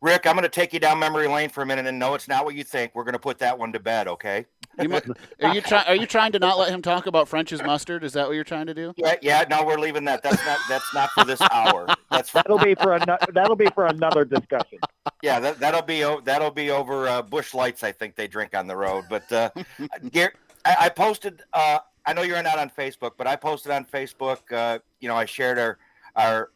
Rick, 0.00 0.26
I'm 0.26 0.34
going 0.34 0.44
to 0.44 0.48
take 0.48 0.72
you 0.72 0.78
down 0.78 0.98
memory 0.98 1.26
lane 1.26 1.48
for 1.48 1.62
a 1.62 1.66
minute, 1.66 1.86
and 1.86 1.98
no, 1.98 2.14
it's 2.14 2.28
not 2.28 2.44
what 2.44 2.54
you 2.54 2.62
think. 2.62 2.92
We're 2.94 3.04
going 3.04 3.14
to 3.14 3.18
put 3.18 3.38
that 3.38 3.58
one 3.58 3.72
to 3.72 3.80
bed, 3.80 4.06
okay? 4.06 4.46
you 4.80 4.88
might, 4.88 5.04
are 5.42 5.54
you 5.54 5.60
trying? 5.60 5.86
Are 5.88 5.96
you 5.96 6.06
trying 6.06 6.30
to 6.32 6.38
not 6.38 6.56
let 6.56 6.70
him 6.70 6.82
talk 6.82 7.06
about 7.06 7.26
French's 7.26 7.60
mustard? 7.62 8.04
Is 8.04 8.12
that 8.12 8.28
what 8.28 8.34
you're 8.34 8.44
trying 8.44 8.66
to 8.66 8.74
do? 8.74 8.94
Yeah, 8.96 9.16
yeah. 9.22 9.44
No, 9.50 9.64
we're 9.64 9.78
leaving 9.78 10.04
that. 10.04 10.22
That's 10.22 10.44
not. 10.46 10.58
That's 10.68 10.94
not 10.94 11.10
for 11.10 11.24
this 11.24 11.40
hour. 11.50 11.88
That's 12.12 12.30
for, 12.30 12.36
That'll 12.36 12.58
be 12.58 12.76
for 12.76 12.94
another. 12.94 13.26
That'll 13.32 13.56
be 13.56 13.66
for 13.74 13.86
another 13.86 14.24
discussion. 14.24 14.78
yeah. 15.22 15.40
That, 15.40 15.58
that'll 15.58 15.82
be 15.82 16.02
that'll 16.24 16.52
be 16.52 16.70
over 16.70 17.08
uh, 17.08 17.22
Busch 17.22 17.54
Lights. 17.54 17.82
I 17.82 17.90
think 17.90 18.14
they 18.14 18.28
drink 18.28 18.56
on 18.56 18.68
the 18.68 18.76
road. 18.76 19.06
But 19.10 19.32
uh, 19.32 19.50
Gar- 20.12 20.34
I, 20.64 20.76
I 20.80 20.88
posted. 20.90 21.42
Uh, 21.52 21.80
I 22.06 22.12
know 22.12 22.22
you're 22.22 22.42
not 22.42 22.58
on 22.58 22.70
Facebook, 22.70 23.12
but 23.18 23.26
I 23.26 23.34
posted 23.34 23.72
on 23.72 23.84
Facebook. 23.84 24.52
Uh, 24.52 24.78
you 25.00 25.08
know, 25.08 25.16
I 25.16 25.24
shared 25.24 25.58
our 25.58 25.78
our 26.14 26.50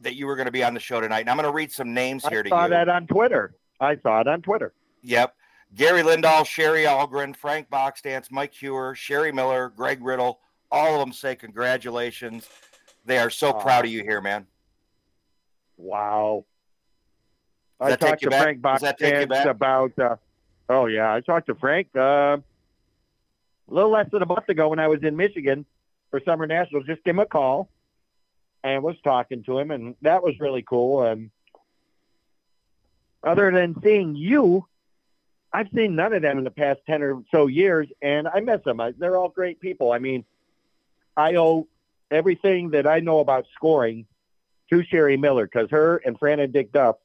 that 0.00 0.14
you 0.14 0.26
were 0.26 0.36
going 0.36 0.46
to 0.46 0.52
be 0.52 0.64
on 0.64 0.74
the 0.74 0.80
show 0.80 1.00
tonight, 1.00 1.20
and 1.20 1.30
I'm 1.30 1.36
going 1.36 1.48
to 1.48 1.54
read 1.54 1.70
some 1.72 1.94
names 1.94 2.26
here 2.26 2.40
I 2.40 2.42
to 2.42 2.48
saw 2.48 2.64
you. 2.64 2.70
that 2.70 2.88
on 2.88 3.06
Twitter. 3.06 3.54
I 3.80 3.96
saw 3.96 4.20
it 4.20 4.28
on 4.28 4.42
Twitter. 4.42 4.72
Yep. 5.02 5.34
Gary 5.74 6.02
Lindahl, 6.02 6.44
Sherry 6.44 6.84
Algren, 6.84 7.34
Frank 7.34 7.70
Boxdance, 7.70 8.30
Mike 8.30 8.52
Hewer, 8.52 8.94
Sherry 8.94 9.30
Miller, 9.32 9.72
Greg 9.74 10.02
Riddle, 10.02 10.40
all 10.70 10.94
of 10.94 11.00
them 11.00 11.12
say 11.12 11.36
congratulations. 11.36 12.48
They 13.04 13.18
are 13.18 13.30
so 13.30 13.52
proud 13.52 13.84
of 13.84 13.90
you 13.90 14.02
here, 14.02 14.20
man. 14.20 14.46
Wow. 15.76 16.44
I 17.80 17.96
talked 17.96 18.22
to 18.22 18.30
back? 18.30 18.42
Frank 18.42 18.60
Boxdance 18.60 19.46
about. 19.46 19.98
Uh, 19.98 20.16
oh 20.68 20.86
yeah, 20.86 21.14
I 21.14 21.20
talked 21.20 21.46
to 21.46 21.54
Frank 21.54 21.88
uh, 21.96 22.36
a 22.36 22.42
little 23.68 23.90
less 23.90 24.10
than 24.10 24.22
a 24.22 24.26
month 24.26 24.48
ago 24.48 24.68
when 24.68 24.78
I 24.78 24.88
was 24.88 25.02
in 25.02 25.16
Michigan 25.16 25.64
for 26.10 26.20
Summer 26.24 26.46
Nationals. 26.46 26.84
Just 26.86 27.02
gave 27.04 27.14
him 27.14 27.20
a 27.20 27.26
call 27.26 27.70
and 28.62 28.82
was 28.82 28.96
talking 29.02 29.42
to 29.44 29.58
him, 29.58 29.70
and 29.70 29.94
that 30.02 30.22
was 30.22 30.38
really 30.38 30.62
cool. 30.62 31.04
And 31.04 31.30
other 33.22 33.50
than 33.50 33.74
seeing 33.82 34.14
you, 34.16 34.66
I've 35.52 35.68
seen 35.74 35.96
none 35.96 36.12
of 36.12 36.22
them 36.22 36.38
in 36.38 36.44
the 36.44 36.50
past 36.50 36.80
ten 36.86 37.02
or 37.02 37.22
so 37.30 37.46
years, 37.46 37.88
and 38.00 38.28
I 38.28 38.40
miss 38.40 38.62
them. 38.64 38.80
I, 38.80 38.92
they're 38.96 39.16
all 39.16 39.28
great 39.28 39.60
people. 39.60 39.92
I 39.92 39.98
mean, 39.98 40.24
I 41.16 41.36
owe 41.36 41.66
everything 42.10 42.70
that 42.70 42.86
I 42.86 43.00
know 43.00 43.20
about 43.20 43.46
scoring 43.54 44.06
to 44.70 44.84
Sherry 44.84 45.16
Miller 45.16 45.46
because 45.46 45.70
her 45.70 45.96
and 46.04 46.18
Fran 46.18 46.40
and 46.40 46.52
Dick 46.52 46.72
Duff 46.72 46.96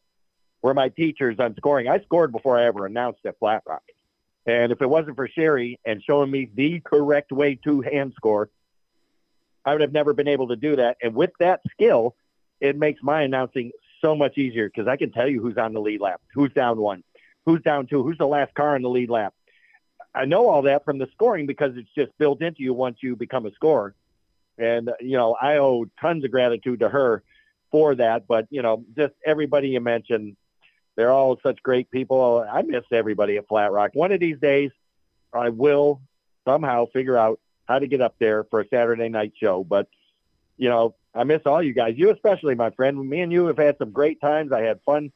were 0.62 0.74
my 0.74 0.90
teachers 0.90 1.40
on 1.40 1.56
scoring. 1.56 1.88
I 1.88 2.00
scored 2.02 2.32
before 2.32 2.58
I 2.58 2.66
ever 2.66 2.86
announced 2.86 3.26
at 3.26 3.38
Flat 3.40 3.64
Rock. 3.68 3.84
And 4.46 4.72
if 4.72 4.82
it 4.82 4.90
wasn't 4.90 5.16
for 5.16 5.28
Sherry 5.28 5.80
and 5.86 6.04
showing 6.04 6.30
me 6.30 6.50
the 6.54 6.80
correct 6.82 7.32
way 7.32 7.56
to 7.64 7.82
hand 7.82 8.14
score, 8.16 8.50
I 9.66 9.74
would 9.74 9.82
have 9.82 9.92
never 9.92 10.14
been 10.14 10.28
able 10.28 10.50
to 10.50 10.56
do 10.56 10.76
that. 10.76 10.98
And 11.02 11.16
with 11.16 11.32
that 11.40 11.62
skill, 11.72 12.16
it 12.62 12.78
makes 12.78 13.02
my 13.02 13.24
announcing 13.24 13.72
so 14.02 14.16
much 14.16 14.38
easier 14.38 14.70
because 14.70 14.88
I 14.88 14.98
can 14.98 15.12
tell 15.12 15.28
you 15.28 15.42
who's 15.42 15.58
on 15.58 15.74
the 15.74 15.82
lead 15.82 16.02
lap, 16.02 16.22
who's 16.34 16.54
down 16.54 16.78
one, 16.78 17.04
who's 17.46 17.62
down 17.62 17.88
two, 17.88 18.04
who's 18.04 18.18
the 18.18 18.28
last 18.28 18.54
car 18.54 18.76
on 18.76 18.82
the 18.82 18.90
lead 18.90 19.10
lap. 19.10 19.34
I 20.14 20.26
know 20.26 20.48
all 20.48 20.62
that 20.64 20.86
from 20.86 20.98
the 20.98 21.08
scoring 21.12 21.46
because 21.46 21.76
it's 21.76 21.90
just 21.96 22.18
built 22.18 22.42
into 22.42 22.62
you 22.62 22.74
once 22.74 23.00
you 23.02 23.16
become 23.16 23.46
a 23.46 23.52
scorer. 23.54 23.96
And, 24.58 24.92
you 25.02 25.18
know, 25.18 25.36
I 25.40 25.58
owe 25.58 25.86
tons 26.00 26.24
of 26.24 26.32
gratitude 26.32 26.80
to 26.80 26.90
her 26.90 27.24
for 27.72 27.96
that. 27.96 28.28
But, 28.28 28.48
you 28.50 28.62
know, 28.62 28.86
just 28.96 29.14
everybody 29.26 29.70
you 29.70 29.82
mentioned, 29.82 30.38
they're 30.96 31.12
all 31.12 31.38
such 31.44 31.62
great 31.62 31.92
people. 31.92 32.46
I 32.50 32.62
miss 32.62 32.86
everybody 32.92 33.36
at 33.36 33.48
Flat 33.50 33.74
Rock. 33.74 33.92
One 33.94 34.14
of 34.14 34.22
these 34.22 34.40
days, 34.40 34.72
I 35.34 35.50
will 35.50 36.02
somehow 36.48 36.86
figure 36.86 37.18
out 37.18 37.42
how 37.68 37.80
to 37.80 37.88
get 37.88 38.02
up 38.02 38.16
there 38.20 38.44
for 38.46 38.62
a 38.62 38.68
Saturday 38.68 39.10
night 39.10 39.34
show. 39.36 39.64
But, 39.64 39.88
you 40.58 40.70
know, 40.70 40.96
I 41.14 41.24
miss 41.24 41.42
all 41.46 41.62
you 41.62 41.74
guys. 41.74 41.96
You 41.98 42.12
especially, 42.12 42.56
my 42.56 42.70
friend. 42.72 43.10
Me 43.10 43.22
and 43.22 43.32
you 43.32 43.48
have 43.48 43.58
had 43.58 43.78
some 43.78 43.92
great 43.92 44.22
times. 44.22 44.52
I 44.52 44.62
had 44.62 44.82
fun 44.86 45.12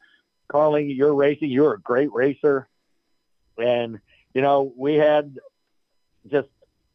calling 0.48 0.90
your 0.90 1.14
racing. 1.14 1.50
You're 1.50 1.74
a 1.74 1.80
great 1.80 2.12
racer. 2.14 2.68
And, 3.58 4.00
you 4.34 4.42
know, 4.42 4.74
we 4.76 4.96
had 4.96 5.38
just 6.32 6.50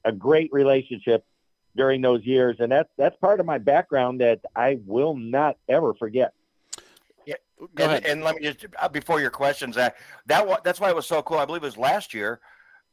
a 0.05 0.13
great 0.13 0.53
relationship 0.53 1.25
during 1.77 2.01
those 2.01 2.25
years. 2.25 2.57
And 2.61 2.73
that's, 2.73 2.91
that's 2.97 3.17
part 3.17 3.41
of 3.41 3.47
my 3.47 3.59
background 3.59 4.21
that 4.21 4.41
I 4.55 4.79
will 4.87 5.17
not 5.17 5.57
ever 5.69 5.95
forget. 5.95 6.33
Yeah. 7.27 7.37
Go 7.75 7.85
and, 7.85 7.93
ahead. 7.93 8.05
and 8.05 8.23
let 8.23 8.37
me 8.37 8.43
just 8.43 8.67
uh, 8.81 8.89
before 8.89 9.21
your 9.21 9.31
questions, 9.31 9.77
that 9.77 9.97
that 10.27 10.63
that's 10.65 10.79
why 10.79 10.91
it 10.91 10.97
was 10.97 11.07
so 11.07 11.23
cool. 11.23 11.39
I 11.39 11.47
believe 11.47 11.63
it 11.63 11.67
was 11.67 11.79
last 11.79 12.13
year 12.13 12.41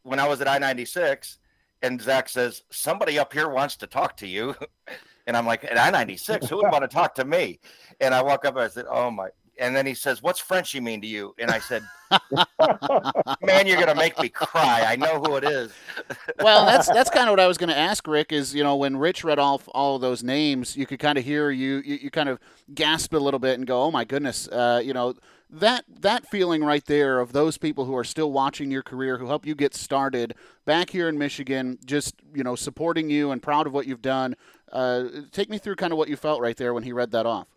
when 0.03 0.19
I 0.19 0.27
was 0.27 0.39
at 0.39 0.47
I 0.47 0.57
ninety 0.57 0.85
six, 0.85 1.39
and 1.81 2.01
Zach 2.01 2.29
says 2.29 2.63
somebody 2.69 3.19
up 3.19 3.33
here 3.33 3.49
wants 3.49 3.75
to 3.77 3.87
talk 3.87 4.17
to 4.17 4.27
you, 4.27 4.55
and 5.27 5.35
I'm 5.35 5.45
like 5.45 5.63
at 5.63 5.77
I 5.77 5.89
ninety 5.89 6.17
six, 6.17 6.47
who 6.47 6.57
would 6.57 6.71
want 6.71 6.83
to 6.83 6.87
talk 6.87 7.15
to 7.15 7.25
me? 7.25 7.59
And 7.99 8.13
I 8.13 8.21
walk 8.21 8.45
up 8.45 8.55
and 8.55 8.63
I 8.63 8.67
said, 8.67 8.85
oh 8.89 9.11
my. 9.11 9.29
And 9.59 9.75
then 9.75 9.85
he 9.85 9.93
says, 9.93 10.23
"What's 10.23 10.39
Frenchy 10.39 10.79
mean 10.79 11.01
to 11.01 11.07
you?" 11.07 11.35
And 11.37 11.51
I 11.51 11.59
said, 11.59 11.83
"Man, 13.43 13.67
you're 13.67 13.77
gonna 13.77 13.93
make 13.93 14.17
me 14.19 14.27
cry. 14.27 14.85
I 14.87 14.95
know 14.95 15.19
who 15.19 15.35
it 15.35 15.43
is." 15.43 15.71
well, 16.39 16.65
that's 16.65 16.87
that's 16.87 17.11
kind 17.11 17.27
of 17.27 17.33
what 17.33 17.41
I 17.41 17.45
was 17.47 17.59
going 17.59 17.69
to 17.69 17.77
ask 17.77 18.07
Rick. 18.07 18.31
Is 18.31 18.55
you 18.55 18.63
know 18.63 18.77
when 18.77 18.97
Rich 18.97 19.23
read 19.23 19.37
all 19.37 19.61
all 19.73 19.97
of 19.97 20.01
those 20.01 20.23
names, 20.23 20.75
you 20.75 20.87
could 20.87 20.99
kind 20.99 21.17
of 21.17 21.25
hear 21.25 21.51
you, 21.51 21.83
you 21.85 21.95
you 21.95 22.09
kind 22.09 22.29
of 22.29 22.39
gasp 22.73 23.13
a 23.13 23.17
little 23.17 23.41
bit 23.41 23.59
and 23.59 23.67
go, 23.67 23.83
"Oh 23.83 23.91
my 23.91 24.03
goodness!" 24.03 24.47
Uh, 24.47 24.81
you 24.83 24.93
know 24.93 25.13
that 25.51 25.83
that 25.99 26.25
feeling 26.27 26.63
right 26.63 26.85
there 26.85 27.19
of 27.19 27.33
those 27.33 27.57
people 27.57 27.85
who 27.85 27.95
are 27.95 28.03
still 28.03 28.31
watching 28.31 28.71
your 28.71 28.81
career, 28.81 29.17
who 29.17 29.27
help 29.27 29.45
you 29.45 29.53
get 29.53 29.75
started 29.75 30.33
back 30.65 30.89
here 30.89 31.09
in 31.09 31.17
Michigan, 31.17 31.77
just 31.85 32.15
you 32.33 32.43
know 32.43 32.55
supporting 32.55 33.09
you 33.09 33.31
and 33.31 33.41
proud 33.41 33.67
of 33.67 33.73
what 33.73 33.85
you've 33.85 34.01
done. 34.01 34.35
Uh, 34.71 35.05
take 35.31 35.49
me 35.49 35.57
through 35.57 35.75
kind 35.75 35.91
of 35.91 35.97
what 35.97 36.07
you 36.07 36.15
felt 36.15 36.41
right 36.41 36.55
there 36.55 36.73
when 36.73 36.83
he 36.83 36.93
read 36.93 37.11
that 37.11 37.25
off. 37.25 37.47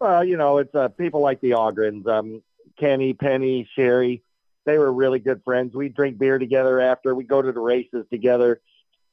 Well, 0.00 0.24
you 0.24 0.36
know, 0.36 0.58
it's 0.58 0.74
uh, 0.74 0.88
people 0.88 1.20
like 1.20 1.40
the 1.40 1.50
Ogrins, 1.50 2.06
um, 2.08 2.42
Kenny, 2.78 3.12
Penny, 3.12 3.68
Sherry. 3.74 4.22
They 4.64 4.76
were 4.76 4.92
really 4.92 5.20
good 5.20 5.42
friends. 5.44 5.74
We 5.74 5.88
drink 5.88 6.18
beer 6.18 6.38
together 6.38 6.80
after. 6.80 7.14
We 7.14 7.24
go 7.24 7.40
to 7.40 7.52
the 7.52 7.60
races 7.60 8.04
together. 8.10 8.60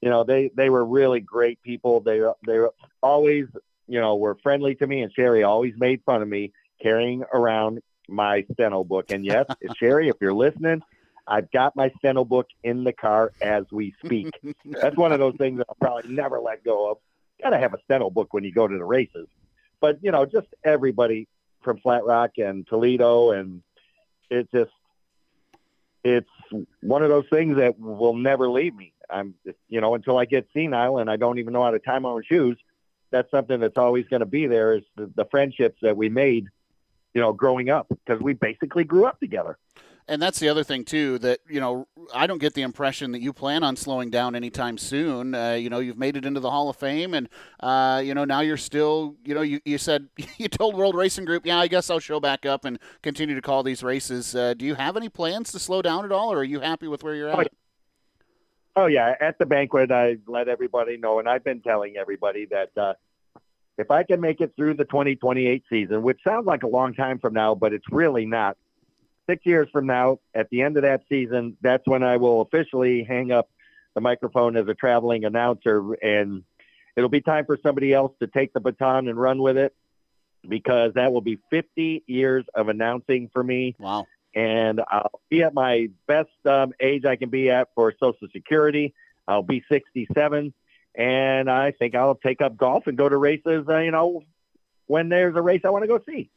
You 0.02 0.10
know, 0.10 0.24
they 0.24 0.50
they 0.56 0.70
were 0.70 0.84
really 0.84 1.20
great 1.20 1.62
people. 1.62 2.00
They 2.00 2.22
they 2.46 2.60
always, 3.02 3.46
you 3.88 4.00
know, 4.00 4.16
were 4.16 4.36
friendly 4.42 4.74
to 4.76 4.88
me. 4.88 5.04
And 5.04 5.14
Sherry 5.14 5.44
always 5.44 5.74
made 5.78 6.02
fun 6.06 6.22
of 6.22 6.28
me 6.28 6.54
carrying 6.82 7.24
around 7.34 7.82
my 8.08 8.46
steno 8.54 8.84
book. 8.84 9.12
And 9.12 9.26
yes, 9.26 9.46
Sherry, 9.78 10.10
if 10.10 10.16
you're 10.22 10.34
listening, 10.34 10.82
I've 11.28 11.52
got 11.52 11.76
my 11.76 11.92
steno 12.00 12.24
book 12.24 12.48
in 12.64 12.84
the 12.84 12.94
car 12.94 13.34
as 13.42 13.66
we 13.72 13.94
speak. 14.04 14.32
That's 14.66 14.96
one 14.96 15.12
of 15.12 15.20
those 15.20 15.36
things 15.38 15.58
that 15.58 15.68
I'll 15.70 15.76
probably 15.76 16.14
never 16.14 16.40
let 16.40 16.64
go 16.64 16.92
of. 16.92 16.98
Got 17.42 17.50
to 17.50 17.60
have 17.60 17.74
a 17.74 17.80
steno 17.84 18.10
book 18.10 18.34
when 18.34 18.44
you 18.44 18.54
go 18.54 18.68
to 18.68 18.78
the 18.78 18.86
races. 18.86 19.28
But, 19.80 20.00
you 20.02 20.12
know, 20.12 20.26
just 20.26 20.48
everybody 20.64 21.28
from 21.62 21.80
Flat 21.80 22.06
Rock 22.06 22.32
and 22.38 22.66
Toledo, 22.66 23.32
and 23.32 23.62
it 24.30 24.50
just, 24.52 24.72
it's 26.04 26.30
one 26.82 27.04
of 27.04 27.10
those 27.10 27.26
things 27.30 27.58
that 27.58 27.78
will 27.78 28.16
never 28.16 28.50
leave 28.50 28.74
me. 28.74 28.94
I'm, 29.10 29.36
you 29.68 29.82
know, 29.82 29.96
until 29.96 30.18
I 30.18 30.26
get 30.26 30.48
senile 30.54 30.98
and 30.98 31.10
I 31.10 31.18
don't 31.18 31.40
even 31.40 31.54
know 31.54 31.64
how 31.64 31.72
to 31.72 31.80
tie 31.80 32.00
my 32.00 32.10
own 32.10 32.24
shoes. 32.24 32.58
That's 33.12 33.30
something 33.32 33.60
that's 33.60 33.78
always 33.78 34.06
going 34.08 34.20
to 34.22 34.26
be 34.26 34.48
there 34.48 34.76
is 34.76 34.84
the, 34.96 35.12
the 35.16 35.26
friendships 35.26 35.78
that 35.82 35.96
we 35.96 36.10
made, 36.10 36.48
you 37.18 37.24
know, 37.24 37.34
growing 37.34 37.72
up 37.72 37.88
because 37.90 38.22
we 38.22 38.34
basically 38.34 38.84
grew 38.84 39.08
up 39.08 39.20
together. 39.20 39.58
And 40.08 40.22
that's 40.22 40.38
the 40.38 40.50
other 40.50 40.64
thing 40.64 40.86
too 40.86 41.18
that 41.18 41.40
you 41.50 41.60
know 41.60 41.88
I 42.14 42.28
don't 42.28 42.38
get 42.38 42.54
the 42.54 42.62
impression 42.62 43.12
that 43.14 43.22
you 43.22 43.34
plan 43.34 43.64
on 43.64 43.76
slowing 43.76 44.12
down 44.12 44.36
anytime 44.36 44.78
soon. 44.78 45.34
Uh, 45.34 45.54
you 45.54 45.72
know 45.72 45.80
you've 45.80 45.98
made 45.98 46.16
it 46.16 46.26
into 46.26 46.40
the 46.40 46.52
Hall 46.52 46.70
of 46.70 46.76
Fame, 46.76 47.16
and 47.16 47.28
uh, 47.60 48.04
you 48.06 48.14
know 48.14 48.24
now 48.24 48.42
you're 48.42 48.56
still 48.56 49.16
you 49.26 49.34
know 49.34 49.42
you, 49.42 49.60
you 49.66 49.80
said 49.80 50.10
you 50.38 50.48
told 50.48 50.76
World 50.76 50.94
Racing 50.94 51.26
Group, 51.26 51.44
yeah, 51.44 51.58
I 51.58 51.68
guess 51.68 51.90
I'll 51.90 52.00
show 52.00 52.20
back 52.20 52.46
up 52.46 52.66
and 52.66 52.78
continue 53.02 53.34
to 53.34 53.42
call 53.42 53.64
these 53.64 53.82
races. 53.82 54.36
Uh, 54.36 54.54
do 54.54 54.64
you 54.64 54.76
have 54.76 54.96
any 54.96 55.10
plans 55.10 55.52
to 55.54 55.60
slow 55.60 55.82
down 55.82 56.06
at 56.06 56.12
all, 56.12 56.32
or 56.32 56.38
are 56.38 56.44
you 56.44 56.60
happy 56.60 56.88
with 56.88 57.04
where 57.04 57.16
you're 57.16 57.30
at? 57.30 57.52
Oh 58.76 58.86
yeah, 58.86 59.16
at 59.20 59.40
the 59.40 59.48
banquet 59.48 59.92
I 59.92 60.20
let 60.28 60.48
everybody 60.48 60.98
know, 60.98 61.18
and 61.18 61.28
I've 61.28 61.44
been 61.44 61.62
telling 61.62 61.98
everybody 61.98 62.46
that 62.46 62.78
uh, 62.78 62.94
if 63.78 63.92
I 63.92 64.04
can 64.04 64.20
make 64.20 64.42
it 64.42 64.54
through 64.56 64.76
the 64.76 64.86
2028 64.86 65.64
season, 65.70 66.02
which 66.02 66.20
sounds 66.24 66.46
like 66.46 66.64
a 66.64 66.68
long 66.68 66.94
time 66.94 67.20
from 67.20 67.34
now, 67.34 67.56
but 67.56 67.74
it's 67.74 67.86
really 67.92 68.26
not 68.26 68.58
six 69.30 69.46
years 69.46 69.68
from 69.72 69.86
now, 69.86 70.20
at 70.34 70.50
the 70.50 70.62
end 70.62 70.78
of 70.78 70.84
that 70.84 71.04
season, 71.10 71.58
that's 71.62 71.86
when 71.86 72.02
I 72.02 72.18
will 72.18 72.42
officially 72.42 73.04
hang 73.04 73.32
up 73.32 73.50
the 73.94 74.02
microphone 74.02 74.56
as 74.56 74.68
a 74.68 74.74
traveling 74.74 75.26
announcer, 75.26 75.94
and 75.96 76.44
it'll 76.96 77.10
be 77.10 77.22
time 77.22 77.46
for 77.46 77.58
somebody 77.62 77.94
else 77.94 78.14
to 78.20 78.28
take 78.28 78.54
the 78.54 78.60
baton 78.60 79.08
and 79.08 79.20
run 79.20 79.42
with 79.42 79.58
it 79.58 79.76
because 80.48 80.94
that 80.94 81.12
will 81.12 81.22
be 81.22 81.40
50 81.50 82.04
years 82.08 82.46
of 82.56 82.70
announcing 82.70 83.30
for 83.34 83.44
me. 83.44 83.76
Wow. 83.80 84.08
And 84.36 84.82
I'll 84.88 85.20
be 85.30 85.44
at 85.44 85.54
my 85.54 85.90
best 86.08 86.30
um, 86.46 86.74
age 86.80 87.06
I 87.06 87.16
can 87.16 87.30
be 87.30 87.50
at 87.50 87.70
for 87.76 87.94
Social 88.00 88.28
Security. 88.32 88.94
I'll 89.28 89.44
be 89.44 89.64
67, 89.70 90.54
and 90.98 91.50
I 91.50 91.72
think 91.72 91.96
I'll 91.96 92.16
take 92.16 92.42
up 92.42 92.58
golf 92.58 92.88
and 92.88 92.98
go 92.98 93.08
to 93.08 93.16
races, 93.16 93.66
uh, 93.70 93.78
you 93.78 93.92
know, 93.92 94.24
when 94.88 95.10
there's 95.10 95.36
a 95.36 95.42
race 95.42 95.62
I 95.64 95.70
want 95.70 95.84
to 95.84 95.88
go 95.88 96.02
see. 96.10 96.30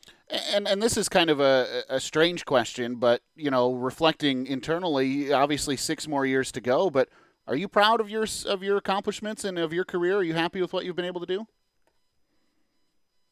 And 0.52 0.68
and 0.68 0.82
this 0.82 0.96
is 0.96 1.08
kind 1.08 1.30
of 1.30 1.40
a, 1.40 1.82
a 1.88 1.98
strange 1.98 2.44
question, 2.44 2.96
but 2.96 3.22
you 3.34 3.50
know, 3.50 3.72
reflecting 3.72 4.46
internally, 4.46 5.32
obviously 5.32 5.76
six 5.76 6.06
more 6.06 6.26
years 6.26 6.52
to 6.52 6.60
go. 6.60 6.90
But 6.90 7.08
are 7.48 7.56
you 7.56 7.66
proud 7.66 8.00
of 8.00 8.10
your 8.10 8.26
of 8.46 8.62
your 8.62 8.76
accomplishments 8.76 9.44
and 9.44 9.58
of 9.58 9.72
your 9.72 9.84
career? 9.84 10.18
Are 10.18 10.22
you 10.22 10.34
happy 10.34 10.60
with 10.60 10.72
what 10.72 10.84
you've 10.84 10.94
been 10.94 11.06
able 11.06 11.20
to 11.20 11.26
do? 11.26 11.46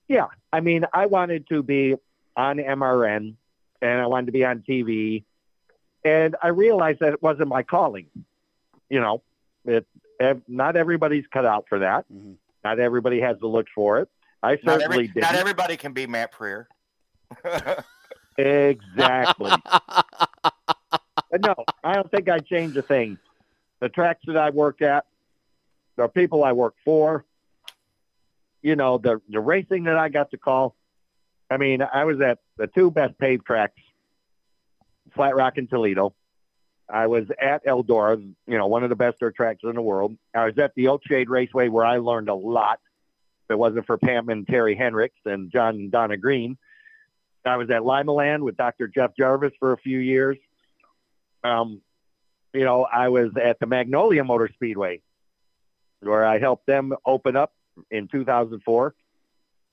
Yeah, 0.08 0.28
I 0.52 0.60
mean, 0.60 0.86
I 0.94 1.06
wanted 1.06 1.46
to 1.50 1.62
be 1.62 1.94
on 2.34 2.56
MRN, 2.56 3.34
and 3.82 4.00
I 4.00 4.06
wanted 4.06 4.26
to 4.26 4.32
be 4.32 4.44
on 4.44 4.64
TV, 4.66 5.24
and 6.02 6.34
I 6.42 6.48
realized 6.48 7.00
that 7.00 7.12
it 7.12 7.22
wasn't 7.22 7.48
my 7.48 7.62
calling. 7.62 8.06
You 8.88 9.00
know, 9.00 9.22
it 9.66 9.86
not 10.48 10.76
everybody's 10.76 11.24
cut 11.32 11.46
out 11.46 11.66
for 11.68 11.80
that. 11.80 12.04
Mm-hmm. 12.12 12.32
Not 12.64 12.80
everybody 12.80 13.20
has 13.20 13.38
the 13.38 13.46
look 13.46 13.66
for 13.74 14.00
it. 14.00 14.08
I 14.42 14.56
certainly 14.56 14.78
not 14.78 14.82
every, 14.82 15.08
did. 15.08 15.20
Not 15.20 15.34
everybody 15.34 15.76
can 15.76 15.92
be 15.92 16.06
Matt 16.06 16.32
Preer. 16.32 16.68
exactly. 18.36 19.52
but 21.30 21.40
no, 21.40 21.54
I 21.82 21.94
don't 21.94 22.10
think 22.10 22.28
I 22.28 22.38
changed 22.38 22.76
a 22.76 22.82
thing. 22.82 23.18
The 23.80 23.88
tracks 23.88 24.22
that 24.26 24.36
I 24.36 24.50
work 24.50 24.82
at, 24.82 25.06
the 25.96 26.08
people 26.08 26.44
I 26.44 26.52
work 26.52 26.74
for, 26.84 27.24
you 28.62 28.76
know, 28.76 28.98
the 28.98 29.20
the 29.28 29.40
racing 29.40 29.84
that 29.84 29.96
I 29.96 30.08
got 30.08 30.30
to 30.32 30.38
call. 30.38 30.76
I 31.50 31.56
mean, 31.56 31.82
I 31.82 32.04
was 32.04 32.20
at 32.20 32.38
the 32.56 32.66
two 32.66 32.90
best 32.90 33.18
paved 33.18 33.46
tracks, 33.46 33.80
Flat 35.14 35.34
Rock 35.34 35.56
and 35.56 35.68
Toledo. 35.68 36.14
I 36.90 37.06
was 37.06 37.26
at 37.40 37.64
Eldora, 37.66 38.20
you 38.46 38.58
know, 38.58 38.66
one 38.66 38.82
of 38.82 38.88
the 38.88 38.96
best 38.96 39.18
dirt 39.20 39.36
tracks 39.36 39.60
in 39.62 39.74
the 39.74 39.82
world. 39.82 40.16
I 40.34 40.46
was 40.46 40.58
at 40.58 40.74
the 40.74 40.86
Oakshade 40.86 41.28
Raceway 41.28 41.68
where 41.68 41.84
I 41.84 41.98
learned 41.98 42.28
a 42.28 42.34
lot. 42.34 42.80
If 43.44 43.54
it 43.54 43.58
wasn't 43.58 43.86
for 43.86 43.98
Pam 43.98 44.28
and 44.28 44.46
Terry 44.46 44.74
Hendricks 44.74 45.18
and 45.24 45.50
John 45.50 45.74
and 45.74 45.90
Donna 45.90 46.16
Green, 46.16 46.56
I 47.44 47.56
was 47.56 47.70
at 47.70 47.82
Limaland 47.82 48.40
with 48.40 48.56
Dr. 48.56 48.88
Jeff 48.88 49.16
Jarvis 49.16 49.52
for 49.58 49.72
a 49.72 49.78
few 49.78 49.98
years. 49.98 50.36
Um, 51.44 51.80
you 52.52 52.64
know, 52.64 52.84
I 52.84 53.08
was 53.08 53.30
at 53.42 53.58
the 53.60 53.66
Magnolia 53.66 54.24
Motor 54.24 54.50
Speedway 54.54 55.00
where 56.00 56.24
I 56.24 56.38
helped 56.38 56.66
them 56.66 56.94
open 57.04 57.36
up 57.36 57.52
in 57.90 58.08
2004. 58.08 58.94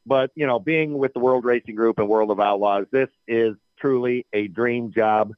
But, 0.06 0.32
you 0.36 0.46
know, 0.46 0.60
being 0.60 0.98
with 0.98 1.14
the 1.14 1.20
World 1.20 1.46
Racing 1.46 1.76
Group 1.76 1.98
and 2.00 2.08
World 2.08 2.32
of 2.32 2.40
Outlaws, 2.40 2.86
this 2.92 3.10
is 3.28 3.56
truly 3.80 4.26
a 4.34 4.48
dream 4.48 4.92
job. 4.92 5.34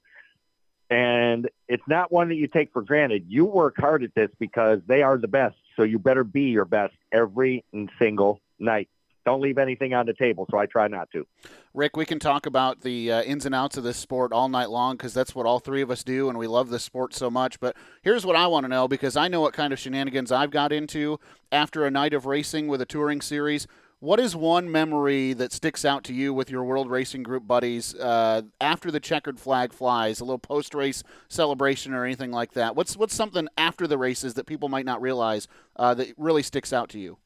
And 0.89 1.49
it's 1.67 1.83
not 1.87 2.11
one 2.11 2.29
that 2.29 2.35
you 2.35 2.47
take 2.47 2.71
for 2.71 2.81
granted. 2.81 3.25
You 3.27 3.45
work 3.45 3.75
hard 3.77 4.03
at 4.03 4.15
this 4.15 4.29
because 4.39 4.79
they 4.87 5.03
are 5.03 5.17
the 5.17 5.27
best. 5.27 5.57
So 5.75 5.83
you 5.83 5.99
better 5.99 6.23
be 6.23 6.43
your 6.43 6.65
best 6.65 6.95
every 7.11 7.65
single 7.99 8.41
night 8.57 8.89
don't 9.27 9.41
leave 9.41 9.57
anything 9.57 9.93
on 9.93 10.05
the 10.05 10.13
table. 10.13 10.47
So 10.49 10.57
I 10.57 10.67
try 10.67 10.87
not 10.87 11.11
to. 11.11 11.27
Rick, 11.73 11.97
we 11.97 12.05
can 12.05 12.17
talk 12.17 12.45
about 12.45 12.79
the 12.79 13.11
uh, 13.11 13.21
ins 13.23 13.45
and 13.45 13.53
outs 13.53 13.75
of 13.75 13.83
this 13.83 13.97
sport 13.97 14.31
all 14.31 14.47
night 14.47 14.69
long 14.69 14.95
because 14.95 15.13
that's 15.13 15.35
what 15.35 15.45
all 15.45 15.59
three 15.59 15.81
of 15.81 15.91
us 15.91 16.01
do, 16.01 16.29
and 16.29 16.37
we 16.37 16.47
love 16.47 16.69
this 16.69 16.83
sport 16.83 17.13
so 17.13 17.29
much. 17.29 17.59
But 17.59 17.75
here's 18.01 18.25
what 18.25 18.37
I 18.37 18.47
want 18.47 18.63
to 18.63 18.69
know 18.69 18.87
because 18.87 19.17
I 19.17 19.27
know 19.27 19.41
what 19.41 19.51
kind 19.51 19.73
of 19.73 19.79
shenanigans 19.79 20.31
I've 20.31 20.49
got 20.49 20.71
into 20.71 21.19
after 21.51 21.85
a 21.85 21.91
night 21.91 22.13
of 22.13 22.25
racing 22.25 22.69
with 22.69 22.79
a 22.79 22.85
touring 22.85 23.19
series. 23.19 23.67
What 23.99 24.19
is 24.19 24.35
one 24.35 24.71
memory 24.71 25.33
that 25.33 25.51
sticks 25.51 25.83
out 25.83 26.03
to 26.03 26.13
you 26.13 26.31
with 26.31 26.51
your 26.51 26.63
World 26.63 26.87
Racing 26.87 27.23
Group 27.23 27.47
buddies 27.47 27.95
uh, 27.95 28.43
after 28.61 28.91
the 28.91 28.99
checkered 28.99 29.39
flag 29.39 29.73
flies? 29.73 30.19
A 30.19 30.23
little 30.23 30.37
post-race 30.37 31.01
celebration 31.29 31.95
or 31.95 32.05
anything 32.05 32.31
like 32.31 32.53
that? 32.53 32.75
What's 32.75 32.95
what's 32.95 33.15
something 33.15 33.47
after 33.57 33.87
the 33.87 33.97
races 33.97 34.35
that 34.35 34.45
people 34.45 34.69
might 34.69 34.85
not 34.85 35.01
realize 35.01 35.47
uh, 35.77 35.95
that 35.95 36.13
really 36.15 36.43
sticks 36.43 36.71
out 36.71 36.89
to 36.89 36.99
you? 36.99 37.17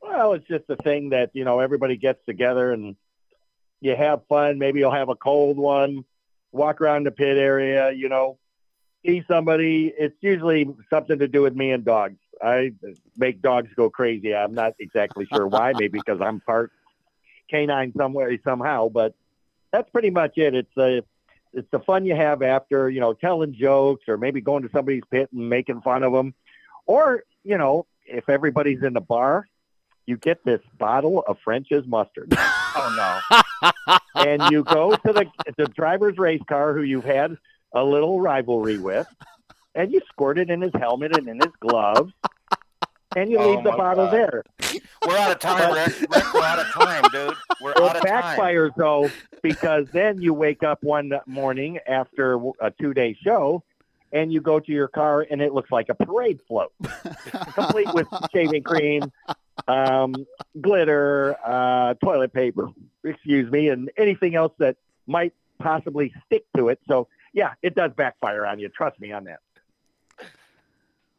Well, 0.00 0.32
it's 0.32 0.48
just 0.48 0.64
a 0.70 0.76
thing 0.76 1.10
that, 1.10 1.28
you 1.34 1.44
know, 1.44 1.60
everybody 1.60 1.98
gets 1.98 2.24
together 2.24 2.72
and 2.72 2.96
you 3.82 3.94
have 3.94 4.22
fun. 4.30 4.58
Maybe 4.58 4.80
you'll 4.80 4.92
have 4.92 5.10
a 5.10 5.14
cold 5.14 5.58
one, 5.58 6.06
walk 6.52 6.80
around 6.80 7.04
the 7.04 7.10
pit 7.10 7.36
area, 7.36 7.92
you 7.92 8.08
know, 8.08 8.38
see 9.04 9.24
somebody. 9.28 9.88
It's 9.88 10.16
usually 10.22 10.74
something 10.88 11.18
to 11.18 11.28
do 11.28 11.42
with 11.42 11.54
me 11.54 11.70
and 11.72 11.84
dogs. 11.84 12.16
I 12.42 12.72
make 13.16 13.42
dogs 13.42 13.70
go 13.76 13.90
crazy. 13.90 14.34
I'm 14.34 14.54
not 14.54 14.74
exactly 14.78 15.26
sure 15.32 15.46
why. 15.46 15.72
Maybe 15.78 15.98
because 15.98 16.20
I'm 16.20 16.40
part 16.40 16.72
canine 17.50 17.92
somewhere 17.96 18.36
somehow, 18.44 18.88
but 18.88 19.14
that's 19.72 19.90
pretty 19.90 20.10
much 20.10 20.38
it. 20.38 20.54
It's 20.54 20.76
a 20.76 21.02
it's 21.52 21.68
the 21.70 21.80
fun 21.80 22.04
you 22.06 22.14
have 22.14 22.42
after 22.42 22.88
you 22.88 23.00
know 23.00 23.12
telling 23.12 23.54
jokes 23.54 24.04
or 24.08 24.16
maybe 24.16 24.40
going 24.40 24.62
to 24.62 24.70
somebody's 24.70 25.02
pit 25.10 25.28
and 25.32 25.48
making 25.48 25.80
fun 25.82 26.02
of 26.02 26.12
them, 26.12 26.34
or 26.86 27.24
you 27.44 27.58
know 27.58 27.86
if 28.06 28.28
everybody's 28.28 28.82
in 28.82 28.92
the 28.92 29.00
bar, 29.00 29.46
you 30.06 30.16
get 30.16 30.44
this 30.44 30.60
bottle 30.78 31.24
of 31.26 31.38
French's 31.44 31.86
mustard. 31.86 32.32
oh 32.38 33.20
no! 33.62 33.98
and 34.14 34.42
you 34.50 34.64
go 34.64 34.94
to 34.94 35.12
the 35.12 35.26
the 35.56 35.66
driver's 35.66 36.18
race 36.18 36.42
car 36.48 36.74
who 36.74 36.82
you've 36.82 37.04
had 37.04 37.36
a 37.72 37.84
little 37.84 38.20
rivalry 38.20 38.78
with, 38.78 39.06
and 39.74 39.92
you 39.92 40.00
squirt 40.08 40.38
it 40.38 40.50
in 40.50 40.60
his 40.60 40.72
helmet 40.78 41.16
and 41.16 41.28
in 41.28 41.36
his 41.36 41.52
gloves, 41.60 42.12
and 43.16 43.30
you 43.30 43.38
oh 43.38 43.50
leave 43.50 43.64
the 43.64 43.72
bottle 43.72 44.06
God. 44.06 44.14
there. 44.14 44.44
We're 45.06 45.16
out 45.16 45.32
of 45.32 45.38
time, 45.38 45.72
Rick. 45.72 46.00
Rick. 46.00 46.34
We're 46.34 46.42
out 46.42 46.58
of 46.58 46.66
time, 46.66 47.04
dude. 47.12 47.36
We're 47.60 47.74
well, 47.76 47.90
out 47.90 47.96
of 47.96 48.02
backfires, 48.02 48.68
time. 48.68 48.74
though, 48.76 49.10
because 49.42 49.86
then 49.92 50.20
you 50.20 50.34
wake 50.34 50.62
up 50.62 50.82
one 50.82 51.12
morning 51.26 51.78
after 51.86 52.38
a 52.60 52.70
two 52.70 52.94
day 52.94 53.16
show 53.22 53.62
and 54.12 54.32
you 54.32 54.40
go 54.40 54.58
to 54.58 54.72
your 54.72 54.88
car 54.88 55.26
and 55.30 55.40
it 55.40 55.52
looks 55.52 55.70
like 55.70 55.88
a 55.88 55.94
parade 55.94 56.40
float, 56.48 56.72
complete 57.54 57.92
with 57.94 58.08
shaving 58.32 58.62
cream, 58.62 59.10
um, 59.68 60.14
glitter, 60.60 61.36
uh, 61.44 61.94
toilet 61.94 62.32
paper, 62.32 62.70
excuse 63.04 63.50
me, 63.50 63.68
and 63.68 63.90
anything 63.96 64.34
else 64.34 64.52
that 64.58 64.76
might 65.06 65.32
possibly 65.58 66.12
stick 66.26 66.44
to 66.56 66.68
it. 66.68 66.80
So, 66.88 67.08
yeah, 67.32 67.52
it 67.62 67.74
does 67.74 67.92
backfire 67.96 68.46
on 68.46 68.58
you. 68.58 68.68
Trust 68.68 69.00
me 69.00 69.12
on 69.12 69.24
that. 69.24 69.40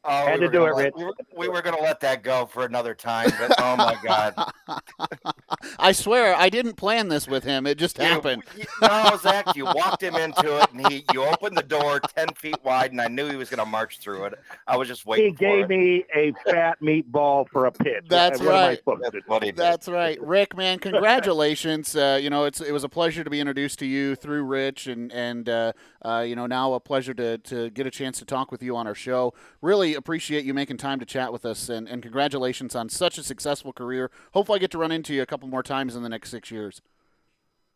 Oh, 0.03 0.25
Had 0.25 0.39
we 0.39 0.47
to 0.47 0.51
do 0.51 0.65
it, 0.65 0.75
let, 0.75 0.85
Rich. 0.85 0.93
We 0.97 1.03
were, 1.03 1.13
we 1.37 1.47
were 1.47 1.61
going 1.61 1.75
to 1.75 1.81
let 1.83 1.99
that 1.99 2.23
go 2.23 2.47
for 2.47 2.65
another 2.65 2.95
time, 2.95 3.31
but 3.39 3.53
oh 3.59 3.75
my 3.75 3.95
God. 4.03 4.33
I 5.79 5.91
swear, 5.91 6.35
I 6.35 6.49
didn't 6.49 6.73
plan 6.73 7.09
this 7.09 7.27
with 7.27 7.43
him. 7.43 7.67
It 7.67 7.77
just 7.77 7.97
happened. 7.97 8.43
You, 8.57 8.63
no, 8.81 9.17
Zach, 9.21 9.55
you 9.55 9.65
walked 9.65 10.01
him 10.01 10.15
into 10.15 10.59
it, 10.59 10.71
and 10.71 10.87
he 10.87 11.05
you 11.13 11.23
opened 11.23 11.55
the 11.55 11.63
door 11.63 11.99
ten 11.99 12.29
feet 12.29 12.55
wide, 12.63 12.91
and 12.91 12.99
I 12.99 13.09
knew 13.09 13.29
he 13.29 13.35
was 13.35 13.49
going 13.49 13.59
to 13.59 13.65
march 13.65 13.99
through 13.99 14.25
it. 14.25 14.33
I 14.67 14.75
was 14.75 14.87
just 14.87 15.05
waiting. 15.05 15.27
He 15.27 15.31
gave 15.33 15.65
it. 15.65 15.69
me 15.69 16.05
a 16.15 16.33
fat 16.49 16.79
meatball 16.81 17.47
for 17.49 17.67
a 17.67 17.71
pitch. 17.71 18.05
That's 18.09 18.39
what 18.39 18.49
right. 18.49 18.79
That's 19.01 19.27
what 19.27 19.43
he 19.43 19.51
did. 19.51 19.57
That's 19.57 19.87
right, 19.87 20.19
Rick. 20.19 20.57
Man, 20.57 20.79
congratulations. 20.79 21.95
Uh, 21.95 22.17
you 22.19 22.31
know, 22.31 22.45
it's 22.45 22.59
it 22.59 22.71
was 22.71 22.83
a 22.83 22.89
pleasure 22.89 23.23
to 23.23 23.29
be 23.29 23.39
introduced 23.39 23.77
to 23.79 23.85
you 23.85 24.15
through 24.15 24.45
Rich, 24.45 24.87
and 24.87 25.11
and 25.11 25.47
uh, 25.47 25.73
uh, 26.03 26.25
you 26.27 26.35
know 26.35 26.47
now 26.47 26.73
a 26.73 26.79
pleasure 26.79 27.13
to 27.13 27.37
to 27.37 27.69
get 27.69 27.85
a 27.85 27.91
chance 27.91 28.17
to 28.17 28.25
talk 28.25 28.51
with 28.51 28.63
you 28.63 28.75
on 28.75 28.87
our 28.87 28.95
show. 28.95 29.33
Really 29.61 29.90
appreciate 29.95 30.45
you 30.45 30.53
making 30.53 30.77
time 30.77 30.99
to 30.99 31.05
chat 31.05 31.31
with 31.31 31.45
us, 31.45 31.69
and, 31.69 31.87
and 31.87 32.01
congratulations 32.01 32.75
on 32.75 32.89
such 32.89 33.17
a 33.17 33.23
successful 33.23 33.73
career. 33.73 34.11
Hopefully, 34.33 34.57
I 34.57 34.59
get 34.59 34.71
to 34.71 34.77
run 34.77 34.91
into 34.91 35.13
you 35.13 35.21
a 35.21 35.25
couple 35.25 35.47
more 35.47 35.63
times 35.63 35.95
in 35.95 36.03
the 36.03 36.09
next 36.09 36.29
six 36.29 36.51
years. 36.51 36.81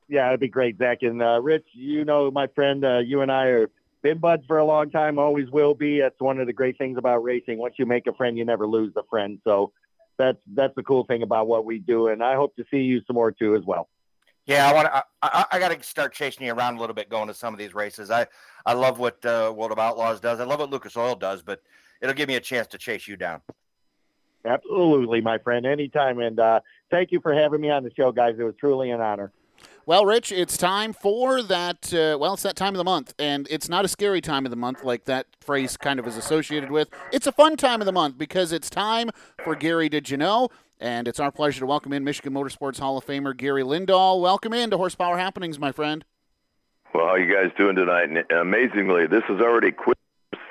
Yeah, 0.08 0.28
it'd 0.28 0.40
be 0.40 0.48
great, 0.48 0.78
Zach. 0.78 1.00
And 1.02 1.22
uh, 1.22 1.42
Rich, 1.42 1.66
you 1.74 2.06
know, 2.06 2.30
my 2.30 2.48
friend, 2.48 2.86
uh, 2.86 3.00
you 3.00 3.22
and 3.22 3.32
I 3.32 3.46
are 3.48 3.70
been 4.06 4.20
buds 4.20 4.46
for 4.46 4.60
a 4.60 4.66
long 4.66 4.92
time, 4.92 5.18
always 5.18 5.50
will 5.50 5.74
be. 5.74 6.00
That's 6.00 6.20
one 6.20 6.40
of 6.40 6.46
the 6.46 6.54
great 6.54 6.78
things 6.78 6.96
about 6.96 7.24
racing. 7.24 7.58
Once 7.58 7.74
you 7.80 7.88
make 7.88 8.06
a 8.06 8.14
friend, 8.14 8.38
you 8.38 8.46
never 8.46 8.68
lose 8.68 8.94
the 8.94 9.02
friend. 9.10 9.40
So 9.44 9.72
that's 10.18 10.38
that's 10.54 10.76
the 10.76 10.84
cool 10.84 11.06
thing 11.06 11.24
about 11.24 11.48
what 11.48 11.66
we 11.66 11.80
do. 11.80 12.10
And 12.10 12.24
I 12.24 12.36
hope 12.36 12.56
to 12.58 12.66
see 12.70 12.82
you 12.82 13.02
some 13.08 13.16
more 13.16 13.32
too 13.32 13.56
as 13.56 13.64
well. 13.66 13.90
Yeah, 14.46 14.70
I 14.70 14.74
want 14.74 14.88
to. 14.88 15.04
I, 15.24 15.46
I 15.54 15.60
got 15.60 15.72
to 15.72 15.82
start 15.82 16.14
chasing 16.14 16.46
you 16.46 16.54
around 16.54 16.78
a 16.78 16.80
little 16.80 16.94
bit, 16.94 17.10
going 17.10 17.28
to 17.30 17.34
some 17.34 17.52
of 17.52 17.58
these 17.58 17.74
races. 17.74 18.12
I 18.12 18.28
I 18.64 18.74
love 18.74 19.00
what 19.00 19.26
uh, 19.26 19.52
World 19.56 19.72
of 19.72 19.80
Outlaws 19.80 20.20
does. 20.20 20.40
I 20.40 20.44
love 20.44 20.60
what 20.60 20.70
Lucas 20.70 20.96
Oil 20.96 21.16
does, 21.16 21.42
but 21.42 21.62
it'll 22.02 22.16
give 22.16 22.28
me 22.28 22.36
a 22.36 22.42
chance 22.42 22.68
to 22.68 22.78
chase 22.78 23.08
you 23.08 23.18
down. 23.18 23.42
Absolutely, 24.46 25.22
my 25.22 25.38
friend. 25.40 25.66
Anytime. 25.66 26.20
And 26.20 26.40
uh, 26.40 26.60
thank 26.92 27.12
you 27.12 27.20
for 27.20 27.34
having 27.34 27.62
me 27.62 27.70
on 27.70 27.84
the 27.84 27.92
show, 27.96 28.12
guys. 28.12 28.36
It 28.38 28.44
was 28.44 28.56
truly 28.60 28.92
an 28.92 29.02
honor. 29.02 29.32
Well, 29.88 30.06
Rich, 30.06 30.32
it's 30.32 30.58
time 30.58 30.94
for 30.94 31.44
that. 31.44 31.94
Uh, 31.94 32.18
well, 32.20 32.34
it's 32.34 32.44
that 32.44 32.56
time 32.56 32.74
of 32.74 32.80
the 32.80 32.84
month, 32.84 33.14
and 33.20 33.48
it's 33.52 33.70
not 33.70 33.86
a 33.86 33.88
scary 33.88 34.20
time 34.20 34.46
of 34.46 34.50
the 34.50 34.56
month 34.56 34.84
like 34.84 35.06
that 35.06 35.28
phrase 35.42 35.78
kind 35.78 36.00
of 36.00 36.08
is 36.08 36.18
associated 36.18 36.72
with. 36.72 36.90
It's 37.12 37.28
a 37.28 37.32
fun 37.32 37.56
time 37.56 37.82
of 37.82 37.86
the 37.86 37.92
month 37.92 38.18
because 38.18 38.52
it's 38.52 38.70
time 38.70 39.12
for 39.44 39.56
Gary 39.56 39.88
Did 39.88 40.10
You 40.10 40.18
Know? 40.18 40.50
And 40.80 41.08
it's 41.08 41.20
our 41.20 41.32
pleasure 41.32 41.60
to 41.60 41.66
welcome 41.68 41.94
in 41.94 42.04
Michigan 42.04 42.34
Motorsports 42.34 42.80
Hall 42.80 42.98
of 42.98 43.06
Famer 43.06 43.38
Gary 43.38 43.64
Lindahl. 43.64 44.20
Welcome 44.20 44.54
in 44.54 44.72
to 44.72 44.78
Horsepower 44.78 45.18
Happenings, 45.18 45.60
my 45.60 45.72
friend. 45.72 46.04
Well, 46.94 47.06
how 47.06 47.12
are 47.12 47.20
you 47.20 47.34
guys 47.34 47.52
doing 47.56 47.76
tonight? 47.76 48.10
And 48.10 48.30
amazingly, 48.32 49.06
this 49.06 49.24
is 49.30 49.40
already 49.40 49.72
quiz 49.72 49.96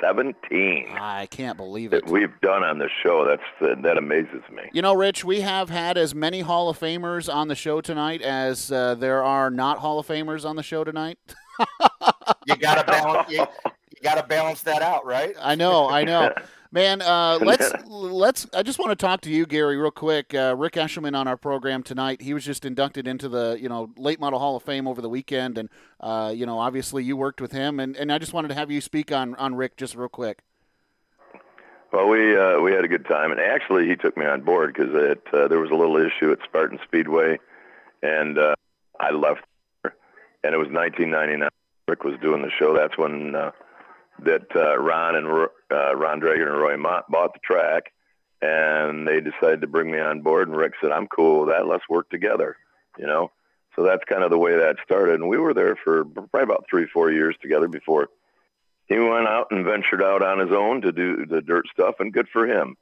17 0.01 0.89
I 0.99 1.27
can't 1.27 1.57
believe 1.57 1.91
that 1.91 2.05
it. 2.05 2.11
we've 2.11 2.41
done 2.41 2.63
on 2.63 2.79
the 2.79 2.89
show. 3.03 3.27
That's 3.27 3.81
that 3.83 3.97
amazes 3.99 4.43
me. 4.53 4.63
You 4.73 4.83
know, 4.83 4.95
Rich, 4.95 5.25
we 5.25 5.41
have 5.41 5.71
had 5.71 5.97
as 5.97 6.15
many 6.15 6.41
Hall 6.41 6.69
of 6.69 6.79
Famers 6.79 7.33
on 7.33 7.49
the 7.49 7.55
show 7.55 7.81
tonight 7.81 8.23
as 8.23 8.71
uh, 8.71 8.95
there 8.95 9.23
are 9.23 9.51
not 9.51 9.79
Hall 9.79 9.99
of 9.99 10.07
Famers 10.07 10.45
on 10.45 10.57
the 10.57 10.63
show 10.63 10.85
tonight. 10.85 11.19
You 12.47 12.57
got 12.57 12.75
to 12.75 12.85
balance. 12.91 13.31
You, 13.31 13.39
you 13.39 13.47
got 14.05 14.17
to 14.17 14.23
balance 14.23 14.63
that 14.63 14.83
out, 14.83 15.05
right? 15.05 15.35
I 15.41 15.57
know, 15.57 15.89
I 15.89 16.05
know. 16.05 16.33
Man, 16.71 17.03
uh, 17.03 17.39
let's 17.41 17.73
let's. 17.87 18.49
I 18.53 18.65
just 18.65 18.81
want 18.81 18.91
to 18.91 18.97
talk 18.97 19.21
to 19.21 19.31
you, 19.31 19.47
Gary, 19.47 19.77
real 19.77 19.93
quick. 19.93 20.35
Uh, 20.35 20.57
Rick 20.59 20.73
Eshelman 20.73 21.17
on 21.17 21.29
our 21.29 21.37
program 21.37 21.85
tonight. 21.85 22.21
He 22.21 22.35
was 22.35 22.45
just 22.45 22.65
inducted 22.65 23.07
into 23.07 23.29
the 23.29 23.57
you 23.61 23.69
know 23.69 23.91
late 23.97 24.19
model 24.19 24.41
Hall 24.41 24.57
of 24.57 24.65
Fame 24.65 24.89
over 24.89 25.01
the 25.01 25.09
weekend, 25.09 25.57
and 25.57 25.69
uh, 26.01 26.33
you 26.35 26.47
know 26.47 26.59
obviously 26.59 27.05
you 27.05 27.17
worked 27.17 27.41
with 27.41 27.53
him, 27.53 27.79
and, 27.79 27.97
and 27.97 28.11
I 28.11 28.19
just 28.19 28.33
wanted 28.33 28.49
to 28.49 28.55
have 28.55 28.73
you 28.73 28.81
speak 28.81 29.13
on 29.13 29.37
on 29.37 29.55
Rick 29.55 29.77
just 29.77 29.95
real 29.95 30.09
quick. 30.09 30.41
Well, 31.93 32.09
we 32.09 32.37
uh, 32.37 32.59
we 32.59 32.73
had 32.73 32.85
a 32.85 32.89
good 32.89 33.07
time, 33.07 33.31
and 33.31 33.41
actually, 33.41 33.87
he 33.87 33.95
took 33.95 34.17
me 34.17 34.27
on 34.27 34.41
board 34.41 34.75
because 34.75 34.93
uh, 34.93 35.47
there 35.47 35.61
was 35.61 35.71
a 35.71 35.77
little 35.77 35.97
issue 35.97 36.33
at 36.33 36.41
Spartan 36.43 36.81
Speedway, 36.83 37.39
and 38.03 38.37
uh, 38.37 38.57
I 38.99 39.13
left, 39.13 39.45
there, 39.85 39.95
and 40.43 40.53
it 40.53 40.59
was 40.59 40.71
1999. 40.71 41.49
Rick 41.87 42.03
was 42.03 42.19
doing 42.21 42.43
the 42.43 42.51
show. 42.51 42.75
That's 42.75 42.99
when 42.99 43.37
uh, 43.37 43.53
that 44.21 44.47
uh, 44.55 44.79
Ron 44.79 45.17
and 45.17 45.49
uh, 45.71 45.97
Ron 45.97 46.21
Dragon 46.21 46.49
and 46.49 46.59
Roy 46.59 46.77
Mott 46.77 47.11
bought 47.11 47.33
the 47.33 47.41
track, 47.41 47.93
and 48.41 49.07
they 49.07 49.21
decided 49.21 49.61
to 49.62 49.67
bring 49.67 49.91
me 49.91 49.99
on 49.99 50.21
board. 50.21 50.49
And 50.49 50.57
Rick 50.57 50.75
said, 50.81 50.93
"I'm 50.93 51.09
cool 51.09 51.41
with 51.41 51.49
that. 51.51 51.67
Let's 51.67 51.89
work 51.89 52.11
together." 52.11 52.57
You 52.99 53.07
know, 53.07 53.33
so 53.75 53.83
that's 53.83 54.05
kind 54.05 54.23
of 54.23 54.31
the 54.31 54.39
way 54.39 54.57
that 54.57 54.77
started. 54.85 55.15
And 55.15 55.29
we 55.29 55.39
were 55.39 55.55
there 55.55 55.77
for 55.77 56.05
probably 56.05 56.43
about 56.43 56.67
three, 56.71 56.87
four 56.87 57.11
years 57.11 57.37
together 57.43 57.69
before 57.69 58.09
he 58.87 58.99
went 58.99 59.27
out 59.27 59.49
and 59.51 59.65
ventured 59.65 60.03
out 60.03 60.23
on 60.23 60.39
his 60.39 60.53
own 60.53 60.83
to 60.83 60.93
do 60.93 61.27
the 61.27 61.41
dirt 61.41 61.67
stuff, 61.73 61.97
and 62.01 62.12
good 62.12 62.29
for 62.33 62.47
him. 62.47 62.77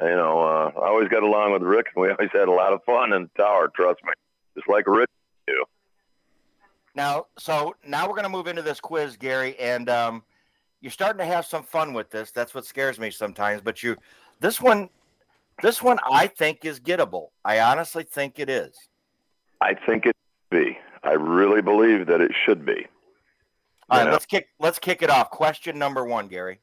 You 0.00 0.06
know, 0.06 0.40
uh, 0.40 0.72
I 0.80 0.88
always 0.88 1.08
got 1.08 1.22
along 1.22 1.52
with 1.52 1.62
Rick, 1.62 1.88
and 1.94 2.02
we 2.02 2.10
always 2.10 2.30
had 2.32 2.48
a 2.48 2.52
lot 2.52 2.72
of 2.72 2.82
fun 2.84 3.12
in 3.12 3.22
the 3.24 3.42
tower. 3.42 3.70
Trust 3.74 4.02
me, 4.04 4.12
just 4.56 4.68
like 4.68 4.86
Rick 4.86 5.10
do. 5.46 5.64
Now, 6.94 7.26
so 7.38 7.74
now 7.86 8.06
we're 8.06 8.14
going 8.14 8.24
to 8.24 8.30
move 8.30 8.46
into 8.46 8.62
this 8.62 8.80
quiz, 8.80 9.16
Gary, 9.16 9.58
and 9.58 9.90
um, 9.90 10.22
you're 10.82 10.90
starting 10.90 11.18
to 11.18 11.24
have 11.24 11.46
some 11.46 11.62
fun 11.62 11.94
with 11.94 12.10
this. 12.10 12.32
That's 12.32 12.54
what 12.54 12.66
scares 12.66 12.98
me 12.98 13.10
sometimes. 13.10 13.62
But 13.62 13.82
you, 13.82 13.96
this 14.40 14.60
one, 14.60 14.90
this 15.62 15.80
one, 15.80 15.98
I 16.10 16.26
think 16.26 16.64
is 16.64 16.80
gettable. 16.80 17.28
I 17.44 17.60
honestly 17.60 18.02
think 18.02 18.38
it 18.38 18.50
is. 18.50 18.76
I 19.60 19.74
think 19.74 20.06
it 20.06 20.16
should 20.52 20.64
be. 20.64 20.78
I 21.04 21.12
really 21.12 21.62
believe 21.62 22.06
that 22.08 22.20
it 22.20 22.32
should 22.44 22.66
be. 22.66 22.86
All 23.88 23.98
right, 23.98 24.06
know? 24.06 24.12
let's 24.12 24.26
kick 24.26 24.48
let's 24.58 24.78
kick 24.78 25.02
it 25.02 25.10
off. 25.10 25.30
Question 25.30 25.78
number 25.78 26.04
one, 26.04 26.26
Gary. 26.26 26.60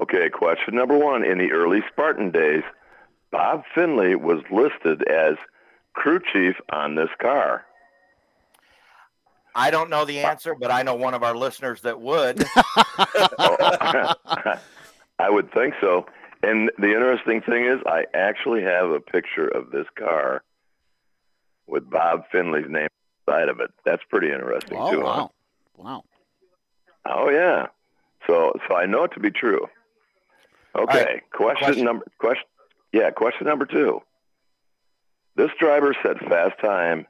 Okay, 0.00 0.28
question 0.28 0.74
number 0.74 0.98
one. 0.98 1.24
In 1.24 1.38
the 1.38 1.52
early 1.52 1.82
Spartan 1.92 2.30
days, 2.30 2.62
Bob 3.30 3.62
Finley 3.72 4.16
was 4.16 4.42
listed 4.50 5.06
as 5.08 5.34
crew 5.92 6.20
chief 6.32 6.56
on 6.70 6.96
this 6.96 7.10
car. 7.20 7.64
I 9.54 9.70
don't 9.70 9.88
know 9.90 10.04
the 10.04 10.20
answer, 10.20 10.54
but 10.54 10.70
I 10.70 10.82
know 10.82 10.94
one 10.94 11.14
of 11.14 11.22
our 11.22 11.36
listeners 11.36 11.80
that 11.82 12.00
would. 12.00 12.44
I 15.18 15.30
would 15.30 15.52
think 15.52 15.74
so. 15.80 16.06
And 16.42 16.70
the 16.78 16.88
interesting 16.88 17.40
thing 17.40 17.64
is, 17.64 17.80
I 17.86 18.04
actually 18.12 18.62
have 18.62 18.90
a 18.90 19.00
picture 19.00 19.48
of 19.48 19.70
this 19.70 19.86
car 19.98 20.42
with 21.66 21.88
Bob 21.88 22.24
Finley's 22.30 22.68
name 22.68 22.88
inside 23.26 23.48
of 23.48 23.60
it. 23.60 23.70
That's 23.84 24.02
pretty 24.10 24.30
interesting 24.30 24.76
Oh 24.78 24.90
too. 24.92 25.00
huh? 25.00 25.04
wow, 25.06 25.30
wow. 25.76 26.02
Oh 27.06 27.30
yeah. 27.30 27.68
So 28.26 28.52
so 28.68 28.74
I 28.76 28.86
know 28.86 29.04
it 29.04 29.12
to 29.12 29.20
be 29.20 29.30
true. 29.30 29.66
Okay. 30.76 31.04
right. 31.04 31.22
Question, 31.32 31.64
Question- 31.66 31.84
number 31.84 32.04
question 32.18 32.44
yeah, 32.92 33.10
question 33.10 33.46
number 33.46 33.66
two. 33.66 34.02
This 35.36 35.50
driver 35.58 35.94
set 36.02 36.18
fast 36.28 36.58
time 36.60 37.06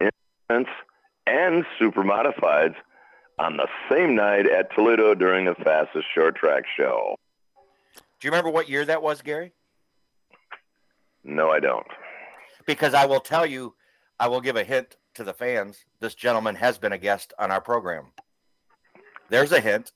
in 0.00 0.10
events 0.48 0.70
and 1.30 1.64
super 1.78 2.02
modifieds 2.02 2.74
on 3.38 3.56
the 3.56 3.68
same 3.90 4.14
night 4.14 4.46
at 4.46 4.74
Toledo 4.74 5.14
during 5.14 5.44
the 5.46 5.54
fastest 5.54 6.06
short 6.14 6.36
track 6.36 6.64
show. 6.76 7.14
Do 7.94 8.26
you 8.26 8.30
remember 8.30 8.50
what 8.50 8.68
year 8.68 8.84
that 8.84 9.02
was, 9.02 9.22
Gary? 9.22 9.52
No, 11.24 11.50
I 11.50 11.60
don't. 11.60 11.86
Because 12.66 12.92
I 12.94 13.06
will 13.06 13.20
tell 13.20 13.46
you, 13.46 13.74
I 14.18 14.28
will 14.28 14.40
give 14.40 14.56
a 14.56 14.64
hint 14.64 14.96
to 15.14 15.24
the 15.24 15.32
fans. 15.32 15.84
This 16.00 16.14
gentleman 16.14 16.56
has 16.56 16.78
been 16.78 16.92
a 16.92 16.98
guest 16.98 17.32
on 17.38 17.50
our 17.50 17.60
program. 17.60 18.12
There's 19.28 19.52
a 19.52 19.60
hint. 19.60 19.92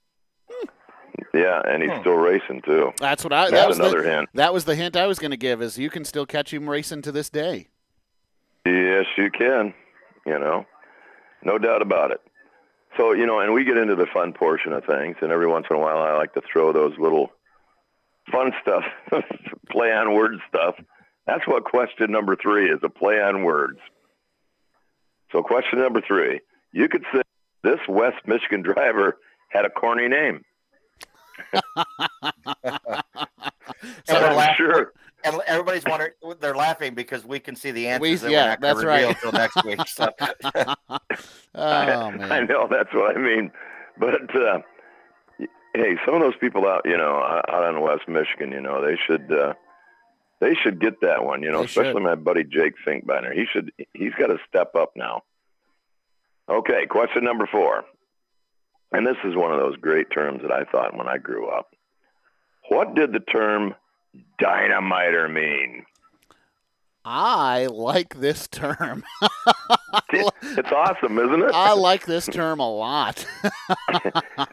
Yeah, 1.32 1.60
and 1.66 1.82
he's 1.82 1.90
Hmm. 1.92 2.00
still 2.00 2.14
racing 2.16 2.62
too. 2.62 2.92
That's 2.98 3.24
what 3.24 3.32
I. 3.32 3.46
That 3.46 3.50
That's 3.52 3.68
was 3.68 3.78
another 3.80 4.02
the, 4.02 4.10
hint. 4.10 4.28
That 4.34 4.52
was 4.52 4.64
the 4.64 4.74
hint 4.76 4.96
I 4.96 5.06
was 5.06 5.18
going 5.18 5.32
to 5.32 5.36
give. 5.36 5.60
Is 5.60 5.76
you 5.78 5.90
can 5.90 6.04
still 6.04 6.26
catch 6.26 6.52
him 6.54 6.70
racing 6.70 7.02
to 7.02 7.12
this 7.12 7.28
day. 7.28 7.68
Yes, 8.64 9.06
you 9.18 9.30
can. 9.30 9.74
You 10.26 10.38
know, 10.38 10.64
no 11.44 11.58
doubt 11.58 11.82
about 11.82 12.10
it. 12.10 12.20
So 12.96 13.12
you 13.12 13.26
know, 13.26 13.40
and 13.40 13.52
we 13.52 13.64
get 13.64 13.76
into 13.76 13.96
the 13.96 14.06
fun 14.06 14.32
portion 14.32 14.72
of 14.72 14.84
things, 14.84 15.16
and 15.20 15.32
every 15.32 15.46
once 15.46 15.66
in 15.70 15.76
a 15.76 15.80
while, 15.80 15.98
I 15.98 16.12
like 16.16 16.32
to 16.34 16.42
throw 16.50 16.72
those 16.72 16.96
little 16.98 17.30
fun 18.30 18.52
stuff, 18.62 18.84
play 19.70 19.92
on 19.92 20.14
word 20.14 20.38
stuff. 20.48 20.76
That's 21.26 21.46
what 21.46 21.64
question 21.64 22.12
number 22.12 22.36
three 22.36 22.70
is—a 22.70 22.88
play 22.90 23.20
on 23.20 23.42
words. 23.44 23.78
So, 25.32 25.42
question 25.42 25.78
number 25.80 26.00
three: 26.06 26.40
You 26.72 26.88
could 26.88 27.04
say 27.12 27.22
this 27.62 27.80
West 27.88 28.18
Michigan 28.26 28.62
driver 28.62 29.16
had 29.48 29.64
a 29.64 29.70
corny 29.70 30.08
name. 30.08 30.42
And 34.08 34.18
we're 34.22 34.26
I'm 34.28 34.36
laughing- 34.36 34.54
sure. 34.56 34.92
And 35.24 35.40
everybody's 35.46 35.84
wondering, 35.86 36.12
they're 36.40 36.54
laughing 36.54 36.94
because 36.94 37.24
we 37.24 37.40
can 37.40 37.56
see 37.56 37.70
the 37.70 37.88
answers 37.88 38.00
We- 38.22 38.28
that 38.28 38.30
yeah, 38.30 38.42
we're 38.44 38.48
not 38.50 38.60
going 38.60 38.74
that's 38.76 38.84
right. 38.84 39.08
until 39.24 39.32
next 39.32 39.64
week. 39.64 39.88
So. 39.88 40.08
Oh 41.56 42.10
man. 42.10 42.32
I 42.32 42.40
know 42.40 42.66
that's 42.68 42.92
what 42.92 43.16
I 43.16 43.20
mean, 43.20 43.52
but 43.96 44.34
uh, 44.34 44.58
hey, 45.74 45.96
some 46.04 46.14
of 46.14 46.20
those 46.20 46.34
people 46.40 46.66
out, 46.66 46.82
you 46.84 46.96
know, 46.96 47.14
out 47.16 47.48
out 47.48 47.72
in 47.74 47.80
West 47.80 48.08
Michigan, 48.08 48.50
you 48.50 48.60
know, 48.60 48.84
they 48.84 48.96
should 49.06 49.30
uh, 49.32 49.54
they 50.40 50.54
should 50.56 50.80
get 50.80 51.00
that 51.02 51.24
one, 51.24 51.42
you 51.42 51.52
know, 51.52 51.60
They 51.60 51.66
should. 51.68 51.82
especially 51.86 52.02
my 52.02 52.16
buddy 52.16 52.42
Jake 52.42 52.74
Finkbeiner. 52.84 53.32
He 53.32 53.44
should 53.52 53.70
he's 53.92 54.12
got 54.18 54.26
to 54.28 54.38
step 54.48 54.74
up 54.74 54.92
now. 54.96 55.22
Okay, 56.48 56.86
question 56.86 57.22
number 57.24 57.46
four, 57.50 57.84
and 58.92 59.06
this 59.06 59.16
is 59.24 59.36
one 59.36 59.52
of 59.52 59.58
those 59.60 59.76
great 59.76 60.10
terms 60.10 60.42
that 60.42 60.50
I 60.52 60.64
thought 60.64 60.96
when 60.96 61.08
I 61.08 61.18
grew 61.18 61.46
up. 61.48 61.68
What 62.68 62.94
did 62.96 63.12
the 63.12 63.20
term 63.20 63.74
dynamiter 64.40 65.28
mean? 65.28 65.84
I 67.04 67.66
like 67.66 68.18
this 68.18 68.48
term. 68.48 69.04
it's 70.12 70.72
awesome, 70.72 71.18
isn't 71.18 71.42
it? 71.42 71.50
I 71.52 71.74
like 71.74 72.06
this 72.06 72.26
term 72.26 72.60
a 72.60 72.70
lot. 72.70 73.26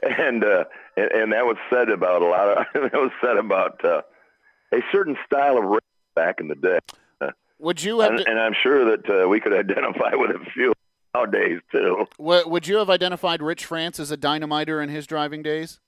and, 0.02 0.44
uh, 0.44 0.66
and 0.98 1.12
and 1.12 1.34
that 1.34 1.46
was 1.46 1.56
said 1.70 1.90
about 1.90 2.22
a 2.22 2.26
lot 2.26 2.48
of 2.50 2.66
that 2.92 2.94
was 2.94 3.12
said 3.22 3.38
about 3.38 3.84
uh, 3.86 4.02
a 4.74 4.80
certain 4.92 5.16
style 5.26 5.58
of 5.58 5.64
race 5.64 5.80
back 6.14 6.42
in 6.42 6.50
the 6.50 6.56
day. 6.56 6.80
Would 7.60 7.84
you 7.84 8.02
have? 8.02 8.12
And, 8.12 8.28
and 8.28 8.40
I'm 8.40 8.56
sure 8.62 8.84
that 8.86 9.10
uh, 9.10 9.30
we 9.30 9.40
could 9.40 9.54
identify 9.54 10.16
with 10.16 10.32
a 10.32 10.40
few 10.52 10.74
nowadays 11.14 11.62
too. 11.72 12.06
Would 12.18 12.48
would 12.48 12.68
you 12.68 12.78
have 12.78 12.90
identified 12.90 13.42
Rich 13.42 13.66
France 13.66 14.00
as 14.00 14.12
a 14.12 14.18
dynamiter 14.18 14.82
in 14.82 14.90
his 14.90 15.08
driving 15.08 15.42
days? 15.42 15.80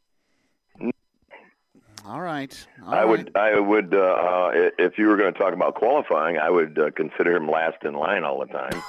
All 2.06 2.20
right. 2.22 2.68
All 2.86 2.94
I 2.94 2.98
right. 2.98 3.06
would, 3.06 3.32
I 3.36 3.60
would, 3.60 3.94
uh, 3.94 3.98
uh, 3.98 4.52
if 4.78 4.98
you 4.98 5.08
were 5.08 5.16
going 5.18 5.34
to 5.34 5.40
talk 5.40 5.54
about 5.54 5.76
qualifying, 5.76 6.38
I 6.38 6.50
would 6.50 6.78
uh, 6.78 6.92
consider 6.92 7.36
him 7.36 7.50
last 7.50 7.78
in 7.84 7.94
line 7.94 8.24
all 8.24 8.40
the 8.40 8.46
time. 8.48 8.82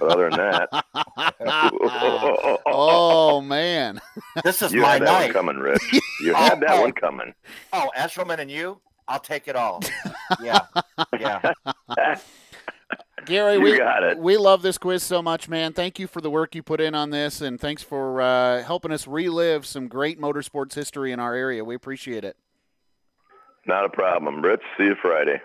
But 0.00 0.08
other 0.10 0.30
than 0.30 0.38
that, 0.40 0.68
oh 2.66 3.40
man, 3.40 4.00
This 4.42 4.62
is 4.62 4.72
you 4.72 4.80
my 4.82 4.94
had 4.94 5.02
that 5.02 5.06
night. 5.12 5.24
one 5.26 5.32
coming, 5.32 5.56
Rich. 5.58 5.82
You 6.22 6.34
had 6.34 6.58
that 6.60 6.80
one 6.80 6.90
coming. 6.92 7.34
Oh, 7.72 7.90
Eshelman 7.96 8.38
and 8.38 8.50
you, 8.50 8.80
I'll 9.06 9.20
take 9.20 9.46
it 9.48 9.54
all. 9.54 9.80
Yeah, 10.42 10.58
yeah. 11.20 11.52
Gary, 13.26 13.54
You 13.54 13.60
we 13.60 13.76
got 13.78 14.02
it. 14.02 14.18
we 14.18 14.36
love 14.36 14.62
this 14.62 14.78
quiz 14.78 15.02
so 15.04 15.20
much, 15.22 15.48
man. 15.48 15.72
Thank 15.72 15.98
you 16.00 16.06
for 16.08 16.20
the 16.20 16.30
work 16.30 16.54
you 16.54 16.62
put 16.64 16.80
in 16.80 16.94
on 16.96 17.10
this, 17.10 17.40
and 17.40 17.60
thanks 17.60 17.82
for 17.82 18.20
uh, 18.20 18.62
helping 18.64 18.90
us 18.92 19.06
relive 19.06 19.66
some 19.66 19.86
great 19.88 20.20
motorsports 20.20 20.74
history 20.74 21.12
in 21.12 21.20
our 21.20 21.34
area. 21.34 21.64
We 21.64 21.74
appreciate 21.76 22.24
it. 22.24 22.36
Not 23.66 23.84
a 23.84 23.88
problem, 23.88 24.40
Rich. 24.42 24.60
See 24.78 24.84
you 24.84 24.94
Friday 25.02 25.40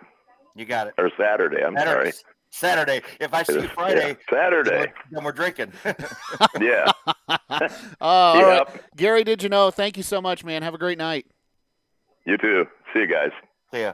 You 0.56 0.66
got 0.66 0.88
it. 0.88 0.94
or 0.98 1.10
Saturday. 1.18 1.64
I'm 1.64 1.76
Saturday. 1.76 2.12
sorry. 2.12 2.14
Saturday. 2.54 3.02
If 3.20 3.34
I 3.34 3.44
see 3.44 3.54
you 3.54 3.62
Yeah, 3.62 3.68
Friday, 3.74 4.18
Saturday. 4.30 4.70
then 4.70 4.80
we're, 4.80 4.94
then 5.12 5.24
we're 5.24 5.32
drinking. 5.32 5.72
Yeah. 6.62 6.92
Uh, 7.28 7.68
all 8.02 8.42
right. 8.44 8.58
Yep. 8.68 8.84
Gary, 8.98 9.24
did 9.24 9.42
you 9.44 9.50
know? 9.50 9.72
Thank 9.72 9.98
you 9.98 10.04
so 10.04 10.22
much, 10.22 10.44
man. 10.44 10.62
Have 10.64 10.74
a 10.74 10.78
great 10.78 10.98
night. 10.98 11.26
You 12.26 12.38
too. 12.38 12.66
See 12.94 13.00
you 13.02 13.08
guys. 13.08 13.32
yeah. 13.74 13.94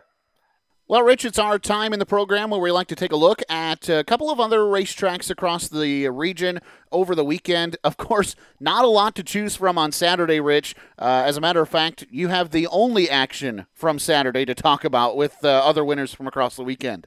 Well, 0.90 1.04
Rich, 1.04 1.26
it's 1.26 1.38
our 1.38 1.60
time 1.60 1.92
in 1.92 2.00
the 2.00 2.06
program 2.06 2.50
where 2.50 2.62
we 2.62 2.72
like 2.72 2.88
to 2.88 2.96
take 2.96 3.12
a 3.12 3.18
look 3.18 3.42
at 3.50 3.90
a 3.90 4.06
couple 4.06 4.30
of 4.30 4.40
other 4.40 4.60
racetracks 4.60 5.30
across 5.30 5.68
the 5.68 6.08
region 6.08 6.60
over 6.94 7.14
the 7.14 7.26
weekend. 7.26 7.76
Of 7.84 7.98
course, 7.98 8.38
not 8.62 8.86
a 8.86 8.88
lot 8.88 9.14
to 9.16 9.24
choose 9.24 9.58
from 9.58 9.78
on 9.78 9.92
Saturday, 9.92 10.40
Rich. 10.40 10.76
Uh, 10.98 11.24
as 11.26 11.36
a 11.36 11.42
matter 11.42 11.60
of 11.62 11.68
fact, 11.68 12.06
you 12.10 12.30
have 12.30 12.52
the 12.52 12.68
only 12.68 13.10
action 13.10 13.66
from 13.74 14.00
Saturday 14.00 14.46
to 14.46 14.56
talk 14.56 14.86
about 14.86 15.18
with 15.18 15.36
uh, 15.44 15.50
other 15.50 15.84
winners 15.84 16.14
from 16.14 16.26
across 16.26 16.56
the 16.56 16.64
weekend. 16.64 17.06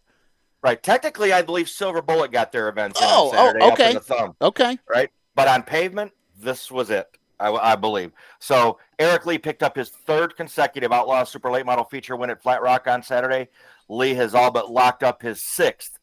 Right. 0.62 0.82
Technically, 0.82 1.32
I 1.32 1.40
believe 1.40 1.70
Silver 1.70 2.02
Bullet 2.02 2.32
got 2.32 2.52
their 2.52 2.68
events 2.68 3.00
Oh, 3.02 3.28
on 3.30 3.34
Saturday. 3.34 3.64
oh, 3.64 3.68
up 3.70 3.80
in 3.80 3.84
okay. 3.86 3.94
the 3.94 4.00
thumb. 4.00 4.36
Okay. 4.42 4.78
right? 4.90 5.08
But 5.34 5.48
on 5.48 5.62
pavement, 5.62 6.12
this 6.38 6.70
was 6.70 6.90
it, 6.90 7.08
I, 7.40 7.72
I 7.72 7.76
believe. 7.76 8.12
So 8.38 8.78
Eric 8.98 9.26
Lee 9.26 9.38
picked 9.38 9.62
up 9.62 9.76
his 9.76 9.88
third 9.88 10.36
consecutive 10.36 10.92
Outlaw 10.92 11.24
Super 11.24 11.50
Late 11.50 11.66
Model 11.66 11.84
feature 11.84 12.16
win 12.16 12.30
at 12.30 12.42
Flat 12.42 12.62
Rock 12.62 12.86
on 12.86 13.02
Saturday. 13.02 13.48
Lee 13.88 14.14
has 14.14 14.34
all 14.34 14.50
but 14.50 14.70
locked 14.70 15.02
up 15.02 15.22
his 15.22 15.42
sixth 15.42 15.98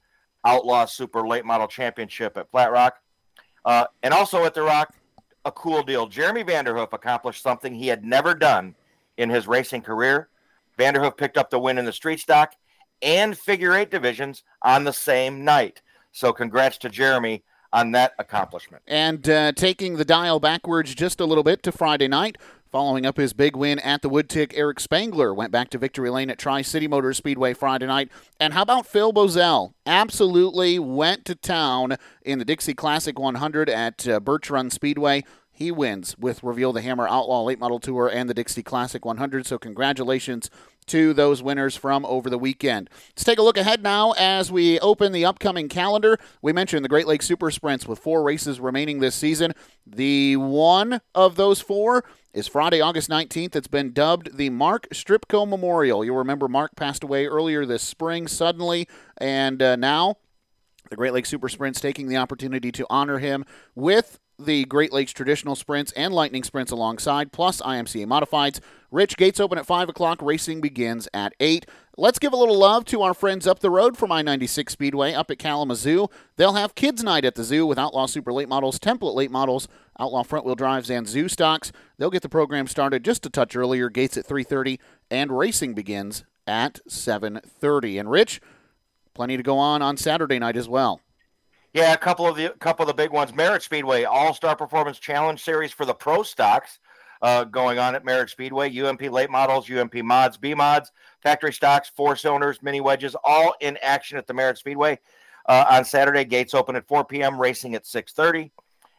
Outlaw 0.45 0.85
Super 0.85 1.27
Late 1.27 1.45
Model 1.45 1.67
Championship 1.67 2.37
at 2.37 2.49
Flat 2.51 2.71
Rock. 2.71 2.97
Uh, 3.63 3.85
and 4.03 4.13
also 4.13 4.45
at 4.45 4.53
the 4.53 4.61
Rock, 4.61 4.95
a 5.45 5.51
cool 5.51 5.83
deal. 5.83 6.07
Jeremy 6.07 6.43
Vanderhoof 6.43 6.93
accomplished 6.93 7.43
something 7.43 7.73
he 7.73 7.87
had 7.87 8.03
never 8.03 8.33
done 8.33 8.75
in 9.17 9.29
his 9.29 9.47
racing 9.47 9.81
career. 9.81 10.29
Vanderhoof 10.77 11.17
picked 11.17 11.37
up 11.37 11.49
the 11.49 11.59
win 11.59 11.77
in 11.77 11.85
the 11.85 11.93
street 11.93 12.19
stock 12.19 12.53
and 13.01 13.37
figure 13.37 13.73
eight 13.73 13.91
divisions 13.91 14.43
on 14.61 14.83
the 14.83 14.93
same 14.93 15.43
night. 15.43 15.81
So 16.11 16.33
congrats 16.33 16.77
to 16.79 16.89
Jeremy 16.89 17.43
on 17.71 17.91
that 17.91 18.13
accomplishment. 18.19 18.83
And 18.87 19.27
uh, 19.29 19.51
taking 19.53 19.97
the 19.97 20.05
dial 20.05 20.39
backwards 20.39 20.95
just 20.95 21.19
a 21.19 21.25
little 21.25 21.43
bit 21.43 21.63
to 21.63 21.71
Friday 21.71 22.07
night, 22.07 22.37
following 22.71 23.05
up 23.05 23.17
his 23.17 23.33
big 23.33 23.55
win 23.55 23.79
at 23.79 24.01
the 24.01 24.09
Woodtick, 24.09 24.53
Eric 24.55 24.79
Spangler 24.79 25.33
went 25.33 25.51
back 25.51 25.69
to 25.69 25.77
victory 25.77 26.09
lane 26.09 26.29
at 26.29 26.37
Tri 26.37 26.61
City 26.61 26.87
Motor 26.87 27.13
Speedway 27.13 27.53
Friday 27.53 27.87
night. 27.87 28.11
And 28.39 28.53
how 28.53 28.61
about 28.61 28.85
Phil 28.85 29.13
Bozell? 29.13 29.73
Absolutely 29.85 30.79
went 30.79 31.25
to 31.25 31.35
town 31.35 31.97
in 32.21 32.39
the 32.39 32.45
Dixie 32.45 32.73
Classic 32.73 33.17
100 33.17 33.69
at 33.69 34.07
uh, 34.07 34.19
Birch 34.19 34.49
Run 34.49 34.69
Speedway. 34.69 35.23
He 35.51 35.71
wins 35.71 36.15
with 36.19 36.43
Reveal 36.43 36.71
the 36.71 36.81
Hammer 36.81 37.07
Outlaw 37.07 37.43
Late 37.43 37.57
Model 37.57 37.79
Tour 37.79 38.07
and 38.07 38.29
the 38.29 38.35
Dixie 38.35 38.61
Classic 38.61 39.03
100. 39.03 39.47
So, 39.47 39.57
congratulations 39.57 40.51
to 40.87 41.13
those 41.13 41.41
winners 41.43 41.75
from 41.75 42.05
over 42.05 42.29
the 42.29 42.37
weekend. 42.37 42.89
Let's 43.09 43.23
take 43.23 43.39
a 43.39 43.43
look 43.43 43.57
ahead 43.57 43.83
now 43.83 44.13
as 44.17 44.51
we 44.51 44.79
open 44.79 45.11
the 45.11 45.25
upcoming 45.25 45.69
calendar. 45.69 46.17
We 46.41 46.53
mentioned 46.53 46.83
the 46.83 46.89
Great 46.89 47.07
Lakes 47.07 47.25
Super 47.25 47.51
Sprints 47.51 47.87
with 47.87 47.99
four 47.99 48.23
races 48.23 48.59
remaining 48.59 48.99
this 48.99 49.15
season. 49.15 49.53
The 49.85 50.37
one 50.37 51.01
of 51.13 51.35
those 51.35 51.61
four 51.61 52.03
is 52.33 52.47
Friday, 52.47 52.81
August 52.81 53.09
19th. 53.09 53.55
It's 53.55 53.67
been 53.67 53.93
dubbed 53.93 54.37
the 54.37 54.49
Mark 54.49 54.87
Stripko 54.89 55.47
Memorial. 55.47 56.03
You'll 56.03 56.17
remember 56.17 56.47
Mark 56.47 56.75
passed 56.75 57.03
away 57.03 57.25
earlier 57.25 57.65
this 57.65 57.83
spring 57.83 58.27
suddenly, 58.27 58.87
and 59.17 59.61
uh, 59.61 59.75
now 59.75 60.17
the 60.89 60.95
Great 60.95 61.13
Lakes 61.13 61.29
Super 61.29 61.49
Sprints 61.49 61.79
taking 61.79 62.07
the 62.07 62.17
opportunity 62.17 62.71
to 62.71 62.85
honor 62.89 63.19
him 63.19 63.45
with 63.75 64.19
the 64.39 64.65
Great 64.65 64.93
Lakes 64.93 65.11
traditional 65.11 65.55
sprints 65.55 65.91
and 65.93 66.13
lightning 66.13 66.43
sprints 66.43 66.71
alongside, 66.71 67.31
plus 67.31 67.61
IMCA 67.61 68.05
modifieds. 68.05 68.59
Rich 68.91 69.17
gates 69.17 69.39
open 69.39 69.57
at 69.57 69.65
5 69.65 69.89
o'clock. 69.89 70.21
Racing 70.21 70.61
begins 70.61 71.07
at 71.13 71.33
8. 71.39 71.65
Let's 71.97 72.19
give 72.19 72.31
a 72.31 72.37
little 72.37 72.57
love 72.57 72.85
to 72.85 73.01
our 73.01 73.13
friends 73.13 73.47
up 73.47 73.59
the 73.59 73.71
road 73.71 73.97
from 73.97 74.11
I 74.11 74.21
96 74.21 74.71
Speedway 74.71 75.13
up 75.13 75.31
at 75.31 75.39
Kalamazoo. 75.39 76.07
They'll 76.35 76.53
have 76.53 76.75
Kids 76.75 77.03
Night 77.03 77.25
at 77.25 77.35
the 77.35 77.43
zoo 77.43 77.65
with 77.65 77.79
Outlaw 77.79 78.05
Super 78.05 78.31
Late 78.31 78.47
Models, 78.47 78.79
Template 78.79 79.15
Late 79.15 79.31
Models, 79.31 79.67
Outlaw 79.99 80.23
Front 80.23 80.45
Wheel 80.45 80.55
Drives, 80.55 80.89
and 80.89 81.07
Zoo 81.07 81.27
Stocks. 81.27 81.71
They'll 81.97 82.11
get 82.11 82.21
the 82.21 82.29
program 82.29 82.67
started 82.67 83.03
just 83.03 83.25
a 83.25 83.29
touch 83.29 83.55
earlier. 83.55 83.89
Gates 83.89 84.17
at 84.17 84.27
3.30, 84.27 84.79
and 85.09 85.37
racing 85.37 85.73
begins 85.73 86.23
at 86.45 86.79
7.30. 86.87 87.99
And 87.99 88.11
Rich, 88.11 88.41
plenty 89.13 89.35
to 89.35 89.43
go 89.43 89.57
on 89.57 89.81
on 89.81 89.97
Saturday 89.97 90.39
night 90.39 90.55
as 90.55 90.69
well. 90.69 91.01
Yeah, 91.77 91.93
a 91.93 91.97
couple 91.97 92.25
of 92.25 92.35
the 92.35 92.55
couple 92.57 92.81
of 92.81 92.87
the 92.87 92.95
big 92.95 93.11
ones. 93.11 93.35
Merritt 93.35 93.61
Speedway 93.61 94.03
All 94.03 94.33
Star 94.33 94.55
Performance 94.55 94.97
Challenge 94.97 95.39
Series 95.39 95.71
for 95.71 95.85
the 95.85 95.93
pro 95.93 96.23
stocks 96.23 96.79
uh, 97.21 97.43
going 97.43 97.77
on 97.77 97.93
at 97.93 98.03
Merritt 98.03 98.31
Speedway. 98.31 98.75
UMP 98.75 99.03
late 99.11 99.29
models, 99.29 99.69
UMP 99.69 99.93
mods, 99.97 100.37
B 100.37 100.55
mods, 100.55 100.91
factory 101.21 101.53
stocks, 101.53 101.91
four 101.95 102.15
cylinders, 102.15 102.63
mini 102.63 102.81
wedges, 102.81 103.15
all 103.23 103.53
in 103.61 103.77
action 103.83 104.17
at 104.17 104.25
the 104.25 104.33
Merritt 104.33 104.57
Speedway 104.57 104.97
uh, 105.47 105.65
on 105.69 105.85
Saturday. 105.85 106.25
Gates 106.25 106.55
open 106.55 106.75
at 106.75 106.87
4 106.87 107.05
p.m. 107.05 107.39
Racing 107.39 107.75
at 107.75 107.83
6:30, 107.83 108.49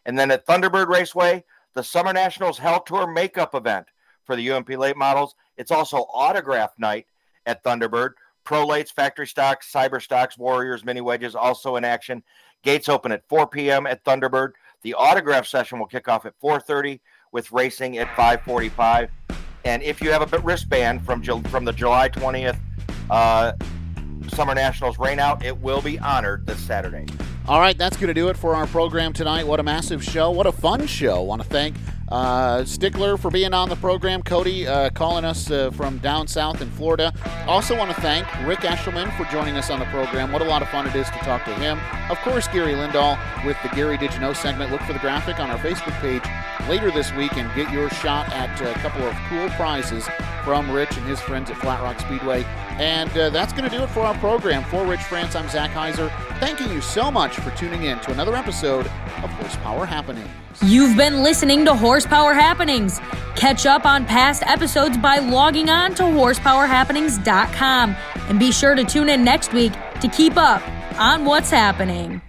and 0.06 0.16
then 0.16 0.30
at 0.30 0.46
Thunderbird 0.46 0.86
Raceway, 0.86 1.42
the 1.74 1.82
Summer 1.82 2.12
Nationals 2.12 2.58
Hell 2.58 2.82
Tour 2.82 3.12
makeup 3.12 3.56
event 3.56 3.86
for 4.24 4.36
the 4.36 4.52
UMP 4.52 4.70
late 4.70 4.96
models. 4.96 5.34
It's 5.56 5.72
also 5.72 6.06
autograph 6.14 6.74
night 6.78 7.06
at 7.44 7.64
Thunderbird. 7.64 8.10
Pro 8.48 8.66
Lates, 8.66 8.90
Factory 8.90 9.26
Stocks, 9.26 9.70
Cyber 9.70 10.00
Stocks, 10.00 10.38
Warriors, 10.38 10.82
Mini 10.82 11.02
Wedges 11.02 11.34
also 11.34 11.76
in 11.76 11.84
action. 11.84 12.22
Gates 12.62 12.88
open 12.88 13.12
at 13.12 13.26
4 13.28 13.46
p.m. 13.46 13.86
at 13.86 14.04
Thunderbird. 14.04 14.52
The 14.82 14.94
autograph 14.94 15.46
session 15.46 15.78
will 15.78 15.86
kick 15.86 16.08
off 16.08 16.26
at 16.26 16.38
4:30 16.40 17.00
with 17.32 17.50
racing 17.52 17.98
at 17.98 18.08
5:45. 18.08 19.10
And 19.64 19.82
if 19.82 20.00
you 20.00 20.10
have 20.12 20.32
a 20.32 20.38
wristband 20.38 21.04
from 21.04 21.22
from 21.44 21.64
the 21.64 21.72
July 21.72 22.08
20th 22.08 22.58
uh, 23.10 23.52
Summer 24.28 24.54
Nationals 24.54 24.96
rainout, 24.96 25.44
it 25.44 25.58
will 25.60 25.82
be 25.82 25.98
honored 25.98 26.46
this 26.46 26.58
Saturday. 26.60 27.06
All 27.46 27.60
right, 27.60 27.76
that's 27.78 27.96
going 27.96 28.08
to 28.08 28.14
do 28.14 28.28
it 28.28 28.36
for 28.36 28.54
our 28.54 28.66
program 28.66 29.12
tonight. 29.12 29.46
What 29.46 29.58
a 29.58 29.62
massive 29.62 30.04
show. 30.04 30.30
What 30.30 30.46
a 30.46 30.52
fun 30.52 30.86
show. 30.86 31.22
want 31.22 31.42
to 31.42 31.48
thank 31.48 31.74
uh, 32.10 32.64
Stickler 32.64 33.16
for 33.16 33.30
being 33.30 33.54
on 33.54 33.68
the 33.68 33.76
program, 33.76 34.22
Cody 34.22 34.66
uh, 34.66 34.90
calling 34.90 35.24
us 35.24 35.50
uh, 35.50 35.70
from 35.70 35.98
down 35.98 36.26
south 36.26 36.60
in 36.60 36.70
Florida. 36.70 37.12
Also, 37.46 37.76
want 37.76 37.94
to 37.94 38.00
thank 38.00 38.26
Rick 38.46 38.60
Eshelman 38.60 39.14
for 39.16 39.24
joining 39.30 39.56
us 39.56 39.70
on 39.70 39.78
the 39.78 39.86
program. 39.86 40.32
What 40.32 40.42
a 40.42 40.44
lot 40.44 40.62
of 40.62 40.68
fun 40.68 40.86
it 40.86 40.94
is 40.94 41.06
to 41.06 41.18
talk 41.18 41.44
to 41.44 41.54
him. 41.54 41.78
Of 42.10 42.18
course, 42.18 42.48
Gary 42.48 42.72
Lindahl 42.72 43.18
with 43.44 43.56
the 43.62 43.68
Gary 43.70 43.96
Did 43.98 44.12
You 44.14 44.20
Know 44.20 44.32
segment. 44.32 44.70
Look 44.70 44.80
for 44.82 44.92
the 44.92 44.98
graphic 44.98 45.38
on 45.38 45.50
our 45.50 45.58
Facebook 45.58 45.98
page 46.00 46.22
later 46.68 46.90
this 46.90 47.12
week 47.14 47.36
and 47.36 47.52
get 47.54 47.72
your 47.72 47.88
shot 47.90 48.30
at 48.32 48.60
a 48.60 48.72
couple 48.80 49.02
of 49.02 49.14
cool 49.28 49.48
prizes 49.50 50.06
from 50.44 50.70
Rich 50.70 50.96
and 50.96 51.06
his 51.06 51.20
friends 51.20 51.50
at 51.50 51.56
Flat 51.58 51.82
Rock 51.82 52.00
Speedway. 52.00 52.44
And 52.78 53.10
uh, 53.18 53.30
that's 53.30 53.52
going 53.52 53.68
to 53.68 53.76
do 53.76 53.82
it 53.82 53.90
for 53.90 54.00
our 54.00 54.14
program. 54.14 54.64
For 54.64 54.84
Rich 54.84 55.02
France, 55.02 55.34
I'm 55.34 55.48
Zach 55.48 55.70
Heiser. 55.72 56.10
Thanking 56.38 56.70
you 56.72 56.80
so 56.80 57.10
much 57.10 57.36
for 57.36 57.50
tuning 57.50 57.82
in 57.82 57.98
to 58.00 58.12
another 58.12 58.34
episode 58.34 58.86
of 58.86 59.30
Horsepower 59.30 59.84
Happening. 59.84 60.28
You've 60.62 60.96
been 60.96 61.22
listening 61.22 61.64
to 61.66 61.74
Horsepower 61.98 62.32
Happenings. 62.32 63.00
Catch 63.34 63.66
up 63.66 63.84
on 63.84 64.06
past 64.06 64.44
episodes 64.46 64.96
by 64.96 65.18
logging 65.18 65.68
on 65.68 65.96
to 65.96 66.04
horsepowerhappenings.com 66.04 67.96
and 68.28 68.38
be 68.38 68.52
sure 68.52 68.76
to 68.76 68.84
tune 68.84 69.08
in 69.08 69.24
next 69.24 69.52
week 69.52 69.72
to 70.00 70.06
keep 70.06 70.36
up 70.36 70.62
on 70.96 71.24
what's 71.24 71.50
happening. 71.50 72.22